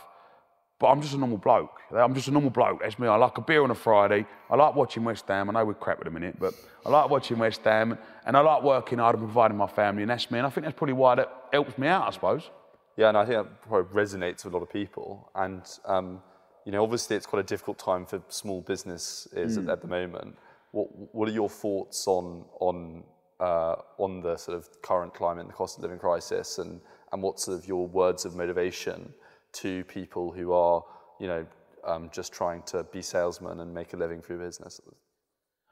but 0.80 0.88
I'm 0.88 1.02
just 1.02 1.14
a 1.14 1.18
normal 1.18 1.38
bloke. 1.38 1.80
I'm 1.96 2.14
just 2.14 2.28
a 2.28 2.32
normal 2.32 2.52
bloke. 2.52 2.82
That's 2.82 3.00
me. 3.00 3.08
I 3.08 3.16
like 3.16 3.38
a 3.38 3.42
beer 3.42 3.64
on 3.64 3.72
a 3.72 3.76
Friday. 3.76 4.26
I 4.50 4.56
like 4.56 4.76
watching 4.76 5.04
West 5.04 5.26
Ham. 5.28 5.50
I 5.50 5.54
know 5.54 5.66
we're 5.66 5.74
crap 5.74 6.02
at 6.02 6.08
a 6.08 6.12
minute, 6.12 6.38
but 6.40 6.54
I 6.86 6.90
like 6.90 7.10
watching 7.10 7.38
West 7.40 7.62
Ham, 7.64 7.98
and 8.26 8.38
I 8.38 8.42
like 8.42 8.62
working 8.62 9.00
hard 9.00 9.16
and 9.16 9.24
providing 9.24 9.58
my 9.58 9.68
family, 9.68 10.04
and 10.04 10.12
that's 10.12 10.30
me. 10.30 10.38
And 10.38 10.46
I 10.46 10.50
think 10.50 10.66
that's 10.66 10.78
probably 10.78 10.94
why 10.94 11.16
that 11.16 11.34
helps 11.52 11.78
me 11.78 11.88
out. 11.88 12.08
I 12.08 12.12
suppose. 12.12 12.50
Yeah, 12.98 13.10
and 13.10 13.18
I 13.18 13.26
think 13.26 13.38
that 13.38 13.62
probably 13.62 14.04
resonates 14.04 14.44
with 14.44 14.54
a 14.54 14.58
lot 14.58 14.64
of 14.64 14.72
people. 14.72 15.32
And 15.36 15.62
um, 15.86 16.22
you 16.66 16.72
know, 16.72 16.84
obviously, 16.84 17.16
it's 17.16 17.28
quite 17.28 17.40
a 17.40 17.44
difficult 17.44 17.78
time 17.78 18.06
for 18.06 18.22
small 18.28 18.62
businesses 18.62 19.58
at, 19.58 19.70
at 19.70 19.82
the 19.82 19.88
moment. 19.88 20.36
What 20.72 20.88
What 21.14 21.30
are 21.30 21.32
your 21.32 21.50
thoughts 21.50 22.08
on 22.08 22.44
on 22.60 23.04
uh, 23.40 23.76
on 24.00 24.22
the 24.22 24.36
sort 24.36 24.58
of 24.58 24.82
current 24.82 25.14
climate 25.14 25.42
and 25.42 25.50
the 25.50 25.54
cost 25.54 25.78
of 25.78 25.84
living 25.84 26.00
crisis, 26.00 26.58
and 26.58 26.82
and 27.14 27.22
what 27.22 27.40
sort 27.40 27.58
of 27.58 27.68
your 27.68 27.88
words 27.88 28.26
of 28.26 28.36
motivation 28.36 29.14
to 29.54 29.84
people 29.86 30.32
who 30.32 30.52
are, 30.52 30.84
you 31.20 31.28
know, 31.28 31.46
um, 31.86 32.10
just 32.12 32.34
trying 32.34 32.62
to 32.64 32.84
be 32.92 33.02
salesmen 33.02 33.60
and 33.60 33.74
make 33.74 33.94
a 33.94 33.98
living 33.98 34.22
through 34.22 34.40
business? 34.40 34.82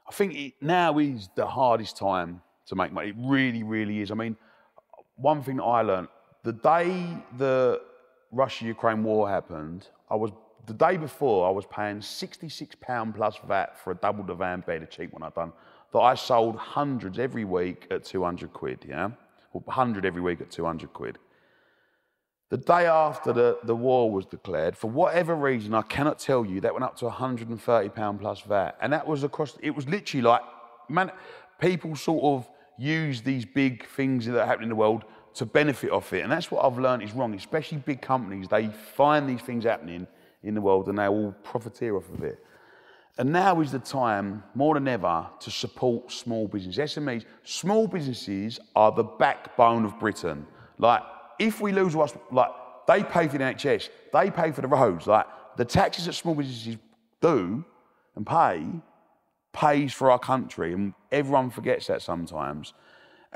I 0.08 0.12
think 0.12 0.34
it, 0.34 0.54
now 0.60 0.98
is 0.98 1.28
the 1.34 1.46
hardest 1.46 1.96
time 1.96 2.40
to 2.66 2.74
make 2.74 2.92
money. 2.92 3.10
It 3.10 3.16
really, 3.18 3.64
really 3.64 4.00
is. 4.00 4.10
I 4.10 4.14
mean, 4.14 4.36
one 5.16 5.42
thing 5.42 5.56
that 5.56 5.64
I 5.64 5.82
learned 5.82 6.08
the 6.46 6.52
day 6.52 7.04
the 7.38 7.80
Russia-Ukraine 8.30 9.02
war 9.02 9.28
happened, 9.28 9.88
I 10.08 10.14
was 10.14 10.30
the 10.66 10.74
day 10.74 10.96
before 10.96 11.48
I 11.48 11.50
was 11.50 11.66
paying 11.66 12.00
sixty-six 12.00 12.76
pound 12.80 13.16
plus 13.16 13.36
VAT 13.48 13.76
for 13.82 13.90
a 13.90 13.96
double 13.96 14.22
divan 14.22 14.62
bed, 14.64 14.80
a 14.82 14.86
cheap 14.86 15.12
one 15.12 15.24
I'd 15.24 15.34
done. 15.34 15.52
That 15.92 15.98
I 15.98 16.14
sold 16.14 16.54
hundreds 16.54 17.18
every 17.18 17.44
week 17.44 17.88
at 17.90 18.04
two 18.04 18.22
hundred 18.22 18.52
quid. 18.52 18.84
Yeah, 18.88 19.10
or 19.52 19.62
hundred 19.66 20.06
every 20.06 20.22
week 20.22 20.40
at 20.40 20.52
two 20.52 20.64
hundred 20.64 20.92
quid. 20.92 21.18
The 22.50 22.58
day 22.58 22.86
after 22.86 23.32
the, 23.32 23.58
the 23.64 23.74
war 23.74 24.08
was 24.08 24.24
declared, 24.24 24.76
for 24.76 24.88
whatever 24.88 25.34
reason, 25.34 25.74
I 25.74 25.82
cannot 25.82 26.20
tell 26.20 26.44
you, 26.44 26.60
that 26.60 26.72
went 26.72 26.84
up 26.84 26.96
to 26.98 27.06
£130 27.06 28.20
plus 28.20 28.40
VAT. 28.42 28.78
And 28.80 28.92
that 28.92 29.04
was 29.04 29.24
across, 29.24 29.58
it 29.60 29.74
was 29.74 29.88
literally 29.88 30.22
like, 30.22 30.42
man, 30.88 31.10
people 31.60 31.96
sort 31.96 32.22
of 32.22 32.48
use 32.78 33.20
these 33.20 33.44
big 33.44 33.84
things 33.88 34.26
that 34.26 34.46
happen 34.46 34.62
in 34.62 34.68
the 34.68 34.76
world 34.76 35.02
to 35.36 35.46
benefit 35.46 35.90
off 35.90 36.12
it. 36.12 36.22
And 36.22 36.32
that's 36.32 36.50
what 36.50 36.64
I've 36.64 36.78
learned 36.78 37.02
is 37.02 37.12
wrong, 37.12 37.34
especially 37.34 37.78
big 37.78 38.00
companies. 38.00 38.48
They 38.48 38.68
find 38.68 39.28
these 39.28 39.42
things 39.42 39.64
happening 39.64 40.06
in 40.42 40.54
the 40.54 40.60
world 40.60 40.88
and 40.88 40.98
they 40.98 41.06
all 41.06 41.34
profiteer 41.42 41.96
off 41.96 42.08
of 42.10 42.24
it. 42.24 42.42
And 43.18 43.32
now 43.32 43.60
is 43.60 43.72
the 43.72 43.78
time, 43.78 44.42
more 44.54 44.74
than 44.74 44.88
ever, 44.88 45.26
to 45.40 45.50
support 45.50 46.12
small 46.12 46.48
businesses. 46.48 46.94
SMEs, 46.94 47.24
small 47.44 47.86
businesses 47.86 48.58
are 48.74 48.92
the 48.92 49.04
backbone 49.04 49.84
of 49.84 49.98
Britain. 49.98 50.46
Like, 50.78 51.02
if 51.38 51.60
we 51.60 51.72
lose 51.72 51.96
what's 51.96 52.14
like, 52.30 52.50
they 52.86 53.02
pay 53.02 53.26
for 53.28 53.38
the 53.38 53.44
NHS, 53.44 53.88
they 54.12 54.30
pay 54.30 54.52
for 54.52 54.60
the 54.60 54.68
roads. 54.68 55.06
Like, 55.06 55.26
the 55.56 55.64
taxes 55.64 56.06
that 56.06 56.12
small 56.12 56.34
businesses 56.34 56.76
do 57.22 57.64
and 58.16 58.26
pay 58.26 58.66
pays 59.52 59.94
for 59.94 60.10
our 60.10 60.18
country, 60.18 60.74
and 60.74 60.92
everyone 61.10 61.48
forgets 61.48 61.86
that 61.86 62.02
sometimes. 62.02 62.74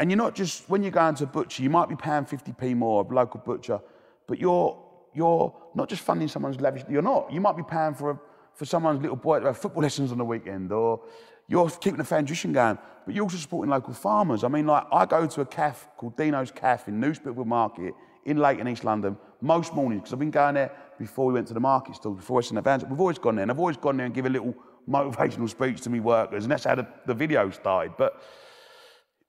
And 0.01 0.11
you're 0.11 0.17
not 0.17 0.35
just 0.35 0.69
when 0.71 0.83
you're 0.83 0.91
going 0.91 1.15
to 1.17 1.25
a 1.25 1.27
butcher, 1.27 1.63
you 1.63 1.69
might 1.69 1.91
be 1.91 1.95
paying 1.95 2.25
50p 2.25 2.75
more, 2.75 3.05
a 3.05 3.15
local 3.15 3.39
butcher, 3.41 3.81
but 4.27 4.39
you're 4.41 4.77
you're 5.13 5.55
not 5.75 5.89
just 5.89 6.03
funding 6.03 6.27
someone's 6.27 6.59
lavish. 6.59 6.85
You're 6.89 7.03
not. 7.03 7.31
You 7.31 7.41
might 7.41 7.57
be 7.57 7.63
paying 7.63 7.95
for 7.95 8.13
a, 8.13 8.21
for 8.55 8.65
someone's 8.65 9.03
little 9.03 9.17
boy 9.17 9.41
to 9.41 9.47
have 9.47 9.59
football 9.59 9.83
lessons 9.83 10.11
on 10.11 10.19
the 10.19 10.25
weekend, 10.25 10.73
or 10.73 11.03
you're 11.49 11.69
keeping 11.69 11.99
the 11.99 12.05
foundation 12.05 12.53
going, 12.53 12.79
but 13.05 13.15
you're 13.15 13.25
also 13.25 13.37
supporting 13.37 13.71
local 13.71 13.93
farmers. 13.93 14.43
I 14.43 14.49
mean, 14.49 14.67
like 14.67 14.87
I 14.91 15.05
go 15.05 15.27
to 15.27 15.41
a 15.43 15.47
caff 15.47 15.87
called 15.99 16.17
Dino's 16.17 16.51
Caff 16.51 16.89
in 16.89 16.99
New 16.99 17.13
Spitalfield 17.13 17.47
Market 17.47 17.93
in 18.25 18.39
Leyton, 18.39 18.69
East 18.69 18.85
London, 18.85 19.19
most 19.43 19.75
mornings 19.75 20.03
because 20.03 20.15
I've 20.15 20.19
been 20.19 20.31
going 20.31 20.55
there 20.55 20.73
before 20.99 21.27
we 21.27 21.35
went 21.35 21.47
to 21.49 21.55
the 21.55 21.61
market 21.61 21.97
stall, 21.97 22.15
before 22.15 22.37
Western 22.37 22.57
Advance. 22.57 22.85
We've 22.85 23.01
always 23.01 23.19
gone 23.19 23.37
there, 23.37 23.43
and 23.43 23.51
I've 23.51 23.59
always 23.59 23.77
gone 23.77 23.99
there 23.99 24.07
and 24.07 24.15
give 24.15 24.25
a 24.25 24.31
little 24.31 24.55
motivational 24.89 25.51
speech 25.51 25.83
to 25.83 25.91
me 25.91 26.01
workers, 26.01 26.45
and 26.45 26.51
that's 26.51 26.65
how 26.65 26.75
the, 26.75 26.87
the 27.07 27.15
video 27.15 27.51
started. 27.51 27.93
But 27.99 28.23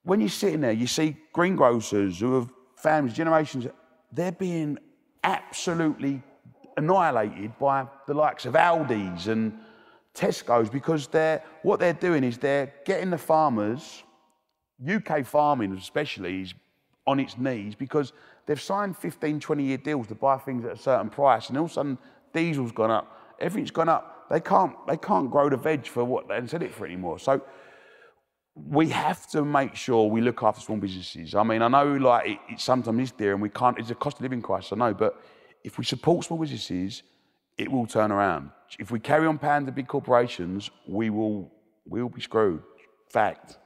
when 0.03 0.19
you're 0.19 0.29
sitting 0.29 0.61
there, 0.61 0.71
you 0.71 0.87
see 0.87 1.15
greengrocers 1.33 2.19
who 2.19 2.35
have 2.35 2.49
families, 2.75 3.15
generations, 3.15 3.67
they're 4.11 4.31
being 4.31 4.77
absolutely 5.23 6.21
annihilated 6.77 7.57
by 7.59 7.85
the 8.07 8.13
likes 8.13 8.45
of 8.45 8.53
Aldi's 8.53 9.27
and 9.27 9.57
Tesco's 10.13 10.69
because 10.69 11.07
they're 11.07 11.43
what 11.61 11.79
they're 11.79 11.93
doing 11.93 12.23
is 12.23 12.37
they're 12.37 12.73
getting 12.85 13.09
the 13.11 13.17
farmers, 13.17 14.03
UK 14.89 15.25
farming 15.25 15.73
especially, 15.73 16.41
is 16.41 16.53
on 17.07 17.19
its 17.19 17.37
knees 17.37 17.75
because 17.75 18.13
they've 18.45 18.61
signed 18.61 18.97
15, 18.97 19.39
20 19.39 19.63
year 19.63 19.77
deals 19.77 20.07
to 20.07 20.15
buy 20.15 20.37
things 20.37 20.65
at 20.65 20.71
a 20.73 20.77
certain 20.77 21.09
price, 21.09 21.49
and 21.49 21.57
all 21.57 21.65
of 21.65 21.71
a 21.71 21.73
sudden 21.73 21.97
diesel's 22.33 22.71
gone 22.71 22.91
up, 22.91 23.35
everything's 23.39 23.71
gone 23.71 23.89
up. 23.89 24.27
They 24.29 24.39
can't 24.39 24.75
they 24.87 24.97
can't 24.97 25.29
grow 25.29 25.49
the 25.49 25.57
veg 25.57 25.85
for 25.85 26.03
what 26.03 26.27
they 26.27 26.45
sell 26.47 26.61
it 26.61 26.73
for 26.73 26.85
anymore. 26.85 27.19
So 27.19 27.41
we 28.55 28.89
have 28.89 29.27
to 29.31 29.43
make 29.45 29.75
sure 29.75 30.09
we 30.09 30.21
look 30.21 30.43
after 30.43 30.61
small 30.61 30.77
businesses. 30.77 31.35
I 31.35 31.43
mean, 31.43 31.61
I 31.61 31.67
know 31.67 31.93
like 31.93 32.27
it, 32.27 32.39
it 32.49 32.59
sometimes 32.59 33.09
is 33.09 33.11
there, 33.13 33.33
and 33.33 33.41
we 33.41 33.49
can't. 33.49 33.77
It's 33.79 33.89
a 33.89 33.95
cost 33.95 34.17
of 34.17 34.23
living 34.23 34.41
crisis, 34.41 34.73
I 34.73 34.75
know, 34.75 34.93
but 34.93 35.21
if 35.63 35.77
we 35.77 35.85
support 35.85 36.25
small 36.25 36.39
businesses, 36.39 37.03
it 37.57 37.71
will 37.71 37.85
turn 37.85 38.11
around. 38.11 38.49
If 38.79 38.91
we 38.91 38.99
carry 38.99 39.27
on 39.27 39.37
paying 39.37 39.65
the 39.65 39.71
big 39.71 39.87
corporations, 39.87 40.69
we 40.87 41.09
will 41.09 41.51
we 41.87 42.01
will 42.01 42.09
be 42.09 42.21
screwed. 42.21 42.63
Fact. 43.09 43.57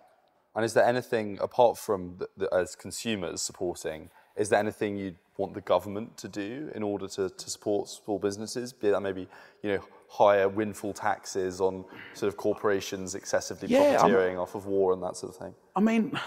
And 0.55 0.63
is 0.63 0.73
there 0.73 0.85
anything 0.85 1.37
apart 1.41 1.77
from 1.77 2.15
the, 2.17 2.29
the, 2.37 2.53
as 2.53 2.75
consumers 2.75 3.41
supporting? 3.41 4.09
Is 4.37 4.49
there 4.49 4.59
anything 4.59 4.95
you'd 4.95 5.17
want 5.37 5.53
the 5.53 5.61
government 5.61 6.15
to 6.17 6.29
do 6.29 6.71
in 6.73 6.81
order 6.81 7.07
to, 7.09 7.29
to 7.29 7.49
support 7.49 7.89
small 7.89 8.19
businesses? 8.19 8.71
Be 8.71 8.89
that 8.89 9.01
maybe 9.01 9.27
you 9.61 9.73
know 9.73 9.83
higher 10.15 10.47
windfall 10.47 10.93
taxes 10.93 11.59
on 11.59 11.83
sort 12.13 12.31
of 12.31 12.37
corporations 12.37 13.15
excessively 13.15 13.67
yeah, 13.67 13.97
profiteering 13.97 14.35
I'm, 14.35 14.41
off 14.41 14.55
of 14.55 14.65
war 14.65 14.93
and 14.93 15.03
that 15.03 15.17
sort 15.17 15.33
of 15.33 15.39
thing? 15.39 15.53
I 15.75 15.81
mean, 15.81 16.17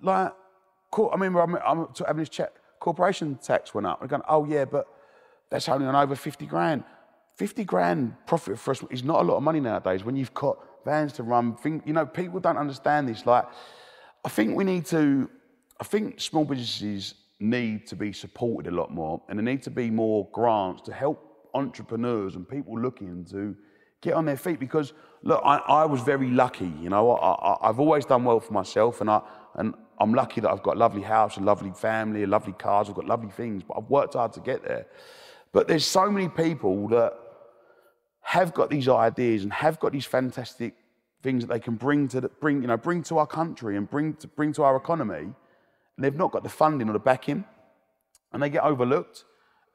like, 0.00 0.32
I 0.96 1.08
remember 1.12 1.42
I'm, 1.42 1.56
I'm 1.56 1.88
having 2.06 2.18
this 2.18 2.28
check. 2.28 2.52
Corporation 2.78 3.38
tax 3.42 3.74
went 3.74 3.86
up. 3.86 4.00
We're 4.00 4.06
going, 4.06 4.22
oh 4.28 4.44
yeah, 4.44 4.64
but 4.64 4.86
that's 5.50 5.68
only 5.68 5.86
on 5.86 5.96
over 5.96 6.14
50 6.14 6.46
grand. 6.46 6.84
50 7.36 7.64
grand 7.64 8.14
profit 8.26 8.58
for 8.58 8.70
us 8.70 8.82
is 8.90 9.02
not 9.02 9.20
a 9.22 9.24
lot 9.24 9.36
of 9.36 9.42
money 9.42 9.60
nowadays 9.60 10.04
when 10.04 10.14
you've 10.14 10.34
got 10.34 10.58
vans 10.84 11.12
to 11.14 11.22
run. 11.22 11.56
Think, 11.56 11.84
you 11.86 11.92
know, 11.92 12.06
people 12.06 12.38
don't 12.38 12.58
understand 12.58 13.08
this. 13.08 13.26
Like, 13.26 13.46
I 14.24 14.28
think 14.28 14.56
we 14.56 14.64
need 14.64 14.86
to, 14.86 15.28
I 15.80 15.84
think 15.84 16.20
small 16.20 16.44
businesses 16.44 17.14
need 17.40 17.88
to 17.88 17.96
be 17.96 18.12
supported 18.12 18.72
a 18.72 18.74
lot 18.74 18.92
more 18.92 19.20
and 19.28 19.36
there 19.38 19.44
need 19.44 19.62
to 19.62 19.70
be 19.70 19.90
more 19.90 20.28
grants 20.32 20.82
to 20.82 20.92
help 20.92 21.31
entrepreneurs 21.54 22.36
and 22.36 22.48
people 22.48 22.78
looking 22.78 23.24
to 23.26 23.56
get 24.00 24.14
on 24.14 24.24
their 24.24 24.36
feet 24.36 24.58
because 24.58 24.92
look 25.22 25.40
I, 25.44 25.58
I 25.58 25.84
was 25.84 26.00
very 26.02 26.30
lucky 26.30 26.72
you 26.80 26.90
know. 26.90 27.12
I, 27.12 27.66
have 27.66 27.80
always 27.80 28.04
done 28.04 28.24
well 28.24 28.40
for 28.40 28.52
myself 28.52 29.00
and 29.00 29.10
I 29.10 29.20
and 29.54 29.74
I'm 29.98 30.12
lucky 30.14 30.40
that 30.40 30.50
I've 30.50 30.62
got 30.62 30.76
a 30.76 30.78
lovely 30.78 31.02
house 31.02 31.36
a 31.36 31.40
lovely 31.40 31.72
family 31.72 32.24
a 32.24 32.26
lovely 32.26 32.52
cars 32.52 32.88
I've 32.88 32.94
got 32.94 33.06
lovely 33.06 33.30
things 33.30 33.62
but 33.62 33.76
I've 33.78 33.88
worked 33.88 34.14
hard 34.14 34.32
to 34.34 34.40
get 34.40 34.64
there. 34.64 34.86
But 35.52 35.68
there's 35.68 35.84
so 35.84 36.10
many 36.10 36.28
people 36.28 36.88
that 36.88 37.12
have 38.22 38.54
got 38.54 38.70
these 38.70 38.88
ideas 38.88 39.42
and 39.42 39.52
have 39.52 39.78
got 39.78 39.92
these 39.92 40.06
fantastic 40.06 40.74
things 41.22 41.46
that 41.46 41.52
they 41.52 41.60
can 41.60 41.74
bring 41.76 42.08
to 42.08 42.20
the, 42.22 42.28
bring 42.28 42.62
you 42.62 42.68
know 42.68 42.76
bring 42.76 43.02
to 43.04 43.18
our 43.18 43.26
country 43.26 43.76
and 43.76 43.88
bring 43.88 44.14
to 44.14 44.26
bring 44.26 44.52
to 44.54 44.62
our 44.62 44.76
economy 44.76 45.34
and 45.96 46.04
they've 46.04 46.16
not 46.16 46.32
got 46.32 46.42
the 46.42 46.48
funding 46.48 46.88
or 46.88 46.92
the 46.92 46.98
backing 46.98 47.44
and 48.32 48.42
they 48.42 48.48
get 48.48 48.62
overlooked. 48.62 49.24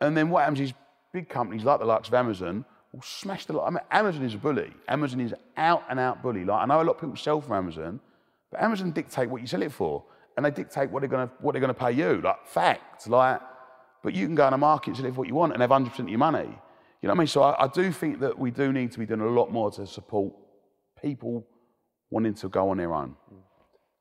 And 0.02 0.16
then 0.16 0.30
what 0.30 0.42
happens 0.42 0.60
is 0.60 0.74
big 1.18 1.30
companies 1.30 1.64
like 1.64 1.80
the 1.80 1.86
likes 1.86 2.08
of 2.10 2.14
Amazon 2.14 2.64
will 2.94 3.02
smash 3.02 3.46
the 3.46 3.54
lot. 3.54 3.68
I 3.68 3.72
mean, 3.72 3.80
Amazon 3.90 4.24
is 4.24 4.36
a 4.36 4.38
bully. 4.38 4.72
Amazon 4.88 5.20
is 5.22 5.34
out 5.70 5.84
and 5.90 6.00
out 6.00 6.22
bully. 6.22 6.46
Like 6.46 6.62
I 6.62 6.66
know 6.66 6.80
a 6.80 6.84
lot 6.84 6.96
of 6.98 7.02
people 7.02 7.16
sell 7.16 7.42
from 7.42 7.54
Amazon, 7.54 8.00
but 8.52 8.62
Amazon 8.62 8.92
dictate 8.92 9.28
what 9.30 9.42
you 9.42 9.48
sell 9.48 9.64
it 9.64 9.72
for, 9.72 10.04
and 10.36 10.46
they 10.46 10.52
dictate 10.52 10.92
what 10.92 11.00
they're 11.02 11.10
gonna 11.10 11.32
what 11.40 11.54
they're 11.54 11.66
gonna 11.68 11.74
pay 11.74 11.92
you. 11.92 12.22
Like 12.22 12.46
fact, 12.46 13.08
like. 13.10 13.42
But 14.04 14.14
you 14.14 14.28
can 14.28 14.36
go 14.36 14.48
in 14.48 14.54
a 14.54 14.58
market 14.58 14.90
and 14.90 14.98
sell 14.98 15.06
it 15.08 15.14
for 15.16 15.22
what 15.22 15.28
you 15.28 15.34
want 15.34 15.54
and 15.54 15.62
have 15.62 15.72
100% 15.72 16.00
of 16.00 16.08
your 16.08 16.20
money. 16.20 16.40
You 17.02 17.08
know 17.08 17.14
what 17.14 17.16
I 17.16 17.18
mean? 17.18 17.28
So 17.28 17.42
I, 17.42 17.66
I 17.66 17.68
do 17.68 17.92
think 17.92 18.20
that 18.20 18.38
we 18.38 18.52
do 18.52 18.72
need 18.72 18.92
to 18.92 19.00
be 19.00 19.08
doing 19.08 19.22
a 19.22 19.28
lot 19.28 19.52
more 19.52 19.72
to 19.72 19.88
support 19.88 20.32
people 21.02 21.46
wanting 22.12 22.36
to 22.36 22.48
go 22.48 22.70
on 22.70 22.78
their 22.78 22.94
own. 22.94 23.16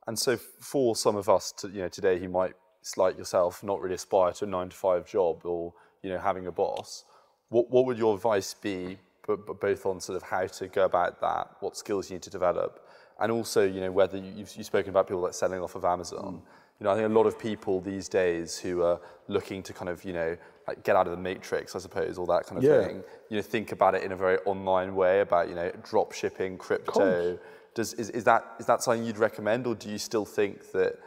And 0.06 0.16
so 0.16 0.36
for 0.60 0.94
some 0.94 1.16
of 1.16 1.28
us, 1.30 1.50
to, 1.60 1.68
you 1.68 1.80
know, 1.80 1.88
today 1.88 2.20
who 2.20 2.28
might, 2.28 2.52
like 2.96 3.16
yourself, 3.18 3.64
not 3.64 3.80
really 3.80 3.96
aspire 3.96 4.32
to 4.34 4.44
a 4.44 4.48
nine 4.48 4.68
to 4.68 4.76
five 4.76 5.06
job 5.06 5.44
or 5.44 5.72
you 6.06 6.12
know 6.12 6.18
having 6.18 6.46
a 6.46 6.52
boss, 6.52 7.04
what 7.48 7.68
what 7.70 7.84
would 7.86 7.98
your 7.98 8.14
advice 8.14 8.54
be, 8.54 8.96
but, 9.26 9.44
but 9.46 9.60
both 9.60 9.84
on 9.86 10.00
sort 10.00 10.16
of 10.16 10.22
how 10.22 10.46
to 10.46 10.68
go 10.68 10.84
about 10.84 11.20
that, 11.20 11.56
what 11.60 11.76
skills 11.76 12.08
you 12.08 12.14
need 12.14 12.22
to 12.22 12.30
develop, 12.30 12.88
and 13.20 13.32
also 13.32 13.66
you 13.66 13.80
know 13.80 13.90
whether 13.90 14.16
you, 14.16 14.32
you've, 14.36 14.54
you've 14.56 14.66
spoken 14.66 14.90
about 14.90 15.08
people 15.08 15.22
like 15.22 15.34
selling 15.34 15.60
off 15.60 15.74
of 15.74 15.84
Amazon. 15.84 16.34
Mm. 16.34 16.42
You 16.78 16.84
know, 16.84 16.90
I 16.90 16.94
think 16.94 17.06
a 17.06 17.12
lot 17.12 17.26
of 17.26 17.38
people 17.38 17.80
these 17.80 18.08
days 18.08 18.58
who 18.58 18.82
are 18.82 19.00
looking 19.28 19.62
to 19.64 19.72
kind 19.72 19.88
of 19.88 20.04
you 20.04 20.12
know 20.12 20.36
like 20.68 20.84
get 20.84 20.94
out 20.94 21.06
of 21.06 21.12
the 21.12 21.22
matrix, 21.22 21.74
I 21.74 21.80
suppose, 21.80 22.18
all 22.18 22.26
that 22.26 22.46
kind 22.46 22.58
of 22.58 22.64
yeah. 22.64 22.86
thing. 22.86 23.02
You 23.30 23.36
know, 23.36 23.42
think 23.42 23.72
about 23.72 23.94
it 23.96 24.02
in 24.04 24.12
a 24.12 24.16
very 24.16 24.38
online 24.44 24.94
way 24.94 25.20
about 25.20 25.48
you 25.48 25.56
know 25.56 25.72
drop 25.82 26.12
shipping, 26.12 26.56
crypto. 26.56 27.38
Does 27.74 27.94
is, 27.94 28.10
is 28.10 28.24
that 28.24 28.44
is 28.60 28.66
that 28.66 28.82
something 28.82 29.04
you'd 29.04 29.18
recommend, 29.18 29.66
or 29.66 29.74
do 29.74 29.90
you 29.90 29.98
still 29.98 30.24
think 30.24 30.70
that 30.72 30.98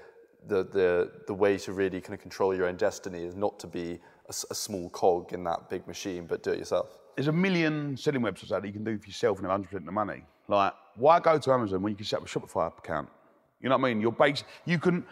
the 0.47 0.63
the 0.63 1.12
the 1.28 1.34
way 1.34 1.58
to 1.58 1.73
really 1.73 2.02
kind 2.02 2.13
of 2.13 2.21
control 2.21 2.56
your 2.56 2.67
own 2.67 2.78
destiny 2.78 3.23
is 3.23 3.36
not 3.36 3.60
to 3.60 3.67
be 3.67 3.99
a, 4.28 4.34
a 4.49 4.56
small 4.56 4.89
cog 4.89 5.34
in 5.34 5.43
that 5.43 5.69
big 5.69 5.88
machine, 5.88 6.25
but 6.25 6.43
do 6.43 6.52
it 6.52 6.60
yourself? 6.60 6.97
There's 7.15 7.28
a 7.28 7.34
million 7.34 7.97
selling 7.97 8.21
websites 8.21 8.52
out 8.52 8.62
that 8.62 8.67
you 8.67 8.73
can 8.73 8.84
do 8.84 8.97
for 8.97 9.08
yourself 9.08 9.39
and 9.39 9.47
have 9.47 9.60
100% 9.60 9.73
of 9.73 9.86
the 9.86 9.91
money. 9.91 10.23
Like, 10.47 10.73
why 10.95 11.19
go 11.19 11.38
to 11.38 11.52
Amazon 11.52 11.82
when 11.82 11.91
you 11.91 11.97
can 11.97 12.06
set 12.06 12.21
up 12.21 12.25
a 12.25 12.30
Shopify 12.30 12.67
account? 12.78 13.10
You 13.60 13.67
know 13.67 13.78
what 13.78 13.89
I 13.89 13.93
mean? 13.93 14.02
Your 14.02 14.13
base, 14.13 14.45
you 14.65 14.80
can, 14.80 15.06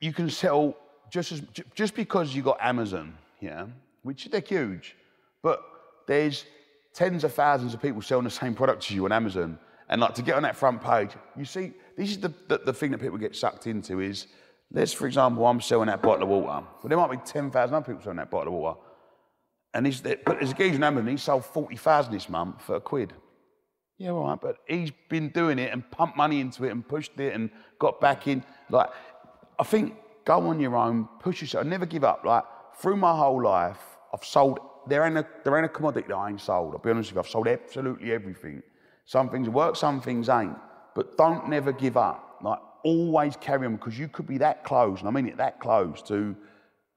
you 0.00 0.14
can 0.14 0.30
sell 0.30 0.74
just 1.10 1.32
as 1.32 1.42
just 1.74 1.94
because 1.94 2.34
you 2.34 2.42
got 2.42 2.56
Amazon 2.60 3.18
yeah, 3.40 3.66
which 4.02 4.26
they're 4.26 4.40
huge, 4.40 4.96
but 5.42 5.62
there's 6.06 6.44
tens 6.92 7.24
of 7.24 7.32
thousands 7.32 7.74
of 7.74 7.80
people 7.80 8.02
selling 8.02 8.24
the 8.24 8.30
same 8.30 8.54
product 8.54 8.84
as 8.84 8.90
you 8.90 9.04
on 9.04 9.12
Amazon. 9.12 9.58
And 9.90 10.00
like 10.00 10.14
to 10.14 10.22
get 10.22 10.36
on 10.36 10.44
that 10.44 10.56
front 10.56 10.80
page, 10.80 11.10
you 11.36 11.44
see, 11.44 11.72
this 11.96 12.10
is 12.10 12.18
the, 12.18 12.32
the, 12.48 12.58
the 12.66 12.72
thing 12.72 12.92
that 12.92 13.00
people 13.00 13.18
get 13.18 13.34
sucked 13.34 13.66
into 13.66 14.00
is, 14.00 14.28
let's, 14.72 14.92
for 14.92 15.08
example, 15.08 15.44
I'm 15.44 15.60
selling 15.60 15.88
that 15.88 16.00
bottle 16.00 16.22
of 16.22 16.28
water. 16.28 16.64
Well, 16.82 16.88
there 16.88 16.96
might 16.96 17.10
be 17.10 17.16
10,000 17.16 17.74
other 17.74 17.84
people 17.84 18.00
selling 18.00 18.18
that 18.18 18.30
bottle 18.30 18.54
of 18.54 18.60
water. 18.60 18.78
And 19.74 19.84
he's, 19.84 20.00
but 20.00 20.24
there's 20.24 20.52
a 20.52 20.54
geezer 20.54 20.76
on 20.76 20.84
Amazon, 20.84 21.08
he 21.08 21.16
sold 21.16 21.44
40,000 21.44 22.12
this 22.12 22.28
month 22.28 22.62
for 22.62 22.76
a 22.76 22.80
quid. 22.80 23.12
Yeah, 23.98 24.10
all 24.10 24.28
right, 24.28 24.40
but 24.40 24.58
he's 24.66 24.92
been 25.08 25.28
doing 25.30 25.58
it 25.58 25.72
and 25.72 25.88
pumped 25.90 26.16
money 26.16 26.40
into 26.40 26.64
it 26.64 26.70
and 26.70 26.86
pushed 26.86 27.18
it 27.18 27.34
and 27.34 27.50
got 27.80 28.00
back 28.00 28.28
in. 28.28 28.44
Like, 28.70 28.90
I 29.58 29.64
think 29.64 29.96
go 30.24 30.46
on 30.46 30.60
your 30.60 30.76
own, 30.76 31.08
push 31.18 31.40
yourself, 31.42 31.66
never 31.66 31.84
give 31.84 32.04
up. 32.04 32.24
Like, 32.24 32.44
through 32.76 32.96
my 32.96 33.14
whole 33.14 33.42
life, 33.42 33.80
I've 34.14 34.24
sold, 34.24 34.60
there 34.86 35.04
ain't, 35.04 35.18
a, 35.18 35.26
there 35.42 35.56
ain't 35.56 35.66
a 35.66 35.68
commodity 35.68 36.06
that 36.08 36.14
I 36.14 36.30
ain't 36.30 36.40
sold. 36.40 36.74
I'll 36.74 36.78
be 36.78 36.90
honest 36.90 37.10
with 37.10 37.16
you, 37.16 37.20
I've 37.20 37.28
sold 37.28 37.48
absolutely 37.48 38.12
everything. 38.12 38.62
Some 39.06 39.28
things 39.30 39.48
work, 39.48 39.76
some 39.76 40.00
things 40.00 40.28
ain't. 40.28 40.56
But 40.94 41.16
don't 41.16 41.48
never 41.48 41.72
give 41.72 41.96
up. 41.96 42.38
Like, 42.42 42.58
always 42.84 43.36
carry 43.36 43.66
on 43.66 43.76
because 43.76 43.98
you 43.98 44.08
could 44.08 44.26
be 44.26 44.38
that 44.38 44.64
close, 44.64 45.00
and 45.00 45.08
I 45.08 45.10
mean 45.10 45.26
it 45.26 45.36
that 45.36 45.60
close, 45.60 46.02
to 46.02 46.36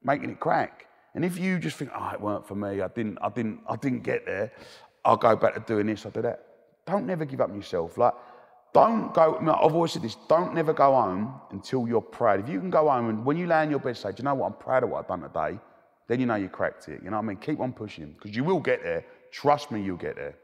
making 0.03 0.29
it 0.29 0.39
crack. 0.39 0.87
And 1.15 1.23
if 1.23 1.37
you 1.37 1.59
just 1.59 1.77
think, 1.77 1.91
oh, 1.95 2.09
it 2.13 2.21
weren't 2.21 2.47
for 2.47 2.55
me, 2.55 2.81
I 2.81 2.87
didn't, 2.87 3.17
I 3.21 3.29
didn't, 3.29 3.59
I 3.67 3.75
didn't 3.75 4.03
get 4.03 4.25
there, 4.25 4.51
I'll 5.05 5.17
go 5.17 5.35
back 5.35 5.53
to 5.53 5.59
doing 5.59 5.87
this, 5.87 6.05
I'll 6.05 6.11
do 6.11 6.21
that. 6.21 6.45
Don't 6.85 7.05
never 7.05 7.25
give 7.25 7.41
up 7.41 7.49
on 7.49 7.55
yourself. 7.55 7.97
Like, 7.97 8.13
don't 8.73 9.13
go, 9.13 9.37
I've 9.37 9.73
always 9.73 9.91
said 9.91 10.01
this, 10.01 10.17
don't 10.27 10.55
never 10.55 10.73
go 10.73 10.93
home 10.93 11.39
until 11.51 11.87
you're 11.87 12.01
proud. 12.01 12.39
If 12.39 12.49
you 12.49 12.59
can 12.59 12.71
go 12.71 12.89
home 12.89 13.09
and 13.09 13.23
when 13.23 13.37
you 13.37 13.45
lay 13.45 13.63
in 13.63 13.69
your 13.69 13.79
bed 13.79 13.95
say, 13.95 14.09
do 14.09 14.15
you 14.19 14.23
know 14.23 14.33
what, 14.33 14.47
I'm 14.47 14.53
proud 14.53 14.83
of 14.83 14.89
what 14.89 14.99
I've 14.99 15.07
done 15.07 15.21
today, 15.21 15.59
then 16.07 16.19
you 16.19 16.25
know 16.25 16.35
you 16.35 16.49
cracked 16.49 16.87
it. 16.89 17.01
You 17.03 17.11
know 17.11 17.17
what 17.17 17.23
I 17.23 17.27
mean? 17.27 17.37
Keep 17.37 17.59
on 17.59 17.71
pushing 17.71 18.13
because 18.13 18.35
you 18.35 18.43
will 18.43 18.59
get 18.59 18.83
there. 18.83 19.05
Trust 19.31 19.71
me, 19.71 19.81
you'll 19.81 19.97
get 19.97 20.15
there. 20.15 20.35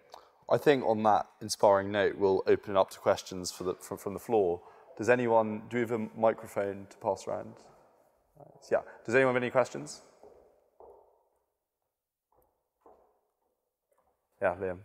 I 0.51 0.57
think 0.57 0.83
on 0.85 1.03
that 1.03 1.27
inspiring 1.41 1.91
note, 1.91 2.17
we'll 2.17 2.43
open 2.47 2.75
it 2.75 2.79
up 2.79 2.89
to 2.91 2.99
questions 2.99 3.51
the, 3.57 3.75
from, 3.75 3.97
from, 3.97 4.13
the 4.13 4.19
floor. 4.19 4.61
Does 4.97 5.09
anyone, 5.09 5.61
do 5.69 5.77
we 5.77 5.81
have 5.81 5.91
a 5.91 6.07
microphone 6.17 6.87
to 6.89 6.97
pass 6.97 7.27
around? 7.27 7.53
Yeah. 8.71 8.79
Does 9.05 9.13
anyone 9.15 9.35
have 9.35 9.43
any 9.43 9.51
questions? 9.51 10.01
Yeah, 14.41 14.55
Liam. 14.59 14.79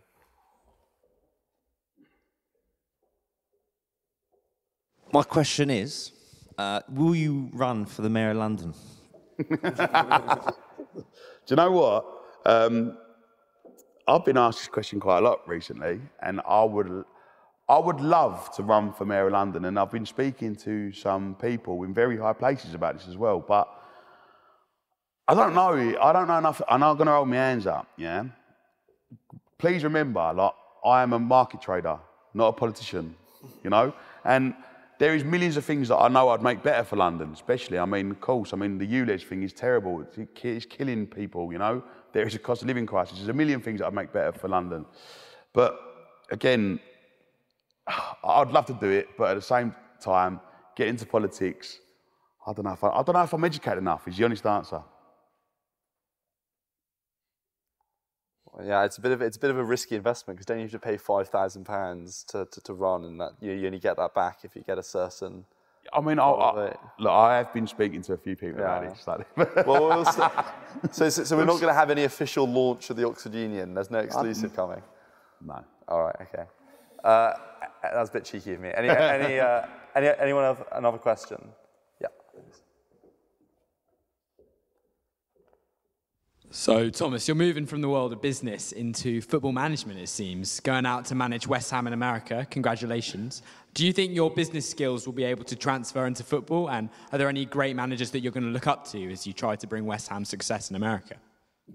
My 5.11 5.23
question 5.23 5.69
is 5.69 6.11
uh, 6.57 6.81
Will 6.89 7.15
you 7.15 7.49
run 7.53 7.85
for 7.85 8.01
the 8.01 8.09
Mayor 8.09 8.31
of 8.31 8.37
London? 8.37 8.73
Do 9.37 9.47
you 11.47 11.55
know 11.55 11.71
what? 11.71 12.05
Um, 12.45 12.97
I've 14.07 14.23
been 14.23 14.37
asked 14.37 14.59
this 14.59 14.67
question 14.67 14.99
quite 14.99 15.19
a 15.19 15.21
lot 15.21 15.47
recently, 15.47 15.99
and 16.21 16.39
I 16.47 16.63
would, 16.63 17.05
I 17.67 17.79
would 17.79 17.99
love 17.99 18.55
to 18.55 18.63
run 18.63 18.93
for 18.93 19.03
Mayor 19.03 19.27
of 19.27 19.33
London, 19.33 19.65
and 19.65 19.79
I've 19.79 19.89
been 19.89 20.05
speaking 20.05 20.55
to 20.57 20.91
some 20.91 21.35
people 21.35 21.81
in 21.83 21.93
very 21.93 22.15
high 22.15 22.33
places 22.33 22.75
about 22.75 22.97
this 22.97 23.07
as 23.07 23.17
well. 23.17 23.39
But 23.39 23.67
I 25.27 25.33
don't 25.33 25.55
know. 25.55 25.99
I 25.99 26.13
don't 26.13 26.27
know 26.27 26.37
enough. 26.37 26.61
I'm 26.69 26.81
not 26.81 26.95
going 26.95 27.07
to 27.07 27.13
hold 27.13 27.29
my 27.29 27.37
hands 27.37 27.65
up. 27.65 27.87
Yeah. 27.97 28.25
Please 29.57 29.83
remember, 29.83 30.31
like 30.35 30.53
I 30.85 31.01
am 31.01 31.13
a 31.13 31.19
market 31.19 31.61
trader, 31.61 31.97
not 32.35 32.49
a 32.49 32.53
politician. 32.53 33.15
You 33.63 33.71
know, 33.71 33.93
and 34.23 34.53
there 34.99 35.15
is 35.15 35.23
millions 35.23 35.57
of 35.57 35.65
things 35.65 35.87
that 35.89 35.97
I 35.97 36.07
know 36.07 36.29
I'd 36.29 36.41
make 36.41 36.63
better 36.63 36.83
for 36.83 36.95
London, 36.95 37.31
especially. 37.33 37.79
I 37.79 37.85
mean, 37.85 38.11
of 38.11 38.21
course, 38.21 38.53
I 38.53 38.55
mean, 38.55 38.77
the 38.77 38.87
ULEZ 38.87 39.23
thing 39.23 39.43
is 39.43 39.53
terrible. 39.53 40.01
It's, 40.01 40.43
it's 40.43 40.65
killing 40.65 41.05
people, 41.07 41.51
you 41.51 41.57
know. 41.57 41.83
There 42.15 42.25
is 42.25 42.33
a 42.33 42.39
cost 42.39 42.61
of 42.61 42.69
living 42.69 42.85
crisis. 42.85 43.17
There's 43.17 43.27
a 43.27 43.33
million 43.33 43.59
things 43.59 43.81
that 43.81 43.87
I'd 43.87 43.93
make 43.93 44.13
better 44.13 44.31
for 44.31 44.47
London. 44.47 44.85
But 45.51 45.77
again, 46.31 46.79
I'd 48.23 48.51
love 48.51 48.65
to 48.67 48.73
do 48.73 48.89
it, 48.89 49.09
but 49.17 49.31
at 49.31 49.33
the 49.33 49.41
same 49.41 49.75
time, 49.99 50.39
get 50.77 50.87
into 50.87 51.05
politics. 51.05 51.77
I 52.47 52.53
don't 52.53 52.63
know 52.63 52.71
if 52.71 52.81
I, 52.85 52.87
I 52.87 53.03
don't 53.03 53.15
know 53.15 53.23
if 53.23 53.33
I'm 53.33 53.43
educated 53.43 53.79
enough. 53.79 54.07
Is 54.07 54.15
the 54.15 54.23
honest 54.23 54.45
answer. 54.45 54.81
Yeah, 58.63 58.85
it's 58.85 58.97
a 58.97 59.01
bit 59.01 59.11
of 59.11 59.21
it's 59.21 59.35
a 59.35 59.39
bit 59.41 59.49
of 59.49 59.57
a 59.57 59.63
risky 59.65 59.97
investment 59.97 60.37
because 60.37 60.45
don't 60.45 60.59
you 60.59 60.63
have 60.63 60.71
to 60.71 60.79
pay 60.79 60.95
five 60.95 61.27
thousand 61.27 61.65
pounds 61.65 62.23
to, 62.29 62.47
to 62.49 62.61
to 62.61 62.73
run, 62.73 63.03
and 63.03 63.19
that 63.19 63.31
you, 63.41 63.51
you 63.51 63.65
only 63.65 63.79
get 63.79 63.97
that 63.97 64.13
back 64.13 64.45
if 64.45 64.55
you 64.55 64.61
get 64.61 64.77
a 64.77 64.83
certain. 64.83 65.43
I 65.93 66.01
mean, 66.01 66.19
I, 66.19 66.23
I, 66.29 66.75
look, 66.99 67.11
I 67.11 67.37
have 67.37 67.53
been 67.53 67.67
speaking 67.67 68.01
to 68.03 68.13
a 68.13 68.17
few 68.17 68.35
people 68.35 68.59
Yeah. 68.59 68.77
about 68.79 68.83
it. 68.83 69.07
Like, 69.37 69.55
Well, 69.67 69.87
we'll 69.87 70.05
so, 70.05 70.29
so 70.91 71.09
so 71.09 71.37
we're 71.37 71.45
not 71.45 71.61
going 71.61 71.67
to 71.73 71.79
have 71.79 71.89
any 71.89 72.03
official 72.03 72.47
launch 72.47 72.89
of 72.89 72.95
the 72.97 73.07
Oxford 73.07 73.33
Union. 73.33 73.73
There's 73.73 73.91
no 73.91 73.99
exclusive 73.99 74.55
coming. 74.55 74.81
no. 75.41 75.63
All 75.87 76.01
right, 76.03 76.15
okay. 76.21 76.45
Uh, 77.03 77.33
that 77.83 77.95
was 77.95 78.09
a 78.09 78.13
bit 78.13 78.25
cheeky 78.25 78.53
of 78.53 78.59
me. 78.59 78.71
Any 78.75 78.89
any 78.89 79.39
uh, 79.39 79.67
any 79.95 80.07
anyone 80.19 80.43
have 80.43 80.63
another 80.71 80.97
question? 80.97 81.39
So, 86.57 86.89
Thomas, 86.89 87.27
you're 87.27 87.35
moving 87.35 87.65
from 87.65 87.81
the 87.81 87.89
world 87.89 88.13
of 88.13 88.21
business 88.21 88.71
into 88.71 89.19
football 89.19 89.51
management, 89.51 89.99
it 89.99 90.07
seems, 90.07 90.61
going 90.61 90.85
out 90.85 91.03
to 91.07 91.13
manage 91.13 91.45
West 91.47 91.69
Ham 91.69 91.85
in 91.85 91.91
America. 91.91 92.47
Congratulations. 92.49 93.41
Do 93.73 93.85
you 93.85 93.91
think 93.91 94.15
your 94.15 94.31
business 94.31 94.67
skills 94.67 95.05
will 95.05 95.13
be 95.13 95.25
able 95.25 95.43
to 95.43 95.55
transfer 95.57 96.05
into 96.05 96.23
football? 96.23 96.69
And 96.69 96.89
are 97.11 97.17
there 97.17 97.27
any 97.27 97.43
great 97.43 97.75
managers 97.75 98.09
that 98.11 98.21
you're 98.21 98.31
going 98.31 98.45
to 98.45 98.51
look 98.51 98.67
up 98.67 98.87
to 98.91 99.11
as 99.11 99.27
you 99.27 99.33
try 99.33 99.57
to 99.57 99.67
bring 99.67 99.85
West 99.85 100.07
Ham 100.07 100.23
success 100.23 100.69
in 100.69 100.77
America? 100.77 101.17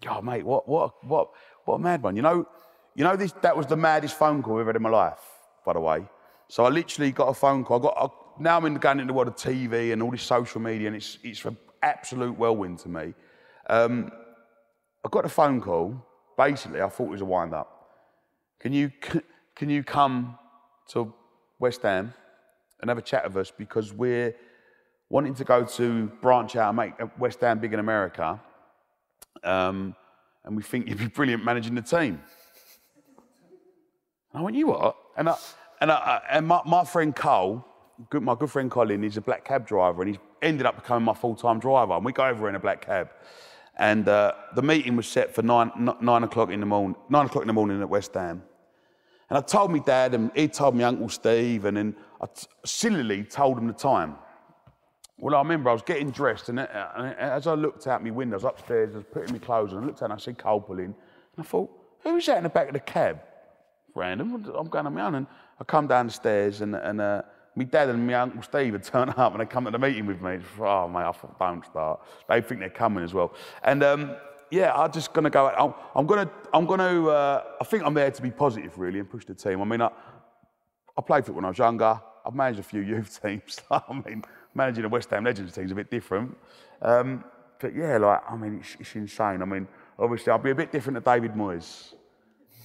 God, 0.01 0.25
mate, 0.25 0.47
what, 0.47 0.67
what, 0.67 1.05
what, 1.05 1.29
what 1.67 1.75
a 1.75 1.79
mad 1.79 2.03
one. 2.03 2.17
You 2.17 2.23
know, 2.23 2.49
you 2.95 3.05
know 3.05 3.17
this, 3.17 3.33
that 3.43 3.55
was 3.55 3.67
the 3.67 3.77
maddest 3.77 4.19
phone 4.19 4.43
call 4.43 4.55
I've 4.55 4.61
ever 4.61 4.71
had 4.71 4.77
in 4.77 4.83
my 4.83 4.89
life, 4.89 5.21
by 5.67 5.75
the 5.75 5.81
way. 5.81 6.07
So 6.49 6.65
I 6.65 6.71
literally 6.71 7.13
got 7.13 7.29
a 7.29 7.35
phone 7.35 7.65
call. 7.65 7.81
I 7.81 7.83
got, 7.83 7.95
I, 7.99 8.43
now 8.43 8.57
I'm 8.57 8.65
in, 8.65 8.77
going 8.77 8.99
into 9.01 9.13
the 9.13 9.15
world 9.15 9.29
of 9.29 9.37
TV 9.37 9.93
and 9.93 10.03
all 10.03 10.11
this 10.11 10.23
social 10.23 10.59
media, 10.59 10.87
and 10.87 10.97
it's, 10.97 11.19
it's 11.23 11.45
an 11.45 11.59
absolute 11.83 12.39
whirlwind 12.39 12.79
to 12.79 12.89
me. 12.89 13.13
Um, 13.69 14.11
I 15.05 15.09
got 15.11 15.25
a 15.25 15.29
phone 15.29 15.61
call. 15.61 16.07
Basically, 16.37 16.81
I 16.81 16.89
thought 16.89 17.05
it 17.05 17.11
was 17.11 17.21
a 17.21 17.27
wind 17.27 17.55
up. 17.55 17.89
Can 18.59 18.73
you, 18.73 18.91
can 19.55 19.71
you 19.71 19.83
come 19.83 20.39
to 20.89 21.13
West 21.59 21.83
Ham 21.83 22.15
and 22.81 22.89
have 22.89 22.99
a 22.99 23.03
chat 23.03 23.25
with 23.25 23.37
us 23.37 23.53
because 23.57 23.93
we're 23.93 24.35
wanting 25.11 25.35
to 25.35 25.45
go 25.45 25.65
to 25.65 26.07
branch 26.23 26.57
out 26.57 26.69
and 26.69 26.77
make 26.77 27.19
West 27.19 27.41
Ham 27.41 27.59
big 27.59 27.73
in 27.73 27.81
America. 27.81 28.41
Um, 29.43 29.95
and 30.45 30.57
we 30.57 30.63
think 30.63 30.89
you'd 30.89 30.99
be 30.99 31.09
brilliant 31.09 31.45
managing 31.45 31.75
the 31.75 31.83
team. 31.83 32.23
And 34.33 34.41
I 34.41 34.41
went, 34.41 34.57
you 34.57 34.69
what? 34.69 34.97
And, 35.17 35.29
I, 35.29 35.37
and, 35.81 35.91
I, 35.91 36.23
and 36.31 36.47
my, 36.47 36.63
my 36.65 36.85
friend 36.85 37.15
Cole, 37.15 37.65
good, 38.09 38.23
my 38.23 38.35
good 38.37 38.51
friend 38.51 38.71
Colin, 38.71 39.03
he's 39.03 39.17
a 39.17 39.21
black 39.21 39.45
cab 39.45 39.67
driver, 39.67 40.03
and 40.03 40.15
he 40.15 40.21
ended 40.41 40.65
up 40.67 40.77
becoming 40.77 41.05
my 41.05 41.15
full-time 41.15 41.59
driver. 41.59 41.95
And 41.95 42.05
we 42.05 42.13
go 42.13 42.25
over 42.25 42.49
in 42.49 42.55
a 42.55 42.61
black 42.61 42.87
cab. 42.87 43.11
And 43.81 44.07
uh, 44.09 44.35
the 44.55 44.61
meeting 44.61 44.95
was 44.95 45.09
set 45.09 45.35
for 45.35 45.41
nine, 45.41 45.73
nine 46.03 46.23
o'clock 46.23 46.51
in 46.51 46.61
the 46.61 46.67
morning, 46.67 46.97
nine 47.09 47.25
o'clock 47.25 47.45
in 47.45 47.47
the 47.47 47.55
morning 47.55 47.81
at 47.81 47.89
West 47.89 48.13
Ham. 48.13 48.43
And 49.31 49.39
I 49.39 49.41
told 49.41 49.73
me 49.73 49.81
dad, 49.81 50.13
and 50.13 50.31
he 50.35 50.49
told 50.49 50.75
me 50.75 50.85
Uncle 50.85 51.09
Steve, 51.09 51.65
and 51.65 51.79
then 51.79 51.97
I 52.21 52.27
t- 52.27 52.47
sillily 52.63 53.25
told 53.25 53.57
him 53.57 53.69
the 53.69 53.73
time. 53.73 54.17
Well, 55.19 55.35
I 55.35 55.39
remember 55.39 55.71
I 55.71 55.73
was 55.73 55.81
getting 55.81 56.11
dressed, 56.11 56.51
and, 56.51 56.61
uh, 56.61 56.67
and 56.95 57.17
as 57.17 57.47
I 57.47 57.55
looked 57.55 57.87
out 57.87 58.05
my 58.05 58.11
window, 58.11 58.35
I 58.35 58.37
was 58.37 58.45
upstairs, 58.45 58.95
I 58.95 58.99
was 58.99 59.07
putting 59.11 59.33
my 59.33 59.39
clothes 59.39 59.73
on, 59.73 59.83
I 59.83 59.87
looked 59.87 60.03
out 60.03 60.11
and 60.11 60.13
I 60.13 60.19
see 60.19 60.35
Cole 60.35 60.61
pulling, 60.61 60.85
and 60.85 60.95
I 61.39 61.43
thought, 61.43 61.71
who's 62.03 62.27
that 62.27 62.37
in 62.37 62.43
the 62.43 62.51
back 62.51 62.67
of 62.67 62.75
the 62.75 62.81
cab? 62.81 63.23
Random, 63.95 64.45
I'm 64.59 64.69
going 64.69 64.87
on 64.87 64.93
my 64.93 65.07
own, 65.07 65.15
and 65.15 65.27
I 65.59 65.65
come 65.65 65.87
down 65.87 66.09
the 66.09 66.13
stairs, 66.13 66.61
and, 66.61 66.75
and 66.75 67.01
uh, 67.01 67.23
my 67.57 67.65
dad 67.65 67.89
and 67.89 68.07
my 68.07 68.15
Uncle 68.15 68.43
Steve 68.43 68.73
had 68.73 68.85
turned 68.85 69.15
up, 69.17 69.33
and 69.33 69.41
they 69.41 69.47
come 69.47 69.65
to 69.65 69.71
the 69.71 69.79
meeting 69.79 70.07
with 70.07 70.21
me. 70.21 70.39
Oh, 70.61 70.89
mate, 70.89 71.01
I 71.01 71.13
don't 71.39 71.65
start. 71.65 72.01
They 72.29 72.41
think 72.41 72.61
they're 72.61 72.71
coming 72.71 73.05
as 73.05 73.15
well. 73.15 73.35
And 73.63 73.83
um, 73.83 74.17
yeah, 74.51 74.75
I'm 74.75 74.93
just 74.93 75.13
going 75.13 75.25
to 75.25 75.31
go, 75.31 75.49
I'm, 75.49 75.75
I'm 75.95 76.07
going 76.07 76.27
to, 76.27 76.33
I'm 76.53 76.67
going 76.67 76.81
to, 76.81 77.11
uh, 77.11 77.45
I 77.61 77.65
think 77.65 77.85
I'm 77.85 77.95
there 77.95 78.11
to 78.11 78.23
be 78.23 78.31
positive, 78.31 78.79
really, 78.79 78.99
and 78.99 79.09
push 79.09 79.25
the 79.25 79.35
team. 79.35 79.61
I 79.61 79.65
mean, 79.65 79.81
I, 79.81 79.91
I 80.97 81.03
played 81.03 81.25
football 81.25 81.37
when 81.37 81.45
I 81.45 81.49
was 81.49 81.59
younger. 81.59 82.01
I've 82.25 82.35
managed 82.35 82.61
a 82.61 82.65
few 82.65 82.81
youth 82.81 83.21
teams. 83.25 83.61
I 83.71 84.03
mean, 84.05 84.23
managing 84.55 84.85
a 84.85 84.89
West 84.89 85.11
Ham 85.11 85.25
Legends 85.25 85.55
team 85.55 85.65
is 85.65 85.73
a 85.73 85.77
bit 85.77 85.91
different. 85.91 86.37
Um, 86.83 87.25
but 87.61 87.75
yeah, 87.75 87.99
like, 87.99 88.23
I 88.29 88.37
mean, 88.37 88.59
it's, 88.61 88.77
it's 88.81 88.95
insane. 88.95 89.43
I 89.43 89.45
mean, 89.45 89.69
obviously, 89.99 90.33
I'll 90.33 90.39
be 90.39 90.51
a 90.51 90.55
bit 90.55 90.73
different 90.73 90.97
to 90.97 91.13
David 91.13 91.35
Moyes. 91.35 91.95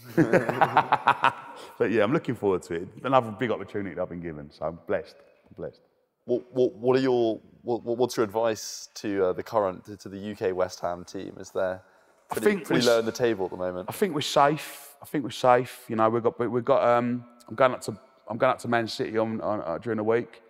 but 0.15 1.91
yeah, 1.91 2.03
I'm 2.03 2.13
looking 2.13 2.35
forward 2.35 2.61
to 2.63 2.75
it. 2.75 2.87
Another 3.03 3.31
big 3.31 3.51
opportunity 3.51 3.95
that 3.95 4.01
I've 4.01 4.09
been 4.09 4.21
given, 4.21 4.51
so 4.51 4.65
I'm 4.65 4.79
blessed. 4.87 5.15
I'm 5.47 5.55
blessed. 5.55 5.81
What, 6.25 6.43
what, 6.53 6.73
what 6.75 6.97
are 6.97 7.01
your 7.01 7.39
what, 7.61 7.83
what- 7.83 7.97
what's 7.97 8.17
your 8.17 8.23
advice 8.23 8.89
to 8.95 9.27
uh, 9.27 9.33
the 9.33 9.43
current 9.43 9.85
to, 9.85 9.97
to 9.97 10.09
the 10.09 10.31
UK 10.31 10.55
West 10.55 10.79
Ham 10.81 11.03
team? 11.03 11.35
Is 11.39 11.51
there 11.51 11.81
pretty, 12.29 12.45
think 12.45 12.65
pretty 12.65 12.85
low 12.85 12.99
in 12.99 13.05
the 13.05 13.11
table 13.11 13.45
at 13.45 13.51
the 13.51 13.57
moment? 13.57 13.89
I 13.89 13.91
think 13.91 14.13
we're 14.13 14.21
safe. 14.21 14.95
I 15.01 15.05
think 15.05 15.23
we're 15.23 15.31
safe. 15.31 15.85
You 15.87 15.95
know, 15.95 16.09
we've 16.09 16.23
got 16.23 16.39
we've 16.39 16.65
got. 16.65 16.87
Um, 16.87 17.25
I'm 17.47 17.55
going 17.55 17.73
up 17.73 17.81
to 17.81 17.97
I'm 18.27 18.37
going 18.37 18.51
up 18.51 18.59
to 18.59 18.67
Man 18.67 18.87
City 18.87 19.17
on, 19.17 19.41
on 19.41 19.61
uh, 19.61 19.77
during 19.77 19.97
the 19.97 20.03
week. 20.03 20.41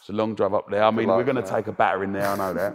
It's 0.00 0.08
a 0.08 0.12
long 0.12 0.34
drive 0.34 0.54
up 0.54 0.70
there. 0.70 0.82
I 0.82 0.90
mean, 0.90 1.08
luck, 1.08 1.18
we're 1.18 1.24
going 1.24 1.36
to 1.36 1.48
yeah. 1.48 1.56
take 1.56 1.66
a 1.66 1.72
batter 1.72 2.02
in 2.04 2.12
there. 2.12 2.26
I 2.26 2.36
know 2.36 2.54
that. 2.54 2.72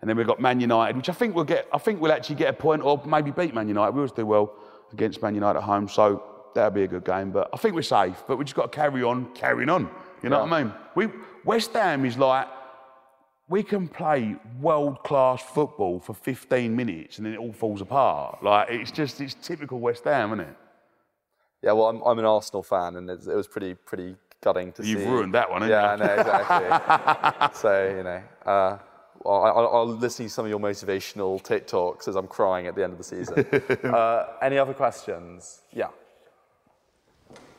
and 0.00 0.08
then 0.08 0.16
we've 0.16 0.26
got 0.26 0.40
Man 0.40 0.58
United, 0.58 0.96
which 0.96 1.08
I 1.08 1.12
think 1.12 1.34
we'll 1.34 1.44
get. 1.44 1.68
I 1.72 1.78
think 1.78 2.00
we'll 2.00 2.12
actually 2.12 2.36
get 2.36 2.48
a 2.48 2.52
point 2.52 2.82
or 2.82 3.02
maybe 3.06 3.30
beat 3.30 3.54
Man 3.54 3.68
United. 3.68 3.92
We 3.92 3.98
always 3.98 4.12
do 4.12 4.26
well 4.26 4.54
against 4.92 5.22
Man 5.22 5.34
United 5.34 5.58
at 5.58 5.64
home, 5.64 5.88
so 5.88 6.22
that'll 6.54 6.70
be 6.70 6.84
a 6.84 6.88
good 6.88 7.04
game. 7.04 7.30
But 7.30 7.48
I 7.52 7.56
think 7.56 7.74
we're 7.74 7.82
safe. 7.82 8.22
But 8.26 8.36
we 8.36 8.44
just 8.44 8.54
got 8.56 8.70
to 8.72 8.76
carry 8.76 9.02
on, 9.02 9.32
carrying 9.34 9.68
on. 9.68 9.90
You 10.22 10.28
know 10.28 10.44
what 10.44 10.52
I 10.52 10.62
mean? 10.64 10.72
We 10.94 11.08
West 11.44 11.72
Ham 11.72 12.04
is 12.04 12.16
like 12.16 12.46
we 13.48 13.62
can 13.62 13.88
play 13.88 14.36
world 14.60 15.02
class 15.02 15.42
football 15.42 15.98
for 16.00 16.14
15 16.14 16.74
minutes 16.74 17.18
and 17.18 17.26
then 17.26 17.34
it 17.34 17.38
all 17.38 17.52
falls 17.52 17.80
apart. 17.80 18.42
Like 18.42 18.68
it's 18.70 18.90
just 18.90 19.20
it's 19.20 19.34
typical 19.34 19.80
West 19.80 20.04
Ham, 20.04 20.30
isn't 20.30 20.40
it? 20.48 20.56
Yeah, 21.62 21.72
well, 21.72 21.86
I'm, 21.88 22.00
I'm 22.02 22.18
an 22.18 22.24
Arsenal 22.24 22.62
fan, 22.64 22.96
and 22.96 23.08
it 23.08 23.24
was 23.26 23.46
pretty 23.46 23.74
pretty 23.74 24.16
gutting 24.42 24.72
to 24.72 24.82
see. 24.82 24.90
You've 24.90 25.06
ruined 25.06 25.34
that 25.34 25.48
one, 25.48 25.62
haven't 25.62 25.76
Yeah, 25.76 25.96
you? 25.96 26.02
I 26.02 26.06
know 26.06 26.20
exactly. 26.20 27.58
so 27.60 27.94
you 27.96 28.02
know, 28.02 28.22
uh, 28.50 28.78
I'll, 29.26 29.68
I'll 29.72 29.86
listen 29.86 30.26
to 30.26 30.30
some 30.30 30.44
of 30.44 30.50
your 30.50 30.60
motivational 30.60 31.42
TikToks 31.42 32.08
as 32.08 32.16
I'm 32.16 32.26
crying 32.26 32.66
at 32.66 32.74
the 32.74 32.82
end 32.82 32.92
of 32.92 32.98
the 32.98 33.04
season. 33.04 33.46
uh, 33.94 34.26
any 34.40 34.58
other 34.58 34.74
questions? 34.74 35.60
Yeah. 35.72 35.88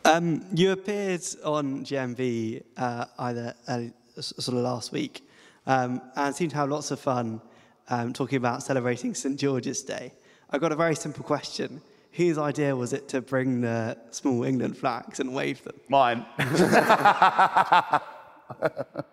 Um, 0.06 0.46
you 0.54 0.72
appeared 0.72 1.22
on 1.46 1.86
GMB 1.86 2.64
uh, 2.76 3.06
either 3.20 3.54
uh, 3.68 3.82
s- 4.18 4.34
sort 4.38 4.58
of 4.58 4.64
last 4.64 4.92
week 4.92 5.26
um, 5.66 6.02
and 6.16 6.36
seemed 6.36 6.52
to 6.52 6.58
have 6.58 6.70
lots 6.70 6.92
of 6.92 7.00
fun 7.00 7.42
um, 7.90 8.12
talking 8.12 8.38
about 8.38 8.64
celebrating 8.64 9.16
St 9.16 9.40
George's 9.40 9.82
Day. 9.82 10.12
I've 10.50 10.62
got 10.62 10.72
a 10.72 10.76
very 10.76 10.96
simple 10.96 11.24
question. 11.24 11.82
Whose 12.12 12.38
idea 12.38 12.76
was 12.76 12.94
it 12.94 13.08
to 13.10 13.22
bring 13.22 13.62
the 13.62 13.98
small 14.12 14.44
England 14.44 14.78
flags 14.78 15.20
and 15.20 15.34
wave 15.34 15.64
them? 15.64 15.80
Mine. 15.90 16.26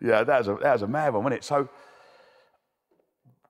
yeah, 0.00 0.24
that 0.24 0.38
was 0.38 0.48
a 0.48 0.54
that 0.62 0.72
was 0.72 0.82
a 0.82 0.86
mad 0.86 1.14
one, 1.14 1.24
wasn't 1.24 1.40
it? 1.40 1.44
So 1.44 1.68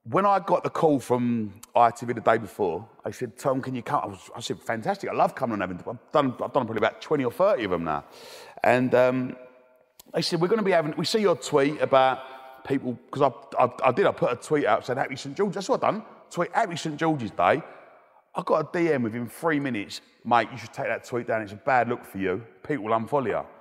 when 0.08 0.24
I 0.24 0.38
got 0.38 0.62
the 0.62 0.70
call 0.70 1.00
from 1.00 1.52
ITV 1.74 2.14
the 2.14 2.20
day 2.20 2.38
before, 2.38 2.88
they 3.04 3.10
said, 3.10 3.36
Tom, 3.36 3.60
can 3.60 3.74
you 3.74 3.82
come? 3.82 4.02
I, 4.04 4.06
was, 4.06 4.30
I 4.36 4.40
said, 4.40 4.60
fantastic. 4.60 5.10
I 5.10 5.14
love 5.14 5.34
coming 5.34 5.54
and 5.54 5.62
having. 5.62 5.78
I've 5.78 6.12
done 6.12 6.32
I've 6.32 6.52
done 6.52 6.64
probably 6.64 6.78
about 6.78 7.00
20 7.00 7.24
or 7.24 7.32
30 7.32 7.64
of 7.64 7.70
them 7.72 7.84
now. 7.84 8.04
And 8.62 8.94
um, 8.94 9.36
they 10.14 10.22
said, 10.22 10.40
we're 10.40 10.48
going 10.48 10.58
to 10.58 10.64
be 10.64 10.70
having, 10.70 10.94
we 10.96 11.04
see 11.04 11.20
your 11.20 11.36
tweet 11.36 11.80
about 11.80 12.64
people, 12.66 12.96
because 13.06 13.32
I, 13.58 13.64
I, 13.64 13.70
I 13.84 13.92
did, 13.92 14.06
I 14.06 14.12
put 14.12 14.32
a 14.32 14.36
tweet 14.36 14.66
out 14.66 14.86
saying, 14.86 14.98
Happy 14.98 15.16
St. 15.16 15.36
George. 15.36 15.54
That's 15.54 15.68
what 15.68 15.82
I've 15.82 15.92
done. 15.92 16.02
Tweet, 16.30 16.52
Happy 16.52 16.76
St. 16.76 16.96
George's 16.96 17.32
Day. 17.32 17.62
I 18.34 18.42
got 18.44 18.60
a 18.60 18.64
DM 18.64 19.02
within 19.02 19.28
three 19.28 19.58
minutes, 19.58 20.02
mate, 20.24 20.48
you 20.52 20.58
should 20.58 20.72
take 20.72 20.86
that 20.86 21.04
tweet 21.04 21.26
down. 21.26 21.42
It's 21.42 21.52
a 21.52 21.56
bad 21.56 21.88
look 21.88 22.04
for 22.04 22.18
you. 22.18 22.44
People 22.62 22.84
will 22.84 22.92
unfollow 22.92 23.28
you. 23.28 23.55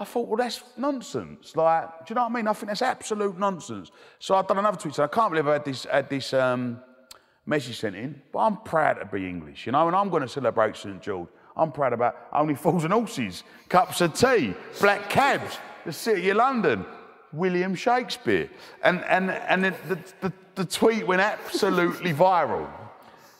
I 0.00 0.04
thought, 0.04 0.28
well, 0.28 0.38
that's 0.38 0.62
nonsense. 0.78 1.54
Like, 1.54 2.06
do 2.06 2.12
you 2.12 2.14
know 2.14 2.22
what 2.22 2.30
I 2.30 2.34
mean? 2.34 2.48
I 2.48 2.54
think 2.54 2.68
that's 2.68 2.80
absolute 2.80 3.38
nonsense. 3.38 3.90
So 4.18 4.34
I've 4.34 4.46
done 4.48 4.58
another 4.58 4.78
tweet. 4.78 4.94
So 4.94 5.04
I 5.04 5.08
can't 5.08 5.30
believe 5.30 5.46
I 5.46 5.52
had 5.52 5.64
this, 5.66 5.84
had 5.84 6.08
this 6.08 6.32
um, 6.32 6.80
message 7.44 7.78
sent 7.78 7.94
in, 7.94 8.22
but 8.32 8.38
I'm 8.38 8.56
proud 8.62 8.94
to 8.94 9.04
be 9.04 9.28
English, 9.28 9.66
you 9.66 9.72
know, 9.72 9.86
and 9.88 9.94
I'm 9.94 10.08
going 10.08 10.22
to 10.22 10.28
celebrate 10.28 10.74
St. 10.76 11.02
George. 11.02 11.28
I'm 11.54 11.70
proud 11.70 11.92
about 11.92 12.16
only 12.32 12.54
fools 12.54 12.84
and 12.84 12.94
horses, 12.94 13.44
cups 13.68 14.00
of 14.00 14.14
tea, 14.14 14.54
black 14.80 15.10
cabs, 15.10 15.58
the 15.84 15.92
city 15.92 16.30
of 16.30 16.38
London, 16.38 16.86
William 17.34 17.74
Shakespeare. 17.74 18.48
And, 18.82 19.04
and, 19.04 19.30
and 19.30 19.64
the, 19.64 19.98
the, 20.22 20.32
the, 20.54 20.64
tweet 20.64 21.06
went 21.06 21.20
absolutely 21.20 22.14
viral. 22.14 22.70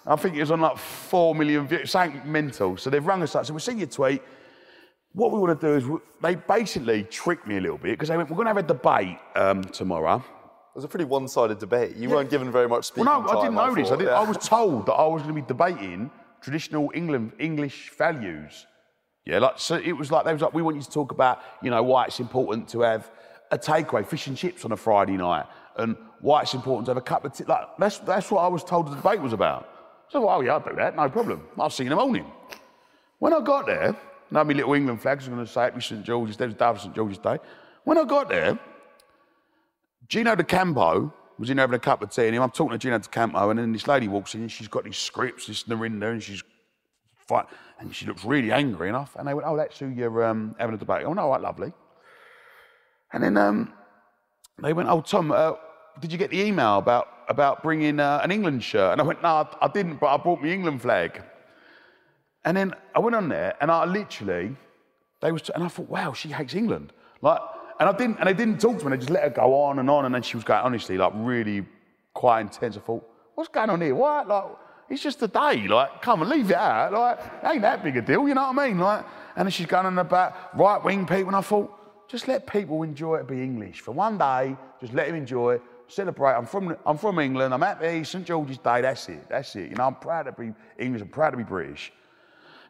I 0.07 0.17
think 0.17 0.37
it 0.37 0.41
was 0.41 0.51
on 0.51 0.61
like 0.61 0.77
four 0.77 1.35
million 1.35 1.67
views, 1.67 1.91
something 1.91 2.21
mental. 2.31 2.77
So 2.77 2.91
they've 2.91 3.05
rung 3.05 3.23
us 3.23 3.35
up. 3.35 3.47
So 3.47 3.55
we've 3.55 3.63
seen 3.63 3.79
your 3.79 3.87
tweet. 3.87 4.23
What 5.13 5.33
we 5.33 5.39
want 5.41 5.61
to 5.61 5.67
do 5.67 5.75
is 5.75 5.87
we- 5.87 5.99
they 6.23 6.35
basically 6.37 7.03
tricked 7.05 7.47
me 7.47 7.57
a 7.57 7.61
little 7.61 7.79
bit 7.79 7.93
because 7.93 8.09
they 8.09 8.17
went, 8.17 8.31
we're 8.31 8.37
going 8.37 8.47
to 8.47 8.51
have 8.55 8.59
a 8.59 8.63
debate 8.63 9.19
um, 9.35 9.65
tomorrow. 9.65 10.17
It 10.17 10.77
was 10.77 10.85
a 10.85 10.89
pretty 10.89 11.05
one-sided 11.05 11.59
debate. 11.59 11.97
You 11.97 12.11
weren't 12.11 12.31
given 12.31 12.53
very 12.53 12.69
much 12.69 12.85
speaking 12.87 13.07
Well, 13.07 13.23
no, 13.23 13.29
I 13.29 13.43
didn't 13.43 13.55
know 13.57 13.75
this. 13.75 13.91
I, 13.91 13.97
did, 13.97 14.07
yeah. 14.07 14.21
I 14.21 14.23
was 14.23 14.37
told 14.39 14.87
that 14.87 14.93
I 14.93 15.07
was 15.07 15.23
going 15.23 15.35
to 15.35 15.41
be 15.41 15.47
debating 15.47 16.11
traditional 16.41 16.91
England 16.95 17.33
English 17.39 17.91
values. 17.99 18.67
Yeah, 19.27 19.39
like 19.41 19.59
so 19.59 19.77
it 19.77 19.93
was 19.93 20.11
like 20.11 20.25
they 20.25 20.33
was 20.33 20.41
like 20.43 20.55
we 20.55 20.63
want 20.63 20.77
you 20.77 20.83
to 20.83 20.91
talk 20.91 21.11
about 21.13 21.41
you 21.61 21.71
know 21.71 21.83
why 21.83 22.05
it's 22.07 22.21
important 22.21 22.69
to 22.69 22.81
have 22.81 23.11
a 23.51 23.59
takeaway 23.59 24.07
fish 24.07 24.27
and 24.29 24.37
chips 24.37 24.65
on 24.65 24.73
a 24.73 24.77
Friday 24.77 25.17
night 25.17 25.45
and 25.77 25.97
why 26.21 26.43
it's 26.43 26.55
important 26.55 26.87
to 26.87 26.91
have 26.91 26.97
a 26.97 27.03
cup 27.03 27.25
of 27.25 27.35
tea. 27.35 27.45
Like 27.45 27.67
that's 27.79 27.99
that's 27.99 28.31
what 28.31 28.41
I 28.41 28.49
was 28.49 28.65
told 28.65 28.91
the 28.91 28.97
debate 28.97 29.21
was 29.21 29.33
about. 29.35 29.69
So 30.09 30.23
well, 30.23 30.39
oh 30.39 30.41
yeah, 30.41 30.55
I'll 30.55 30.61
do 30.61 30.75
that, 30.77 30.97
no 30.97 31.09
problem. 31.11 31.43
I'll 31.59 31.69
see 31.69 31.85
you 31.85 31.91
in 31.91 31.97
the 31.97 32.03
morning. 32.03 32.25
When 33.19 33.35
I 33.35 33.41
got 33.41 33.67
there, 33.67 33.95
now 34.31 34.45
my 34.45 34.53
little 34.53 34.75
England 34.75 35.03
flags 35.03 35.27
to 35.27 35.47
say 35.47 35.63
Happy 35.63 35.81
St 35.81 36.05
George's 36.05 36.41
it 36.41 36.59
was 36.59 36.83
St 36.83 36.95
George's 36.95 37.19
Day. 37.19 37.39
When 37.85 37.99
I 37.99 38.05
got 38.05 38.29
there, 38.29 38.59
Gino 40.09 40.35
D'Acampo 40.35 41.13
was 41.39 41.51
in 41.51 41.59
having 41.59 41.75
a 41.75 41.79
cup 41.79 42.03
of 42.03 42.11
tea, 42.11 42.29
and 42.29 42.37
I'm 42.37 42.51
talking 42.51 42.73
to 42.73 42.79
Gino 42.79 42.99
D'Acampo, 42.99 43.51
and 43.51 43.59
then 43.59 43.73
this 43.73 43.89
lady 43.89 44.09
walks 44.09 44.35
in, 44.35 44.43
and 44.43 44.53
she's 44.53 44.69
got 44.69 44.85
these 44.85 44.99
scripts, 44.99 45.47
this 45.47 45.65
Narinder, 45.65 46.13
and 46.13 46.23
she's 46.23 46.43
fight, 47.27 47.47
and 47.79 47.95
she 47.95 48.07
looks 48.07 48.25
really 48.25 48.53
angry 48.53 48.89
enough. 48.89 49.17
And 49.17 49.27
they 49.27 49.35
went, 49.35 49.47
"Oh, 49.49 49.57
that's 49.57 49.79
who 49.79 49.89
you're 49.89 50.25
um, 50.25 50.55
having 50.59 50.75
a 50.75 50.79
debate." 50.79 51.05
Oh, 51.07 51.13
no, 51.13 51.31
right, 51.31 51.41
lovely. 51.41 51.73
And 53.13 53.23
then 53.25 53.37
um, 53.37 53.73
they 54.63 54.73
went, 54.73 54.89
"Oh, 54.89 55.01
Tom, 55.01 55.33
uh, 55.33 55.53
did 56.01 56.13
you 56.13 56.19
get 56.19 56.31
the 56.31 56.41
email 56.41 56.79
about 56.79 57.09
about 57.29 57.63
bringing 57.63 57.99
uh, 58.01 58.21
an 58.23 58.31
England 58.31 58.63
shirt?" 58.63 58.93
And 58.93 59.01
I 59.01 59.05
went, 59.05 59.23
"No, 59.23 59.49
I 59.61 59.69
didn't, 59.69 59.99
but 60.01 60.09
I 60.09 60.17
brought 60.17 60.43
my 60.43 60.49
England 60.49 60.83
flag." 60.83 61.23
And 62.45 62.57
then 62.57 62.75
I 62.95 62.99
went 63.01 63.17
on 63.17 63.29
there, 63.29 63.55
and 63.61 63.71
I 63.71 63.85
literally, 63.85 64.57
they 65.21 65.33
was, 65.33 65.49
and 65.51 65.65
I 65.65 65.69
thought, 65.69 65.89
"Wow, 65.89 66.13
she 66.13 66.31
hates 66.31 66.55
England." 66.55 66.93
Like, 67.21 67.41
and 67.79 67.89
I 67.89 67.93
didn't, 67.93 68.19
and 68.19 68.29
they 68.29 68.35
didn't 68.35 68.61
talk 68.61 68.79
to 68.79 68.85
me. 68.85 68.91
They 68.93 68.97
just 68.99 69.11
let 69.11 69.23
her 69.25 69.31
go 69.31 69.63
on 69.63 69.79
and 69.79 69.91
on, 69.91 70.05
and 70.07 70.15
then 70.15 70.23
she 70.23 70.37
was 70.37 70.45
going, 70.45 70.63
honestly, 70.63 70.97
like 70.97 71.13
really 71.15 71.67
quite 72.15 72.41
intense. 72.41 72.77
I 72.77 72.81
thought, 72.81 73.07
"What's 73.35 73.51
going 73.51 73.71
on 73.71 73.81
here? 73.81 73.95
Why?" 73.95 74.23
Like, 74.23 74.45
it's 74.89 75.03
just 75.03 75.23
a 75.23 75.29
day. 75.29 75.69
Like, 75.69 76.03
come 76.03 76.23
and 76.23 76.31
leave 76.31 76.51
it 76.51 76.57
out. 76.57 76.93
Like, 76.93 77.19
ain't 77.45 77.63
that 77.63 77.83
big 77.83 77.97
a 77.97 78.03
deal. 78.03 78.27
You 78.27 78.35
know 78.35 78.51
what 78.51 78.59
I 78.59 78.69
mean? 78.69 78.79
Like, 78.79 79.05
and 79.37 79.47
then 79.47 79.53
she's 79.53 79.67
going 79.67 79.87
on 79.87 79.99
about 79.99 80.57
right 80.59 80.83
wing 80.83 81.07
people, 81.07 81.29
and 81.29 81.37
I 81.37 81.43
thought 81.43 81.71
just 82.11 82.27
let 82.27 82.45
people 82.47 82.83
enjoy 82.83 83.17
it 83.17 83.29
be 83.29 83.41
English. 83.41 83.83
For 83.83 83.93
one 83.93 84.19
day, 84.19 84.57
just 84.81 84.93
let 84.93 85.07
them 85.07 85.15
enjoy 85.15 85.55
it, 85.55 85.63
celebrate. 85.87 86.33
I'm 86.33 86.45
from, 86.45 86.77
I'm 86.85 86.99
from 86.99 87.21
England, 87.21 87.55
I'm 87.55 87.63
happy, 87.63 88.03
St 88.03 88.27
George's 88.27 88.59
Day, 88.59 88.81
that's 88.81 89.09
it, 89.09 89.29
that's 89.29 89.55
it. 89.55 89.71
You 89.71 89.77
know, 89.77 89.85
I'm 89.85 89.95
proud 89.95 90.25
to 90.25 90.33
be 90.33 90.53
English, 90.77 91.03
I'm 91.03 91.09
proud 91.09 91.31
to 91.31 91.37
be 91.37 91.45
British. 91.45 91.93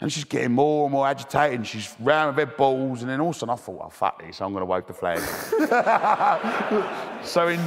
And 0.01 0.11
she's 0.11 0.25
getting 0.25 0.53
more 0.53 0.85
and 0.85 0.93
more 0.93 1.07
agitated, 1.07 1.57
and 1.57 1.67
she's 1.67 1.95
round 2.01 2.35
with 2.35 2.49
her 2.49 2.57
balls, 2.57 3.03
and 3.03 3.11
then 3.11 3.21
all 3.21 3.31
of 3.31 3.37
a 3.37 3.39
sudden 3.39 3.53
I 3.53 3.57
thought, 3.57 3.83
oh, 3.85 3.91
fuck 3.91 4.23
this, 4.23 4.41
I'm 4.41 4.53
going 4.53 4.63
to 4.63 4.67
wave 4.67 4.87
the 4.87 4.95
flag. 4.95 5.19
so 7.25 7.49
in, 7.49 7.61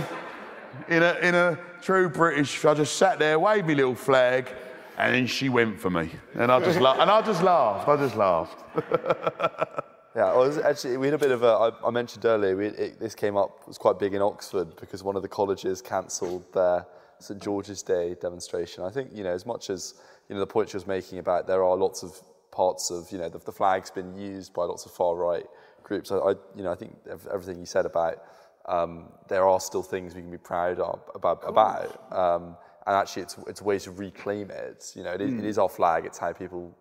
in, 0.87 1.03
a, 1.03 1.13
in 1.21 1.35
a 1.35 1.59
true 1.81 2.09
British, 2.09 2.65
I 2.65 2.73
just 2.73 2.95
sat 2.95 3.19
there, 3.19 3.37
waved 3.37 3.67
my 3.67 3.73
little 3.73 3.93
flag, 3.93 4.49
and 4.97 5.13
then 5.13 5.27
she 5.27 5.49
went 5.49 5.79
for 5.79 5.91
me. 5.91 6.09
And 6.33 6.51
I 6.51 6.59
just, 6.59 6.81
la- 6.81 6.99
and 6.99 7.09
I 7.09 7.21
just 7.21 7.43
laughed, 7.43 7.87
I 7.87 7.97
just 7.97 8.15
laughed. 8.15 8.63
Yeah, 10.15 10.35
well, 10.35 10.63
actually, 10.63 10.97
we 10.97 11.07
had 11.07 11.15
a 11.15 11.17
bit 11.17 11.31
of 11.31 11.41
a. 11.41 11.47
I, 11.47 11.87
I 11.87 11.89
mentioned 11.89 12.23
earlier, 12.25 12.55
we, 12.55 12.67
it, 12.67 12.99
this 12.99 13.15
came 13.15 13.35
up, 13.35 13.57
it 13.61 13.67
was 13.67 13.79
quite 13.79 13.97
big 13.97 14.13
in 14.13 14.21
Oxford 14.21 14.75
because 14.75 15.01
one 15.01 15.15
of 15.15 15.23
the 15.23 15.27
colleges 15.27 15.81
cancelled 15.81 16.45
their 16.53 16.85
St 17.17 17.41
George's 17.41 17.81
Day 17.81 18.15
demonstration. 18.21 18.83
I 18.83 18.91
think, 18.91 19.09
you 19.11 19.23
know, 19.23 19.31
as 19.31 19.45
much 19.45 19.71
as, 19.71 19.95
you 20.33 20.39
know, 20.39 20.39
the 20.39 20.47
point 20.47 20.69
she 20.69 20.77
was 20.77 20.87
making 20.87 21.19
about 21.19 21.45
there 21.45 21.63
are 21.63 21.75
lots 21.75 22.01
of 22.01 22.19
parts 22.51 22.89
of, 22.89 23.11
you 23.11 23.19
know, 23.19 23.29
the, 23.29 23.37
the 23.37 23.51
flag's 23.51 23.91
been 23.91 24.17
used 24.17 24.51
by 24.53 24.63
lots 24.63 24.85
of 24.87 24.91
far 24.91 25.15
right 25.15 25.45
groups. 25.83 26.11
I, 26.11 26.17
I 26.17 26.29
you 26.55 26.63
know, 26.63 26.71
I 26.71 26.75
think 26.75 26.97
everything 27.31 27.59
you 27.59 27.67
said 27.67 27.85
about 27.85 28.23
um, 28.65 29.09
there 29.27 29.47
are 29.47 29.59
still 29.59 29.83
things 29.83 30.15
we 30.15 30.21
can 30.21 30.31
be 30.31 30.37
proud 30.37 30.79
of 30.79 31.01
about. 31.13 31.43
about 31.45 32.11
um, 32.11 32.57
and 32.85 32.95
actually, 32.97 33.21
it's, 33.21 33.37
it's 33.47 33.61
a 33.61 33.63
way 33.63 33.79
to 33.79 33.91
reclaim 33.91 34.51
it. 34.51 34.91
You 34.95 35.03
know, 35.03 35.13
it, 35.13 35.21
mm. 35.21 35.45
it 35.45 35.53
hmm. 35.53 35.61
our 35.61 35.69
flag, 35.69 36.05
it's 36.05 36.17
how 36.17 36.33
people 36.33 36.75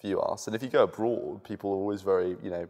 view 0.00 0.20
us. 0.20 0.46
And 0.46 0.54
if 0.54 0.62
you 0.62 0.68
go 0.68 0.84
abroad, 0.84 1.42
people 1.42 1.70
are 1.70 1.76
always 1.76 2.02
very, 2.02 2.36
you 2.44 2.50
know, 2.50 2.68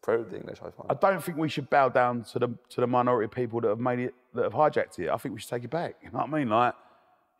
pro 0.00 0.20
of 0.20 0.30
the 0.30 0.36
English. 0.36 0.58
I 0.58 0.70
find. 0.70 0.90
I 0.90 0.94
don't 0.94 1.22
think 1.22 1.38
we 1.38 1.48
should 1.48 1.68
bow 1.68 1.88
down 1.88 2.22
to 2.24 2.38
the 2.38 2.48
to 2.70 2.80
the 2.80 2.86
minority 2.86 3.24
of 3.24 3.32
people 3.32 3.60
that 3.62 3.68
have 3.68 3.80
made 3.80 3.98
it, 3.98 4.14
that 4.34 4.44
have 4.44 4.52
hijacked 4.52 4.98
it. 5.00 5.08
I 5.10 5.16
think 5.16 5.34
we 5.34 5.40
should 5.40 5.50
take 5.50 5.64
it 5.64 5.70
back. 5.70 5.96
You 6.02 6.10
know 6.10 6.18
what 6.18 6.28
I 6.28 6.38
mean? 6.38 6.48
Like, 6.48 6.74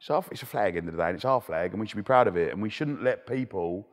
it's, 0.00 0.10
our, 0.10 0.24
it's 0.30 0.42
a 0.42 0.46
flag 0.46 0.76
in 0.76 0.86
the, 0.86 0.92
the 0.92 0.98
day, 0.98 1.08
and 1.08 1.16
it's 1.16 1.24
our 1.24 1.40
flag, 1.40 1.72
and 1.72 1.80
we 1.80 1.86
should 1.86 1.96
be 1.96 2.02
proud 2.02 2.26
of 2.26 2.36
it. 2.36 2.52
And 2.52 2.62
we 2.62 2.70
shouldn't 2.70 3.02
let 3.02 3.26
people 3.26 3.86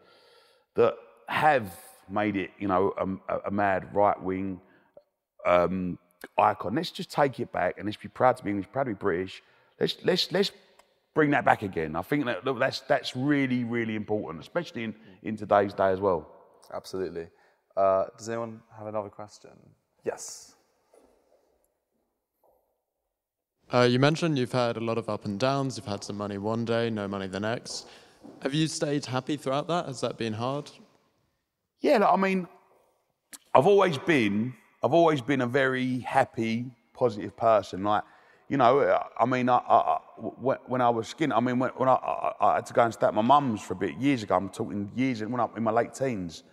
that 0.75 0.95
have 1.27 1.71
made 2.09 2.37
it, 2.37 2.51
you 2.57 2.67
know, 2.67 3.19
a, 3.29 3.39
a 3.47 3.51
mad 3.51 3.93
right 3.93 4.21
wing 4.21 4.61
um, 5.45 5.99
icon. 6.37 6.75
Let's 6.75 6.91
just 6.91 7.11
take 7.11 7.39
it 7.39 7.51
back, 7.51 7.77
and 7.77 7.85
let's 7.85 7.97
be 7.97 8.07
proud 8.07 8.37
to 8.37 8.43
be 8.43 8.51
English, 8.51 8.71
proud 8.71 8.85
to 8.85 8.91
be 8.91 8.95
British. 8.95 9.43
Let's 9.79 9.97
let's 10.03 10.31
let's 10.31 10.51
bring 11.13 11.31
that 11.31 11.43
back 11.43 11.61
again. 11.61 11.95
I 11.95 12.01
think 12.01 12.25
that 12.25 12.45
look, 12.45 12.57
that's 12.57 12.79
that's 12.81 13.15
really 13.15 13.63
really 13.65 13.95
important, 13.95 14.41
especially 14.41 14.85
in, 14.85 14.95
in 15.23 15.35
today's 15.35 15.73
day 15.73 15.91
as 15.91 15.99
well. 15.99 16.27
Absolutely. 16.73 17.27
Uh, 17.75 18.05
does 18.17 18.29
anyone 18.29 18.61
have 18.77 18.87
another 18.87 19.09
question? 19.09 19.51
Yes. 20.03 20.56
Uh, 23.73 23.81
you 23.81 23.99
mentioned 23.99 24.37
you've 24.37 24.53
had 24.53 24.77
a 24.77 24.79
lot 24.79 24.97
of 24.97 25.09
up 25.09 25.25
and 25.25 25.39
downs. 25.39 25.75
You've 25.77 25.85
had 25.85 26.03
some 26.03 26.15
money 26.17 26.37
one 26.37 26.63
day, 26.63 26.89
no 26.89 27.07
money 27.07 27.27
the 27.27 27.39
next. 27.39 27.87
Have 28.41 28.53
you 28.53 28.67
stayed 28.67 29.05
happy 29.05 29.35
throughout 29.35 29.67
that? 29.67 29.87
Has 29.87 29.99
that 30.01 30.17
been 30.17 30.33
hard? 30.33 30.71
Yeah, 31.81 31.97
look, 31.97 32.09
I 32.11 32.15
mean, 32.15 32.47
I've 33.53 33.67
always 33.67 33.97
been, 33.97 34.53
I've 34.81 34.93
always 34.93 35.21
been 35.21 35.41
a 35.41 35.47
very 35.47 35.99
happy, 35.99 36.71
positive 36.93 37.35
person. 37.35 37.83
Like 37.83 38.03
you 38.49 38.55
know, 38.55 39.01
I 39.19 39.25
mean, 39.25 39.49
I, 39.49 39.57
I, 39.57 39.99
when 40.17 40.79
I 40.79 40.89
was 40.89 41.09
skinny, 41.09 41.33
I 41.33 41.39
mean, 41.41 41.59
when, 41.59 41.69
when 41.71 41.89
I, 41.89 42.33
I, 42.39 42.55
had 42.55 42.65
to 42.67 42.73
go 42.73 42.83
and 42.83 42.93
stay 42.93 43.07
at 43.07 43.13
my 43.13 43.21
mum's 43.21 43.61
for 43.61 43.73
a 43.73 43.75
bit 43.75 43.97
years 43.97 44.23
ago, 44.23 44.35
I'm 44.35 44.47
talking 44.47 44.89
years, 44.95 45.21
when 45.21 45.39
I 45.39 45.47
in 45.57 45.63
my 45.63 45.71
late 45.71 45.93
teens, 45.93 46.43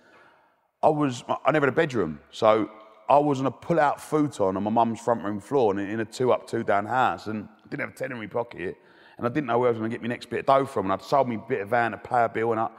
I 0.82 0.88
was, 0.88 1.22
I 1.28 1.52
never 1.52 1.66
had 1.66 1.72
a 1.72 1.76
bedroom. 1.76 2.18
So 2.32 2.68
I 3.08 3.18
was 3.18 3.40
on 3.40 3.46
a 3.46 3.50
pull 3.50 3.78
out 3.78 4.00
futon 4.00 4.56
on 4.56 4.62
my 4.62 4.70
mum's 4.70 5.00
front 5.00 5.22
room 5.22 5.40
floor 5.40 5.78
in, 5.78 5.78
in 5.88 6.00
a 6.00 6.04
two 6.04 6.32
up, 6.32 6.46
two 6.46 6.64
down 6.64 6.86
house. 6.86 7.26
And 7.26 7.48
I 7.64 7.68
didn't 7.68 7.80
have 7.80 7.90
a 7.90 7.96
10 7.96 8.12
in 8.12 8.18
my 8.18 8.26
pocket. 8.26 8.76
And 9.16 9.26
I 9.26 9.30
didn't 9.30 9.46
know 9.46 9.58
where 9.58 9.68
I 9.68 9.72
was 9.72 9.78
going 9.78 9.90
to 9.90 9.94
get 9.94 10.02
my 10.02 10.08
next 10.08 10.30
bit 10.30 10.40
of 10.40 10.46
dough 10.46 10.66
from. 10.66 10.86
And 10.86 10.92
I'd 10.92 11.02
sold 11.02 11.28
me 11.28 11.36
a 11.36 11.38
bit 11.38 11.60
of 11.60 11.68
van 11.68 11.92
to 11.92 11.98
pay 11.98 12.24
a 12.24 12.28
bill. 12.28 12.52
And, 12.52 12.60
I, 12.60 12.70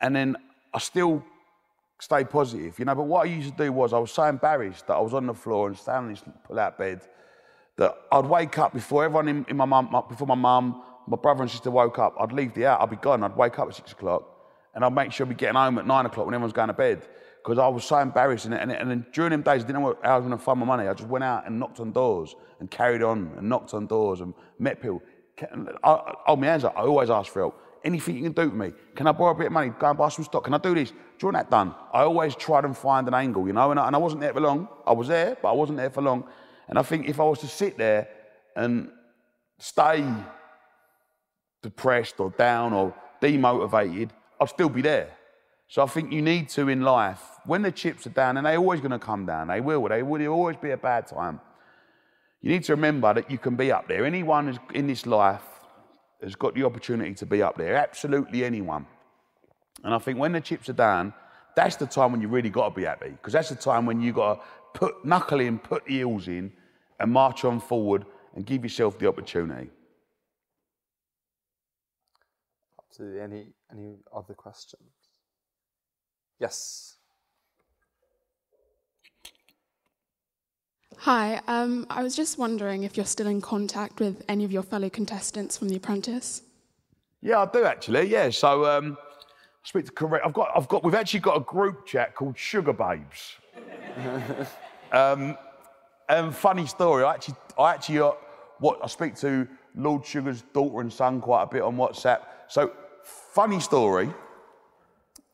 and 0.00 0.14
then 0.14 0.36
I 0.74 0.78
still 0.78 1.24
stayed 2.00 2.28
positive, 2.28 2.78
you 2.78 2.84
know. 2.84 2.94
But 2.94 3.04
what 3.04 3.26
I 3.26 3.30
used 3.30 3.56
to 3.56 3.64
do 3.64 3.72
was 3.72 3.92
I 3.92 3.98
was 3.98 4.10
so 4.10 4.24
embarrassed 4.24 4.86
that 4.88 4.94
I 4.94 5.00
was 5.00 5.14
on 5.14 5.26
the 5.26 5.34
floor 5.34 5.68
and 5.68 5.78
standing 5.78 6.10
in 6.10 6.14
this 6.14 6.24
pull 6.44 6.58
out 6.58 6.76
bed 6.76 7.00
that 7.76 7.96
I'd 8.10 8.26
wake 8.26 8.58
up 8.58 8.72
before 8.72 9.04
everyone 9.04 9.28
in, 9.28 9.46
in 9.48 9.56
my 9.56 9.64
mum, 9.64 9.94
before 10.08 10.26
my 10.26 10.34
mum, 10.34 10.82
my 11.06 11.16
brother 11.16 11.42
and 11.42 11.50
sister 11.50 11.70
woke 11.70 11.98
up. 11.98 12.14
I'd 12.18 12.32
leave 12.32 12.54
the 12.54 12.66
out, 12.66 12.80
I'd 12.80 12.90
be 12.90 12.96
gone. 12.96 13.22
I'd 13.22 13.36
wake 13.36 13.58
up 13.58 13.68
at 13.68 13.74
six 13.74 13.92
o'clock, 13.92 14.24
and 14.74 14.84
I'd 14.84 14.94
make 14.94 15.12
sure 15.12 15.24
I'd 15.24 15.30
be 15.30 15.34
getting 15.34 15.56
home 15.56 15.78
at 15.78 15.86
nine 15.86 16.06
o'clock 16.06 16.26
when 16.26 16.34
everyone's 16.34 16.52
going 16.52 16.68
to 16.68 16.74
bed 16.74 17.06
because 17.46 17.60
I 17.60 17.68
was 17.68 17.84
so 17.84 17.98
embarrassed. 17.98 18.46
And, 18.46 18.54
and, 18.54 18.72
and 18.72 19.06
during 19.12 19.30
them 19.30 19.42
days, 19.42 19.62
I 19.62 19.66
didn't 19.68 19.80
know 19.80 19.96
how 20.02 20.14
I 20.14 20.18
was 20.18 20.26
going 20.26 20.36
to 20.36 20.44
find 20.44 20.58
my 20.58 20.66
money. 20.66 20.88
I 20.88 20.94
just 20.94 21.08
went 21.08 21.22
out 21.22 21.46
and 21.46 21.60
knocked 21.60 21.78
on 21.78 21.92
doors 21.92 22.34
and 22.58 22.68
carried 22.68 23.04
on 23.04 23.30
and 23.38 23.48
knocked 23.48 23.72
on 23.72 23.86
doors 23.86 24.20
and 24.20 24.34
met 24.58 24.82
people. 24.82 25.00
I, 25.84 26.14
hold 26.26 26.40
my 26.40 26.46
hands 26.48 26.64
up. 26.64 26.74
I 26.76 26.80
always 26.80 27.08
ask 27.08 27.32
for 27.32 27.42
help. 27.42 27.62
Anything 27.84 28.16
you 28.16 28.24
can 28.24 28.32
do 28.32 28.50
for 28.50 28.56
me? 28.56 28.72
Can 28.96 29.06
I 29.06 29.12
borrow 29.12 29.30
a 29.30 29.34
bit 29.36 29.46
of 29.46 29.52
money? 29.52 29.68
Go 29.78 29.88
and 29.88 29.96
buy 29.96 30.08
some 30.08 30.24
stock. 30.24 30.42
Can 30.42 30.54
I 30.54 30.58
do 30.58 30.74
this? 30.74 30.92
Want 31.22 31.36
that 31.36 31.48
done? 31.48 31.72
I 31.92 32.02
always 32.02 32.34
tried 32.34 32.64
and 32.64 32.76
find 32.76 33.06
an 33.06 33.14
angle, 33.14 33.46
you 33.46 33.52
know. 33.52 33.70
And 33.70 33.78
I, 33.78 33.86
and 33.86 33.94
I 33.94 33.98
wasn't 34.00 34.22
there 34.22 34.32
for 34.32 34.40
long. 34.40 34.66
I 34.84 34.92
was 34.92 35.06
there, 35.06 35.36
but 35.40 35.48
I 35.48 35.52
wasn't 35.52 35.78
there 35.78 35.90
for 35.90 36.02
long. 36.02 36.24
And 36.68 36.76
I 36.80 36.82
think 36.82 37.08
if 37.08 37.20
I 37.20 37.22
was 37.22 37.38
to 37.40 37.46
sit 37.46 37.78
there 37.78 38.08
and 38.56 38.90
stay 39.60 40.04
depressed 41.62 42.18
or 42.18 42.30
down 42.30 42.72
or 42.72 42.92
demotivated, 43.22 44.10
I'd 44.40 44.48
still 44.48 44.68
be 44.68 44.82
there. 44.82 45.10
So 45.68 45.82
I 45.82 45.86
think 45.86 46.12
you 46.12 46.22
need 46.22 46.48
to 46.50 46.68
in 46.68 46.82
life, 46.82 47.20
when 47.44 47.62
the 47.62 47.72
chips 47.72 48.06
are 48.06 48.10
down, 48.10 48.36
and 48.36 48.46
they're 48.46 48.56
always 48.56 48.80
going 48.80 48.92
to 48.92 48.98
come 48.98 49.26
down, 49.26 49.48
they 49.48 49.60
will, 49.60 49.88
they 49.88 50.02
will 50.02 50.26
always 50.28 50.56
be 50.56 50.70
a 50.70 50.76
bad 50.76 51.06
time. 51.08 51.40
You 52.40 52.50
need 52.50 52.64
to 52.64 52.72
remember 52.72 53.12
that 53.14 53.30
you 53.30 53.38
can 53.38 53.56
be 53.56 53.72
up 53.72 53.88
there. 53.88 54.04
Anyone 54.04 54.58
in 54.74 54.86
this 54.86 55.06
life 55.06 55.42
has 56.22 56.36
got 56.36 56.54
the 56.54 56.64
opportunity 56.64 57.14
to 57.14 57.26
be 57.26 57.42
up 57.42 57.56
there, 57.56 57.74
absolutely 57.76 58.44
anyone. 58.44 58.86
And 59.82 59.92
I 59.92 59.98
think 59.98 60.18
when 60.18 60.32
the 60.32 60.40
chips 60.40 60.68
are 60.68 60.74
down, 60.74 61.12
that's 61.56 61.76
the 61.76 61.86
time 61.86 62.12
when 62.12 62.20
you 62.20 62.28
really 62.28 62.50
got 62.50 62.68
to 62.68 62.74
be 62.74 62.84
happy, 62.84 63.10
because 63.10 63.32
that's 63.32 63.48
the 63.48 63.56
time 63.56 63.86
when 63.86 64.00
you 64.00 64.12
got 64.12 64.34
to 64.34 64.40
put 64.78 65.04
knuckle 65.04 65.40
in, 65.40 65.58
put 65.58 65.84
the 65.86 65.94
heels 65.94 66.28
in, 66.28 66.52
and 67.00 67.12
march 67.12 67.44
on 67.44 67.60
forward 67.60 68.06
and 68.34 68.46
give 68.46 68.62
yourself 68.62 68.98
the 68.98 69.08
opportunity. 69.08 69.70
Absolutely. 72.88 73.20
Any 73.20 73.46
any 73.70 73.96
other 74.14 74.34
questions? 74.34 74.95
Yes. 76.38 76.96
Hi, 80.98 81.40
um, 81.46 81.86
I 81.88 82.02
was 82.02 82.16
just 82.16 82.38
wondering 82.38 82.82
if 82.82 82.96
you're 82.96 83.06
still 83.06 83.26
in 83.26 83.40
contact 83.40 84.00
with 84.00 84.24
any 84.28 84.44
of 84.44 84.52
your 84.52 84.62
fellow 84.62 84.88
contestants 84.90 85.56
from 85.56 85.68
The 85.68 85.76
Apprentice. 85.76 86.42
Yeah, 87.22 87.40
I 87.40 87.46
do 87.46 87.64
actually. 87.64 88.08
Yeah, 88.08 88.30
so 88.30 88.64
um, 88.64 88.96
I 89.00 89.68
speak 89.68 89.86
to 89.86 89.92
correct. 89.92 90.24
I've 90.26 90.32
got, 90.32 90.50
I've 90.54 90.68
got. 90.68 90.84
We've 90.84 90.94
actually 90.94 91.20
got 91.20 91.36
a 91.36 91.40
group 91.40 91.86
chat 91.86 92.14
called 92.14 92.36
Sugababes. 92.36 93.36
um, 94.92 95.36
and 96.08 96.34
funny 96.34 96.66
story. 96.66 97.04
I 97.04 97.14
actually, 97.14 97.36
I 97.58 97.74
actually 97.74 98.00
uh, 98.00 98.12
what 98.58 98.78
I 98.82 98.86
speak 98.86 99.16
to 99.16 99.46
Lord 99.74 100.04
Sugar's 100.04 100.42
daughter 100.54 100.80
and 100.80 100.92
son 100.92 101.20
quite 101.20 101.44
a 101.44 101.46
bit 101.46 101.62
on 101.62 101.76
WhatsApp. 101.76 102.20
So 102.48 102.72
funny 103.02 103.60
story. 103.60 104.10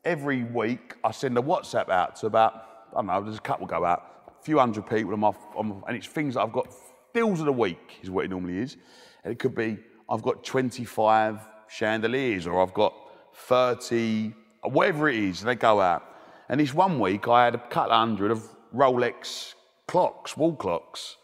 Every 0.05 0.43
week, 0.43 0.95
I 1.03 1.11
send 1.11 1.37
a 1.37 1.41
WhatsApp 1.41 1.89
out 1.89 2.17
to 2.17 2.25
about, 2.25 2.53
I 2.91 2.95
don't 2.95 3.05
know, 3.05 3.23
there's 3.23 3.37
a 3.37 3.41
couple 3.41 3.65
go 3.65 3.85
out, 3.85 4.03
a 4.27 4.43
few 4.43 4.59
hundred 4.59 4.85
people, 4.85 5.13
on 5.13 5.19
my, 5.21 5.31
on 5.55 5.81
and 5.87 5.95
it's 5.95 6.07
things 6.07 6.33
that 6.33 6.41
I've 6.41 6.51
got, 6.51 6.67
deals 7.13 7.39
of 7.39 7.45
the 7.45 7.53
week 7.53 7.99
is 8.01 8.09
what 8.09 8.25
it 8.25 8.31
normally 8.31 8.57
is. 8.57 8.75
And 9.23 9.31
it 9.31 9.39
could 9.39 9.55
be, 9.55 9.77
I've 10.09 10.21
got 10.21 10.43
25 10.43 11.47
chandeliers, 11.69 12.47
or 12.47 12.61
I've 12.61 12.73
got 12.73 12.93
30, 13.35 14.33
whatever 14.63 15.07
it 15.07 15.15
is, 15.15 15.39
and 15.39 15.49
they 15.49 15.55
go 15.55 15.79
out. 15.79 16.03
And 16.49 16.59
this 16.59 16.73
one 16.73 16.99
week, 16.99 17.29
I 17.29 17.45
had 17.45 17.55
a 17.55 17.59
couple 17.59 17.93
of 17.93 17.99
hundred 17.99 18.31
of 18.31 18.43
Rolex 18.75 19.53
clocks, 19.87 20.35
wall 20.35 20.55
clocks. 20.55 21.15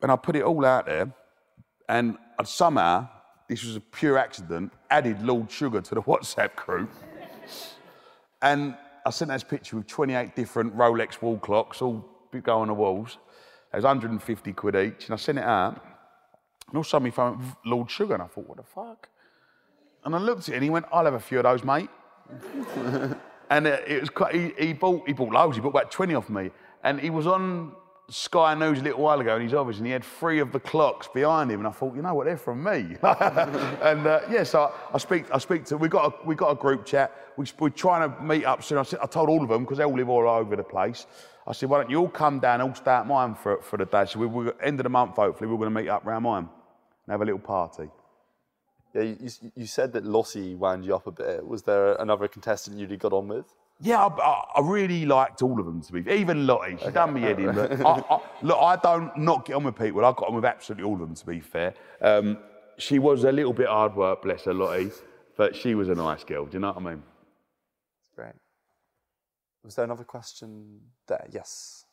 And 0.00 0.10
I 0.10 0.16
put 0.16 0.36
it 0.36 0.42
all 0.42 0.64
out 0.64 0.86
there, 0.86 1.12
and 1.88 2.16
somehow, 2.44 3.08
this 3.46 3.62
was 3.62 3.76
a 3.76 3.80
pure 3.80 4.16
accident, 4.16 4.72
added 4.90 5.22
Lord 5.22 5.50
Sugar 5.50 5.82
to 5.82 5.94
the 5.94 6.02
WhatsApp 6.10 6.54
group. 6.56 6.90
And 8.42 8.76
I 9.04 9.10
sent 9.10 9.30
this 9.30 9.42
picture 9.44 9.76
with 9.76 9.86
28 9.86 10.36
different 10.36 10.76
Rolex 10.76 11.20
wall 11.20 11.38
clocks, 11.38 11.82
all 11.82 12.04
go 12.42 12.60
on 12.60 12.68
the 12.68 12.74
walls. 12.74 13.18
It 13.72 13.76
was 13.76 13.84
150 13.84 14.52
quid 14.52 14.76
each, 14.76 15.06
and 15.06 15.14
I 15.14 15.16
sent 15.16 15.38
it 15.38 15.44
out. 15.44 15.82
And 16.68 16.74
all 16.74 16.80
of 16.80 16.86
a 16.86 16.88
sudden, 16.88 17.06
he 17.06 17.10
found 17.10 17.42
Lord 17.64 17.90
Sugar, 17.90 18.14
and 18.14 18.22
I 18.22 18.26
thought, 18.26 18.48
what 18.48 18.56
the 18.58 18.62
fuck? 18.62 19.08
And 20.04 20.14
I 20.14 20.18
looked 20.18 20.42
at 20.42 20.48
it, 20.50 20.54
and 20.54 20.64
he 20.64 20.70
went, 20.70 20.86
I'll 20.92 21.04
have 21.04 21.14
a 21.14 21.20
few 21.20 21.38
of 21.38 21.44
those, 21.44 21.64
mate. 21.64 21.88
and 23.50 23.66
uh, 23.66 23.78
it 23.86 24.00
was 24.00 24.10
quite, 24.10 24.34
he, 24.34 24.52
he 24.58 24.72
bought 24.72 25.06
he 25.06 25.12
bought 25.12 25.32
loads. 25.32 25.56
He 25.56 25.62
bought 25.62 25.70
about 25.70 25.90
20 25.90 26.14
off 26.14 26.28
me, 26.28 26.50
and 26.84 27.00
he 27.00 27.10
was 27.10 27.26
on 27.26 27.72
Sky 28.10 28.54
News 28.54 28.78
a 28.80 28.82
little 28.82 29.02
while 29.02 29.20
ago 29.20 29.36
in 29.36 29.42
his 29.42 29.52
office, 29.52 29.76
and 29.78 29.86
he 29.86 29.92
had 29.92 30.02
three 30.02 30.38
of 30.38 30.50
the 30.50 30.60
clocks 30.60 31.08
behind 31.08 31.50
him, 31.50 31.60
and 31.60 31.68
I 31.68 31.72
thought, 31.72 31.94
you 31.94 32.00
know 32.00 32.14
what, 32.14 32.24
they're 32.24 32.38
from 32.38 32.62
me. 32.64 32.96
and 33.02 34.06
uh, 34.06 34.20
yeah, 34.30 34.44
so 34.44 34.72
I, 34.92 34.94
I 34.94 34.98
speak 34.98 35.26
I 35.32 35.38
speak 35.38 35.64
to 35.66 35.76
we 35.76 35.88
got 35.88 36.12
a, 36.12 36.26
we 36.26 36.34
got 36.34 36.50
a 36.50 36.54
group 36.54 36.86
chat. 36.86 37.12
We, 37.36 37.46
we're 37.58 37.68
trying 37.68 38.10
to 38.10 38.22
meet 38.22 38.44
up 38.44 38.62
soon. 38.62 38.78
I, 38.78 38.82
said, 38.82 39.00
I 39.02 39.06
told 39.06 39.28
all 39.28 39.42
of 39.42 39.48
them 39.48 39.64
because 39.64 39.78
they 39.78 39.84
all 39.84 39.94
live 39.96 40.08
all 40.08 40.28
over 40.28 40.56
the 40.56 40.62
place. 40.64 41.06
I 41.46 41.52
said, 41.52 41.68
why 41.70 41.78
don't 41.78 41.90
you 41.90 41.98
all 41.98 42.08
come 42.08 42.40
down, 42.40 42.60
all 42.60 42.74
stay 42.74 42.90
at 42.90 43.06
mine 43.06 43.34
for, 43.34 43.62
for 43.62 43.76
the 43.78 43.86
day. 43.86 44.04
So 44.06 44.18
we, 44.20 44.26
we 44.26 44.50
end 44.62 44.80
of 44.80 44.84
the 44.84 44.90
month, 44.90 45.16
hopefully, 45.16 45.48
we're 45.50 45.56
going 45.56 45.72
to 45.74 45.80
meet 45.82 45.88
up 45.88 46.06
around 46.06 46.24
mine 46.24 46.48
and 47.06 47.12
have 47.12 47.22
a 47.22 47.24
little 47.24 47.38
party. 47.40 47.88
Yeah, 48.94 49.02
you, 49.02 49.30
you- 49.54 49.66
said 49.66 49.92
that 49.92 50.04
Lottie 50.04 50.54
wound 50.54 50.84
you 50.84 50.94
up 50.94 51.06
a 51.06 51.10
bit. 51.12 51.46
Was 51.46 51.62
there 51.62 51.92
another 51.94 52.26
contestant 52.26 52.78
you 52.78 52.86
really 52.86 52.96
got 52.96 53.12
on 53.12 53.28
with? 53.28 53.46
Yeah, 53.80 54.04
I, 54.06 54.44
I, 54.56 54.60
really 54.60 55.06
liked 55.06 55.40
all 55.40 55.60
of 55.60 55.66
them 55.66 55.80
to 55.82 55.92
be. 55.92 56.10
Even 56.10 56.48
Lottie, 56.48 56.76
she 56.82 56.90
done 56.90 57.14
me 57.14 57.20
head 57.20 57.38
in. 57.38 57.54
But 57.54 57.80
I, 57.80 58.02
I, 58.10 58.20
look, 58.42 58.58
I 58.60 58.76
don't 58.76 59.16
not 59.16 59.44
get 59.44 59.54
on 59.54 59.62
with 59.62 59.78
people. 59.78 60.04
I 60.04 60.10
got 60.12 60.28
on 60.28 60.34
with 60.34 60.44
absolutely 60.44 60.84
all 60.84 60.94
of 60.94 61.00
them. 61.00 61.14
To 61.14 61.26
be 61.26 61.38
fair, 61.38 61.74
um, 62.00 62.38
she 62.76 62.98
was 62.98 63.22
a 63.22 63.30
little 63.30 63.52
bit 63.52 63.68
hard 63.68 63.94
work, 63.94 64.22
bless 64.22 64.44
her, 64.44 64.54
Lottie, 64.54 64.90
but 65.36 65.54
she 65.54 65.76
was 65.76 65.88
a 65.88 65.94
nice 65.94 66.24
girl. 66.24 66.46
Do 66.46 66.54
you 66.54 66.60
know 66.60 66.72
what 66.72 66.78
I 66.78 66.90
mean? 66.90 67.02
It's 68.02 68.10
great. 68.16 68.34
Was 69.62 69.76
there 69.76 69.84
another 69.84 70.04
question 70.04 70.80
there? 71.06 71.26
Yes. 71.30 71.84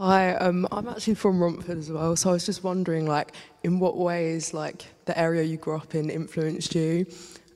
Hi, 0.00 0.32
um, 0.36 0.66
I'm 0.72 0.88
actually 0.88 1.16
from 1.16 1.42
Romford 1.42 1.76
as 1.76 1.92
well, 1.92 2.16
so 2.16 2.30
I 2.30 2.32
was 2.32 2.46
just 2.46 2.64
wondering, 2.64 3.06
like, 3.06 3.34
in 3.64 3.78
what 3.78 3.98
ways, 3.98 4.54
like, 4.54 4.86
the 5.04 5.18
area 5.18 5.42
you 5.42 5.58
grew 5.58 5.76
up 5.76 5.94
in 5.94 6.08
influenced 6.08 6.74
you 6.74 7.04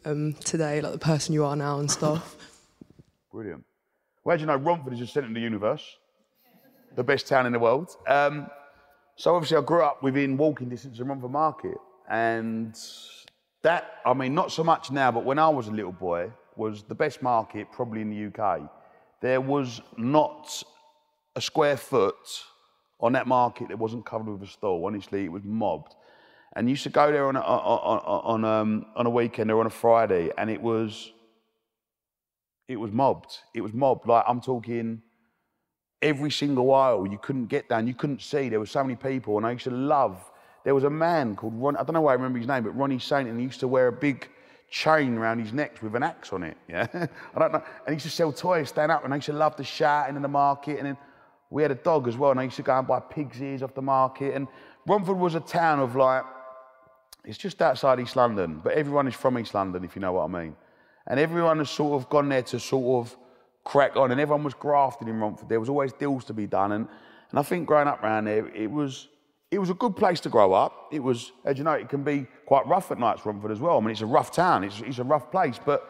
um, 0.05 0.35
today, 0.45 0.83
like 0.83 0.93
the 0.93 0.99
person 0.99 1.33
you 1.33 1.43
are 1.47 1.57
now 1.57 1.79
and 1.79 1.91
stuff. 1.91 2.37
Brilliant. 3.33 3.65
Well, 4.25 4.35
as 4.35 4.43
you 4.43 4.47
know, 4.47 4.57
Romford 4.57 4.93
is 4.93 4.99
the 4.99 5.07
centre 5.07 5.29
of 5.29 5.33
the 5.33 5.41
universe, 5.41 5.97
the 6.95 7.03
best 7.03 7.29
town 7.29 7.47
in 7.47 7.55
the 7.55 7.59
world. 7.59 7.97
Um, 8.07 8.49
so 9.17 9.35
obviously, 9.35 9.57
I 9.57 9.63
grew 9.63 9.83
up 9.83 10.03
within 10.03 10.37
walking 10.37 10.69
distance 10.69 11.01
of 11.01 11.07
Romford 11.07 11.31
Market, 11.31 11.79
and 12.11 12.79
that, 13.63 14.01
I 14.05 14.13
mean, 14.13 14.35
not 14.35 14.53
so 14.53 14.63
much 14.63 14.91
now, 14.91 15.11
but 15.11 15.25
when 15.25 15.39
I 15.39 15.49
was 15.49 15.69
a 15.69 15.73
little 15.73 15.93
boy, 15.93 16.31
was 16.57 16.83
the 16.83 16.95
best 16.95 17.23
market 17.23 17.69
probably 17.73 18.03
in 18.03 18.11
the 18.11 18.27
UK. 18.27 18.71
There 19.23 19.41
was 19.41 19.81
not 19.97 20.63
a 21.37 21.41
square 21.41 21.77
foot 21.77 22.15
on 23.01 23.13
that 23.13 23.27
market 23.27 23.69
that 23.69 23.79
wasn't 23.79 24.07
covered 24.07 24.33
with 24.33 24.49
a 24.49 24.51
stall. 24.51 24.85
Honestly, 24.87 25.25
it 25.25 25.33
was 25.33 25.43
mobbed. 25.45 25.95
And 26.57 26.69
you 26.69 26.71
used 26.71 26.85
to 26.85 26.91
go 26.91 27.11
there 27.11 27.27
on 27.27 27.37
a, 27.37 27.41
on, 27.41 27.99
on, 28.25 28.45
um, 28.45 28.87
on 28.95 29.07
a 29.07 29.11
weekend 29.11 29.51
or 29.51 29.61
on 29.61 29.67
a 29.67 29.71
Friday, 29.71 30.31
and 30.39 30.49
it 30.49 30.63
was 30.63 31.13
it 32.69 32.77
was 32.77 32.93
mobbed. 32.93 33.39
It 33.55 33.61
was 33.61 33.73
mobbed. 33.73 34.07
Like 34.07 34.25
I'm 34.27 34.41
talking 34.41 35.03
every 36.01 36.31
single 36.31 36.73
aisle. 36.73 37.07
You 37.07 37.19
couldn't 37.19 37.47
get 37.47 37.69
down. 37.69 37.87
You 37.87 37.95
couldn't 37.95 38.23
see. 38.23 38.49
There 38.49 38.61
were 38.61 38.67
so 38.67 38.83
many 38.83 38.97
people, 38.97 39.37
and 39.37 39.45
I 39.45 39.51
used 39.53 39.65
to 39.65 39.71
love. 39.71 40.31
There 40.65 40.75
was 40.75 40.85
a 40.85 40.91
man 40.91 41.37
called 41.37 41.55
Ron. 41.57 41.77
I 41.77 41.83
don't 41.83 41.95
know 41.95 42.01
why 42.03 42.13
I 42.13 42.15
remember 42.15 42.39
his 42.39 42.49
name, 42.49 42.63
but 42.63 42.71
Ronnie 42.71 42.99
Saint, 42.99 43.29
and 43.29 43.39
he 43.39 43.45
used 43.45 43.61
to 43.61 43.69
wear 43.69 43.89
a 43.89 43.93
big 43.93 44.29
chain 44.71 45.19
around 45.19 45.41
his 45.41 45.53
neck 45.53 45.83
with 45.83 45.95
an 45.95 46.03
axe 46.03 46.33
on 46.33 46.43
it. 46.43 46.57
Yeah, 46.69 46.87
I 46.95 47.39
don't 47.39 47.53
know. 47.53 47.63
And 47.87 47.89
he 47.89 47.93
used 47.95 48.07
to 48.07 48.11
sell 48.11 48.33
toys, 48.33 48.69
stand 48.69 48.93
up, 48.93 49.05
and 49.05 49.13
I 49.13 49.17
used 49.17 49.27
to 49.27 49.33
love 49.33 49.57
the 49.57 49.65
shouting 49.65 50.17
in 50.17 50.23
the 50.23 50.29
market. 50.29 50.79
And 50.79 50.87
then 50.87 50.97
we 51.55 51.63
had 51.63 51.71
a 51.71 51.77
dog 51.77 52.09
as 52.09 52.17
well, 52.17 52.33
and 52.33 52.41
I 52.41 52.43
used 52.43 52.57
to 52.57 52.63
go 52.63 52.77
and 52.77 52.85
buy 52.85 52.99
pig's 52.99 53.41
ears 53.41 53.63
off 53.63 53.75
the 53.75 53.81
market. 53.81 54.35
And 54.35 54.49
Romford 54.89 55.17
was 55.17 55.37
a 55.37 55.41
town 55.41 55.79
of 55.79 55.95
like, 55.95 56.25
it's 57.25 57.39
just 57.39 57.63
outside 57.63 58.01
East 58.01 58.17
London, 58.17 58.61
but 58.63 58.73
everyone 58.73 59.07
is 59.07 59.15
from 59.15 59.39
East 59.39 59.55
London, 59.55 59.85
if 59.85 59.95
you 59.95 60.03
know 60.03 60.15
what 60.15 60.25
I 60.25 60.27
mean. 60.27 60.57
And 61.07 61.21
everyone 61.21 61.59
has 61.59 61.71
sort 61.71 62.03
of 62.03 62.11
gone 62.11 62.29
there 62.29 62.43
to 62.43 62.59
sort 62.59 63.07
of 63.07 63.17
crack 63.63 63.95
on, 63.95 64.11
and 64.11 64.21
everyone 64.21 64.43
was 64.43 64.55
grafted 64.55 65.07
in 65.07 65.21
Romford. 65.21 65.49
There 65.49 65.61
was 65.61 65.69
always 65.69 65.93
deals 65.93 66.25
to 66.25 66.35
be 66.35 66.49
done, 66.49 66.73
and, 66.73 66.89
and 67.31 67.39
I 67.39 67.45
think 67.45 67.69
growing 67.69 67.87
up 67.87 68.03
around 68.03 68.25
there, 68.25 68.49
it 68.49 68.69
was 68.69 69.07
it 69.53 69.59
was 69.59 69.71
a 69.71 69.75
good 69.75 69.95
place 69.95 70.19
to 70.21 70.29
grow 70.29 70.53
up. 70.53 70.89
It 70.91 70.99
was, 70.99 71.31
as 71.45 71.59
you 71.59 71.63
know, 71.63 71.75
it 71.75 71.89
can 71.89 72.03
be 72.03 72.27
quite 72.47 72.67
rough 72.67 72.91
at 72.91 72.99
nights, 72.99 73.25
Romford 73.25 73.53
as 73.53 73.61
well. 73.61 73.77
I 73.77 73.81
mean, 73.81 73.91
it's 73.91 74.01
a 74.01 74.07
rough 74.07 74.33
town. 74.33 74.65
It's, 74.65 74.81
it's 74.81 74.99
a 74.99 75.05
rough 75.05 75.31
place, 75.31 75.61
but 75.65 75.89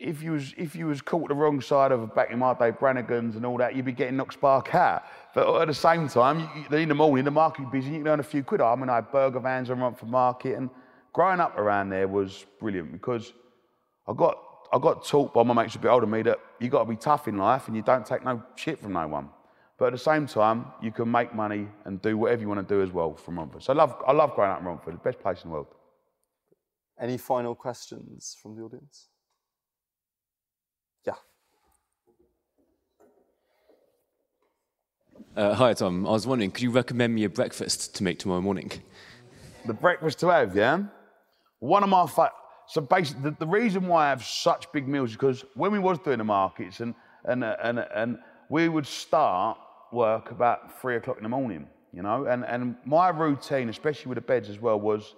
if 0.00 0.22
you 0.22 0.32
was 0.32 0.54
if 0.56 0.74
you 0.74 0.86
was 0.86 1.02
caught 1.02 1.28
the 1.28 1.34
wrong 1.34 1.60
side 1.60 1.92
of 1.92 2.14
back 2.14 2.30
in 2.30 2.38
my 2.38 2.54
day, 2.54 2.70
Brannigan's 2.70 3.36
and 3.36 3.44
all 3.44 3.58
that, 3.58 3.76
you'd 3.76 3.84
be 3.84 3.92
getting 3.92 4.16
knocked 4.16 4.32
spark 4.32 4.74
out. 4.74 5.04
But 5.34 5.60
at 5.60 5.68
the 5.68 5.74
same 5.74 6.08
time, 6.08 6.48
you, 6.70 6.76
in 6.76 6.88
the 6.88 6.94
morning, 6.94 7.24
the 7.24 7.30
market 7.30 7.70
busy, 7.70 7.90
you 7.90 7.98
can 7.98 8.08
earn 8.08 8.20
a 8.20 8.24
few 8.24 8.42
quid. 8.42 8.62
I 8.62 8.74
mean, 8.74 8.88
I 8.88 8.96
had 8.96 9.12
burger 9.12 9.40
vans 9.40 9.70
on 9.70 9.94
for 9.94 10.06
Market, 10.06 10.56
and 10.56 10.70
growing 11.12 11.38
up 11.38 11.56
around 11.58 11.90
there 11.90 12.08
was 12.08 12.46
brilliant 12.58 12.92
because 12.92 13.34
I 14.08 14.14
got 14.14 14.38
I 14.72 14.78
got 14.78 15.04
taught 15.04 15.34
by 15.34 15.42
my 15.42 15.52
mates 15.52 15.74
a 15.74 15.78
bit 15.78 15.88
older 15.88 16.06
than 16.06 16.12
me 16.12 16.22
that 16.22 16.38
you 16.58 16.68
got 16.68 16.84
to 16.84 16.88
be 16.88 16.96
tough 16.96 17.28
in 17.28 17.36
life 17.36 17.68
and 17.68 17.76
you 17.76 17.82
don't 17.82 18.06
take 18.06 18.24
no 18.24 18.42
shit 18.56 18.80
from 18.80 18.94
no 18.94 19.06
one. 19.06 19.28
But 19.78 19.86
at 19.86 19.92
the 19.92 19.98
same 19.98 20.26
time, 20.26 20.66
you 20.82 20.92
can 20.92 21.10
make 21.10 21.34
money 21.34 21.66
and 21.84 22.00
do 22.00 22.16
whatever 22.16 22.42
you 22.42 22.48
want 22.48 22.66
to 22.66 22.74
do 22.74 22.82
as 22.82 22.92
well 22.92 23.14
from 23.16 23.38
Romford. 23.38 23.62
So 23.62 23.72
I 23.72 23.76
love 23.76 23.96
I 24.06 24.12
love 24.12 24.34
growing 24.34 24.50
up 24.50 24.60
in 24.60 24.66
Romford, 24.66 24.94
the 24.94 24.98
best 24.98 25.20
place 25.20 25.42
in 25.42 25.50
the 25.50 25.54
world. 25.54 25.74
Any 27.00 27.16
final 27.16 27.54
questions 27.54 28.36
from 28.40 28.56
the 28.56 28.62
audience? 28.62 29.08
Yeah. 31.06 31.14
Uh, 35.36 35.54
hi, 35.54 35.72
Tom. 35.74 36.06
I 36.06 36.10
was 36.10 36.26
wondering, 36.26 36.50
could 36.50 36.62
you 36.62 36.70
recommend 36.70 37.14
me 37.14 37.24
a 37.24 37.28
breakfast 37.28 37.94
to 37.96 38.02
make 38.02 38.18
tomorrow 38.18 38.40
morning? 38.40 38.70
The 39.66 39.74
breakfast 39.74 40.18
to 40.20 40.28
have, 40.28 40.56
yeah? 40.56 40.82
One 41.60 41.82
of 41.82 41.88
my 41.88 42.06
fa- 42.06 42.32
so 42.66 42.80
basically 42.80 43.30
the, 43.30 43.36
the 43.38 43.46
reason 43.46 43.86
why 43.86 44.06
I 44.06 44.08
have 44.10 44.24
such 44.24 44.70
big 44.72 44.88
meals 44.88 45.10
is 45.10 45.16
because 45.16 45.44
when 45.54 45.72
we 45.72 45.78
was 45.78 45.98
doing 45.98 46.18
the 46.18 46.24
markets 46.24 46.80
and 46.80 46.94
and 47.24 47.44
uh, 47.44 47.56
and 47.62 47.80
and 47.94 48.18
we 48.48 48.68
would 48.68 48.86
start 48.86 49.58
work 49.92 50.30
about 50.30 50.80
three 50.80 50.96
o'clock 50.96 51.16
in 51.18 51.24
the 51.24 51.28
morning, 51.28 51.66
you 51.92 52.02
know, 52.02 52.26
and 52.26 52.44
and 52.44 52.76
my 52.84 53.08
routine, 53.08 53.68
especially 53.68 54.08
with 54.08 54.16
the 54.16 54.22
beds 54.22 54.48
as 54.48 54.60
well, 54.60 54.80
was 54.80 55.14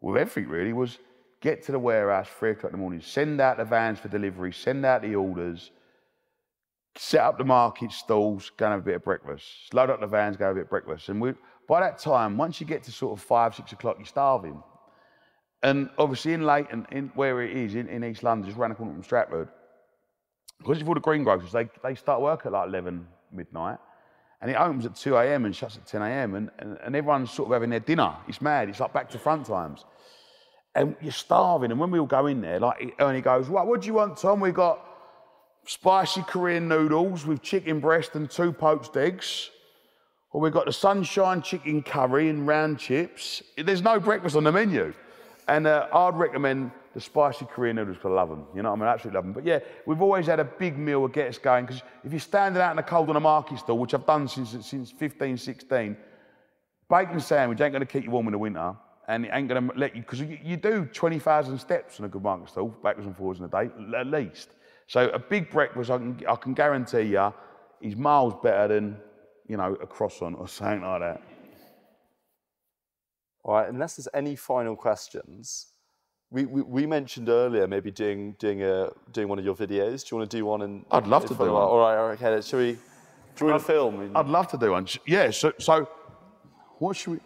with 0.00 0.16
everything 0.16 0.48
really 0.50 0.72
was 0.72 0.98
get 1.40 1.62
to 1.64 1.72
the 1.72 1.78
warehouse 1.78 2.28
three 2.38 2.52
o'clock 2.52 2.72
in 2.72 2.78
the 2.78 2.82
morning, 2.82 3.00
send 3.00 3.40
out 3.40 3.58
the 3.58 3.64
vans 3.64 3.98
for 3.98 4.08
delivery, 4.08 4.52
send 4.52 4.86
out 4.86 5.02
the 5.02 5.14
orders, 5.14 5.72
set 6.96 7.20
up 7.20 7.38
the 7.38 7.44
market 7.44 7.90
stalls, 7.92 8.50
go 8.56 8.66
and 8.66 8.72
have 8.72 8.80
a 8.80 8.84
bit 8.84 8.94
of 8.96 9.04
breakfast, 9.04 9.72
load 9.72 9.90
up 9.90 10.00
the 10.00 10.06
vans, 10.06 10.36
go 10.36 10.46
have 10.46 10.52
a 10.52 10.54
bit 10.60 10.64
of 10.64 10.70
breakfast. 10.70 11.08
And 11.08 11.20
we, 11.20 11.32
by 11.68 11.80
that 11.80 11.98
time, 11.98 12.36
once 12.36 12.60
you 12.60 12.66
get 12.66 12.82
to 12.84 12.92
sort 12.92 13.18
of 13.18 13.24
five, 13.24 13.54
six 13.54 13.72
o'clock, 13.72 13.96
you're 13.98 14.06
starving. 14.06 14.62
And 15.62 15.88
obviously 15.98 16.34
in 16.34 16.44
Leyton, 16.44 16.86
in 16.92 17.10
where 17.14 17.42
it 17.42 17.56
is, 17.56 17.74
in, 17.74 17.88
in 17.88 18.04
East 18.04 18.22
London, 18.22 18.46
just 18.46 18.58
round 18.58 18.72
the 18.72 18.76
corner 18.76 18.92
from 18.92 19.02
Stratford, 19.02 19.48
because 20.58 20.80
of 20.80 20.88
all 20.88 20.94
the 20.94 21.00
greengrocers, 21.00 21.52
they, 21.52 21.68
they 21.82 21.94
start 21.94 22.20
work 22.20 22.46
at 22.46 22.52
like 22.52 22.68
11 22.68 23.06
midnight. 23.32 23.78
And 24.40 24.50
it 24.50 24.54
opens 24.54 24.84
at 24.84 24.94
2 24.94 25.16
a.m. 25.16 25.46
and 25.46 25.56
shuts 25.56 25.76
at 25.76 25.86
10 25.86 26.02
a.m. 26.02 26.34
And, 26.34 26.50
and, 26.58 26.78
and 26.84 26.94
everyone's 26.94 27.30
sort 27.30 27.48
of 27.48 27.54
having 27.54 27.70
their 27.70 27.80
dinner. 27.80 28.14
It's 28.28 28.42
mad. 28.42 28.68
It's 28.68 28.78
like 28.78 28.92
back 28.92 29.08
to 29.10 29.18
front 29.18 29.46
times. 29.46 29.84
And 30.74 30.94
you're 31.00 31.12
starving. 31.12 31.70
And 31.70 31.80
when 31.80 31.90
we 31.90 31.98
all 31.98 32.06
go 32.06 32.26
in 32.26 32.42
there, 32.42 32.60
like 32.60 32.94
Ernie 32.98 33.22
goes, 33.22 33.48
what 33.48 33.80
do 33.80 33.86
you 33.86 33.94
want, 33.94 34.18
Tom? 34.18 34.40
We 34.40 34.50
got 34.50 34.84
spicy 35.66 36.22
Korean 36.22 36.68
noodles 36.68 37.26
with 37.26 37.42
chicken 37.42 37.80
breast 37.80 38.14
and 38.14 38.30
two 38.30 38.52
poached 38.52 38.96
eggs. 38.96 39.50
Or 40.32 40.40
we've 40.40 40.52
got 40.52 40.66
the 40.66 40.72
sunshine 40.72 41.42
chicken 41.42 41.82
curry 41.82 42.28
and 42.28 42.46
round 42.46 42.78
chips. 42.78 43.42
There's 43.56 43.82
no 43.82 44.00
breakfast 44.00 44.36
on 44.36 44.44
the 44.44 44.52
menu. 44.52 44.92
And 45.46 45.66
uh, 45.66 45.86
I'd 45.92 46.16
recommend 46.16 46.72
the 46.94 47.00
spicy 47.00 47.44
Korean 47.46 47.76
noodles, 47.76 47.98
I 48.04 48.08
love 48.08 48.28
them. 48.28 48.46
You 48.54 48.62
know 48.62 48.72
I 48.72 48.76
mean? 48.76 48.84
I 48.84 48.92
absolutely 48.92 49.16
love 49.16 49.24
them. 49.24 49.32
But 49.32 49.44
yeah, 49.44 49.58
we've 49.86 50.00
always 50.00 50.26
had 50.26 50.40
a 50.40 50.44
big 50.44 50.78
meal 50.78 51.06
to 51.06 51.12
get 51.12 51.28
us 51.28 51.38
going 51.38 51.66
because 51.66 51.82
if 52.04 52.12
you're 52.12 52.20
standing 52.20 52.62
out 52.62 52.70
in 52.70 52.76
the 52.76 52.82
cold 52.82 53.10
on 53.10 53.16
a 53.16 53.20
market 53.20 53.58
stall, 53.58 53.78
which 53.78 53.94
I've 53.94 54.06
done 54.06 54.28
since, 54.28 54.56
since 54.66 54.90
15, 54.92 55.36
16, 55.36 55.96
bacon 56.88 57.20
sandwich 57.20 57.60
ain't 57.60 57.72
going 57.72 57.80
to 57.80 57.86
keep 57.86 58.04
you 58.04 58.10
warm 58.10 58.26
in 58.28 58.32
the 58.32 58.38
winter 58.38 58.74
and 59.08 59.26
it 59.26 59.30
ain't 59.32 59.48
going 59.48 59.68
to 59.68 59.78
let 59.78 59.94
you, 59.94 60.02
because 60.02 60.20
you, 60.20 60.38
you 60.42 60.56
do 60.56 60.86
20,000 60.86 61.58
steps 61.58 61.98
on 62.00 62.06
a 62.06 62.08
good 62.08 62.22
market 62.22 62.48
stall, 62.48 62.68
backwards 62.82 63.06
and 63.06 63.16
forwards 63.16 63.40
in 63.40 63.46
a 63.46 63.48
day, 63.48 63.70
at 63.98 64.06
least. 64.06 64.50
So 64.86 65.08
a 65.10 65.18
big 65.18 65.50
breakfast, 65.50 65.90
I 65.90 65.98
can, 65.98 66.20
I 66.28 66.36
can 66.36 66.54
guarantee 66.54 67.02
you, 67.02 67.32
is 67.80 67.96
miles 67.96 68.34
better 68.42 68.74
than, 68.74 68.96
you 69.48 69.56
know, 69.56 69.74
a 69.74 69.86
croissant 69.86 70.36
or 70.38 70.48
something 70.48 70.82
like 70.82 71.00
that. 71.00 71.22
All 73.42 73.54
right, 73.54 73.68
unless 73.68 73.96
there's 73.96 74.08
any 74.14 74.36
final 74.36 74.74
questions, 74.74 75.66
we, 76.30 76.46
we, 76.46 76.62
we 76.62 76.86
mentioned 76.86 77.28
earlier 77.28 77.68
maybe 77.68 77.90
doing 77.90 78.34
doing 78.38 78.62
a 78.62 78.90
doing 79.12 79.28
one 79.28 79.38
of 79.38 79.44
your 79.44 79.54
videos. 79.54 80.02
Do 80.02 80.14
you 80.14 80.18
want 80.18 80.30
to 80.30 80.36
do 80.36 80.44
one? 80.46 80.62
And 80.62 80.84
I'd 80.90 81.06
love 81.06 81.26
to 81.26 81.34
do 81.34 81.40
one. 81.40 81.50
All 81.50 81.78
right, 81.78 81.96
all 81.96 82.08
right, 82.08 82.22
okay. 82.22 82.40
Shall 82.40 82.58
we? 82.58 82.78
Want 83.40 83.60
to 83.60 83.66
film? 83.66 84.16
I'd 84.16 84.26
love 84.26 84.48
to 84.48 84.58
do 84.58 84.70
one. 84.70 84.86
Yeah. 85.06 85.30
So, 85.30 85.52
so 85.58 85.88
what 86.78 86.96
should 86.96 87.12
we? 87.14 87.20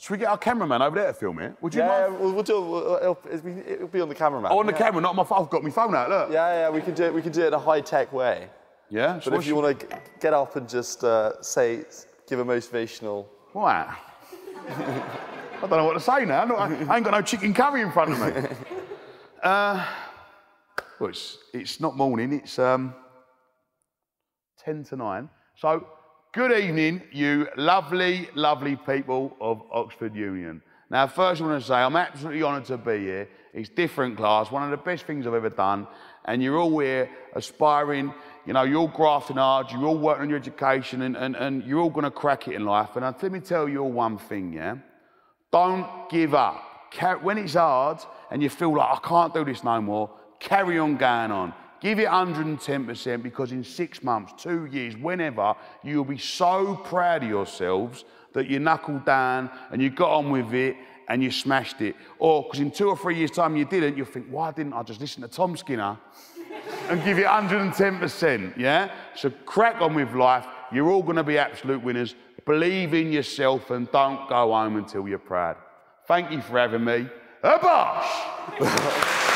Should 0.00 0.10
we 0.10 0.18
get 0.18 0.28
our 0.28 0.38
cameraman 0.38 0.82
over 0.82 0.96
there 0.96 1.08
to 1.08 1.12
film 1.12 1.38
it? 1.40 1.54
Would 1.60 1.74
you 1.74 1.80
yeah, 1.80 2.08
mind? 2.08 2.20
we'll, 2.20 2.32
we'll 2.32 2.42
do. 2.42 2.60
We'll, 2.60 2.96
it'll, 2.96 3.18
it'll 3.30 3.88
be 3.88 4.00
on 4.00 4.08
the 4.08 4.14
cameraman. 4.14 4.50
Oh, 4.52 4.58
on 4.60 4.66
the 4.66 4.72
yeah. 4.72 4.78
camera, 4.78 5.00
not 5.00 5.16
my 5.16 5.24
phone. 5.24 5.42
I've 5.42 5.50
got 5.50 5.62
my 5.62 5.70
phone 5.70 5.94
out. 5.94 6.08
Look. 6.08 6.30
Yeah, 6.30 6.52
yeah. 6.52 6.70
We 6.70 6.80
can 6.80 6.94
do 6.94 7.04
it. 7.04 7.14
We 7.14 7.22
can 7.22 7.32
do 7.32 7.42
it 7.42 7.48
in 7.48 7.54
a 7.54 7.58
high 7.58 7.80
tech 7.80 8.12
way. 8.12 8.48
Yeah. 8.90 9.14
But 9.14 9.24
So 9.24 9.34
if 9.34 9.36
you 9.46 9.54
should- 9.54 9.62
want 9.62 9.80
to 9.80 10.00
get 10.20 10.34
up 10.34 10.56
and 10.56 10.68
just 10.68 11.04
uh, 11.04 11.40
say, 11.42 11.84
give 12.28 12.38
a 12.38 12.44
motivational. 12.44 13.26
What? 13.52 13.66
I 14.68 15.60
don't 15.62 15.70
know 15.70 15.84
what 15.84 15.94
to 15.94 16.00
say 16.00 16.24
now. 16.24 16.44
Look, 16.44 16.58
I, 16.58 16.66
I 16.66 16.96
ain't 16.96 17.04
got 17.04 17.10
no 17.10 17.22
chicken 17.22 17.52
curry 17.52 17.80
in 17.80 17.90
front 17.90 18.12
of 18.12 18.20
me. 18.20 18.48
uh, 19.42 19.84
well, 21.00 21.10
it's, 21.10 21.38
it's 21.52 21.80
not 21.80 21.96
morning, 21.96 22.32
it's 22.32 22.58
um, 22.58 22.94
10 24.64 24.84
to 24.84 24.96
9. 24.96 25.28
So, 25.56 25.86
good 26.32 26.52
evening, 26.52 27.02
you 27.10 27.48
lovely, 27.56 28.28
lovely 28.34 28.76
people 28.76 29.34
of 29.40 29.62
Oxford 29.72 30.14
Union. 30.14 30.62
Now, 30.90 31.06
first 31.06 31.40
I 31.40 31.46
want 31.46 31.60
to 31.60 31.66
say 31.66 31.74
I'm 31.74 31.96
absolutely 31.96 32.42
honoured 32.42 32.66
to 32.66 32.76
be 32.76 32.98
here. 32.98 33.28
It's 33.54 33.68
different 33.70 34.16
class, 34.16 34.50
one 34.50 34.62
of 34.62 34.70
the 34.70 34.76
best 34.76 35.06
things 35.06 35.26
I've 35.26 35.34
ever 35.34 35.48
done. 35.48 35.86
And 36.26 36.42
you're 36.42 36.58
all 36.58 36.78
here 36.78 37.08
aspiring, 37.34 38.12
you 38.46 38.52
know, 38.52 38.62
you're 38.62 38.80
all 38.80 38.88
grafting 38.88 39.36
hard, 39.36 39.70
you're 39.72 39.84
all 39.84 39.96
working 39.96 40.24
on 40.24 40.28
your 40.30 40.38
education, 40.38 41.02
and, 41.02 41.16
and, 41.16 41.34
and 41.34 41.64
you're 41.64 41.80
all 41.80 41.90
going 41.90 42.04
to 42.04 42.10
crack 42.10 42.46
it 42.46 42.54
in 42.54 42.64
life. 42.64 42.90
And 42.96 43.04
let 43.04 43.32
me 43.32 43.40
tell 43.40 43.68
you 43.68 43.82
all 43.82 43.90
one 43.90 44.18
thing, 44.18 44.52
yeah? 44.52 44.76
Don't 45.50 46.10
give 46.10 46.34
up. 46.34 46.62
When 47.22 47.38
it's 47.38 47.54
hard 47.54 47.98
and 48.30 48.42
you 48.42 48.50
feel 48.50 48.76
like, 48.76 48.88
I 48.88 49.08
can't 49.08 49.32
do 49.32 49.44
this 49.44 49.64
no 49.64 49.80
more, 49.80 50.10
carry 50.40 50.78
on 50.78 50.96
going 50.96 51.30
on. 51.30 51.54
Give 51.80 51.98
it 52.00 52.08
110% 52.08 53.22
because 53.22 53.52
in 53.52 53.62
six 53.62 54.02
months, 54.02 54.32
two 54.42 54.66
years, 54.66 54.96
whenever, 54.96 55.54
you'll 55.84 56.04
be 56.04 56.18
so 56.18 56.76
proud 56.76 57.22
of 57.22 57.28
yourselves 57.28 58.04
that 58.32 58.48
you 58.48 58.58
knuckled 58.58 59.04
down 59.04 59.50
and 59.70 59.80
you 59.80 59.90
got 59.90 60.10
on 60.10 60.30
with 60.30 60.52
it 60.52 60.76
and 61.08 61.22
you 61.22 61.30
smashed 61.30 61.80
it. 61.80 61.94
Or 62.18 62.42
because 62.42 62.60
in 62.60 62.70
two 62.70 62.88
or 62.88 62.96
three 62.96 63.16
years' 63.16 63.30
time 63.30 63.56
you 63.56 63.64
didn't, 63.64 63.96
you'll 63.96 64.06
think, 64.06 64.26
why 64.28 64.52
didn't 64.52 64.72
I 64.72 64.82
just 64.82 65.00
listen 65.00 65.22
to 65.22 65.28
Tom 65.28 65.56
Skinner 65.56 65.98
and 66.88 67.02
give 67.04 67.18
it 67.18 67.26
110%? 67.26 68.56
Yeah? 68.56 68.90
So 69.14 69.30
crack 69.46 69.80
on 69.80 69.94
with 69.94 70.12
life. 70.14 70.46
You're 70.72 70.90
all 70.90 71.02
going 71.02 71.16
to 71.16 71.24
be 71.24 71.38
absolute 71.38 71.82
winners. 71.82 72.14
Believe 72.44 72.94
in 72.94 73.12
yourself 73.12 73.70
and 73.70 73.90
don't 73.92 74.28
go 74.28 74.52
home 74.52 74.76
until 74.76 75.06
you're 75.06 75.18
proud. 75.18 75.56
Thank 76.06 76.30
you 76.30 76.40
for 76.40 76.58
having 76.58 76.84
me. 76.84 77.08
A! 77.42 79.24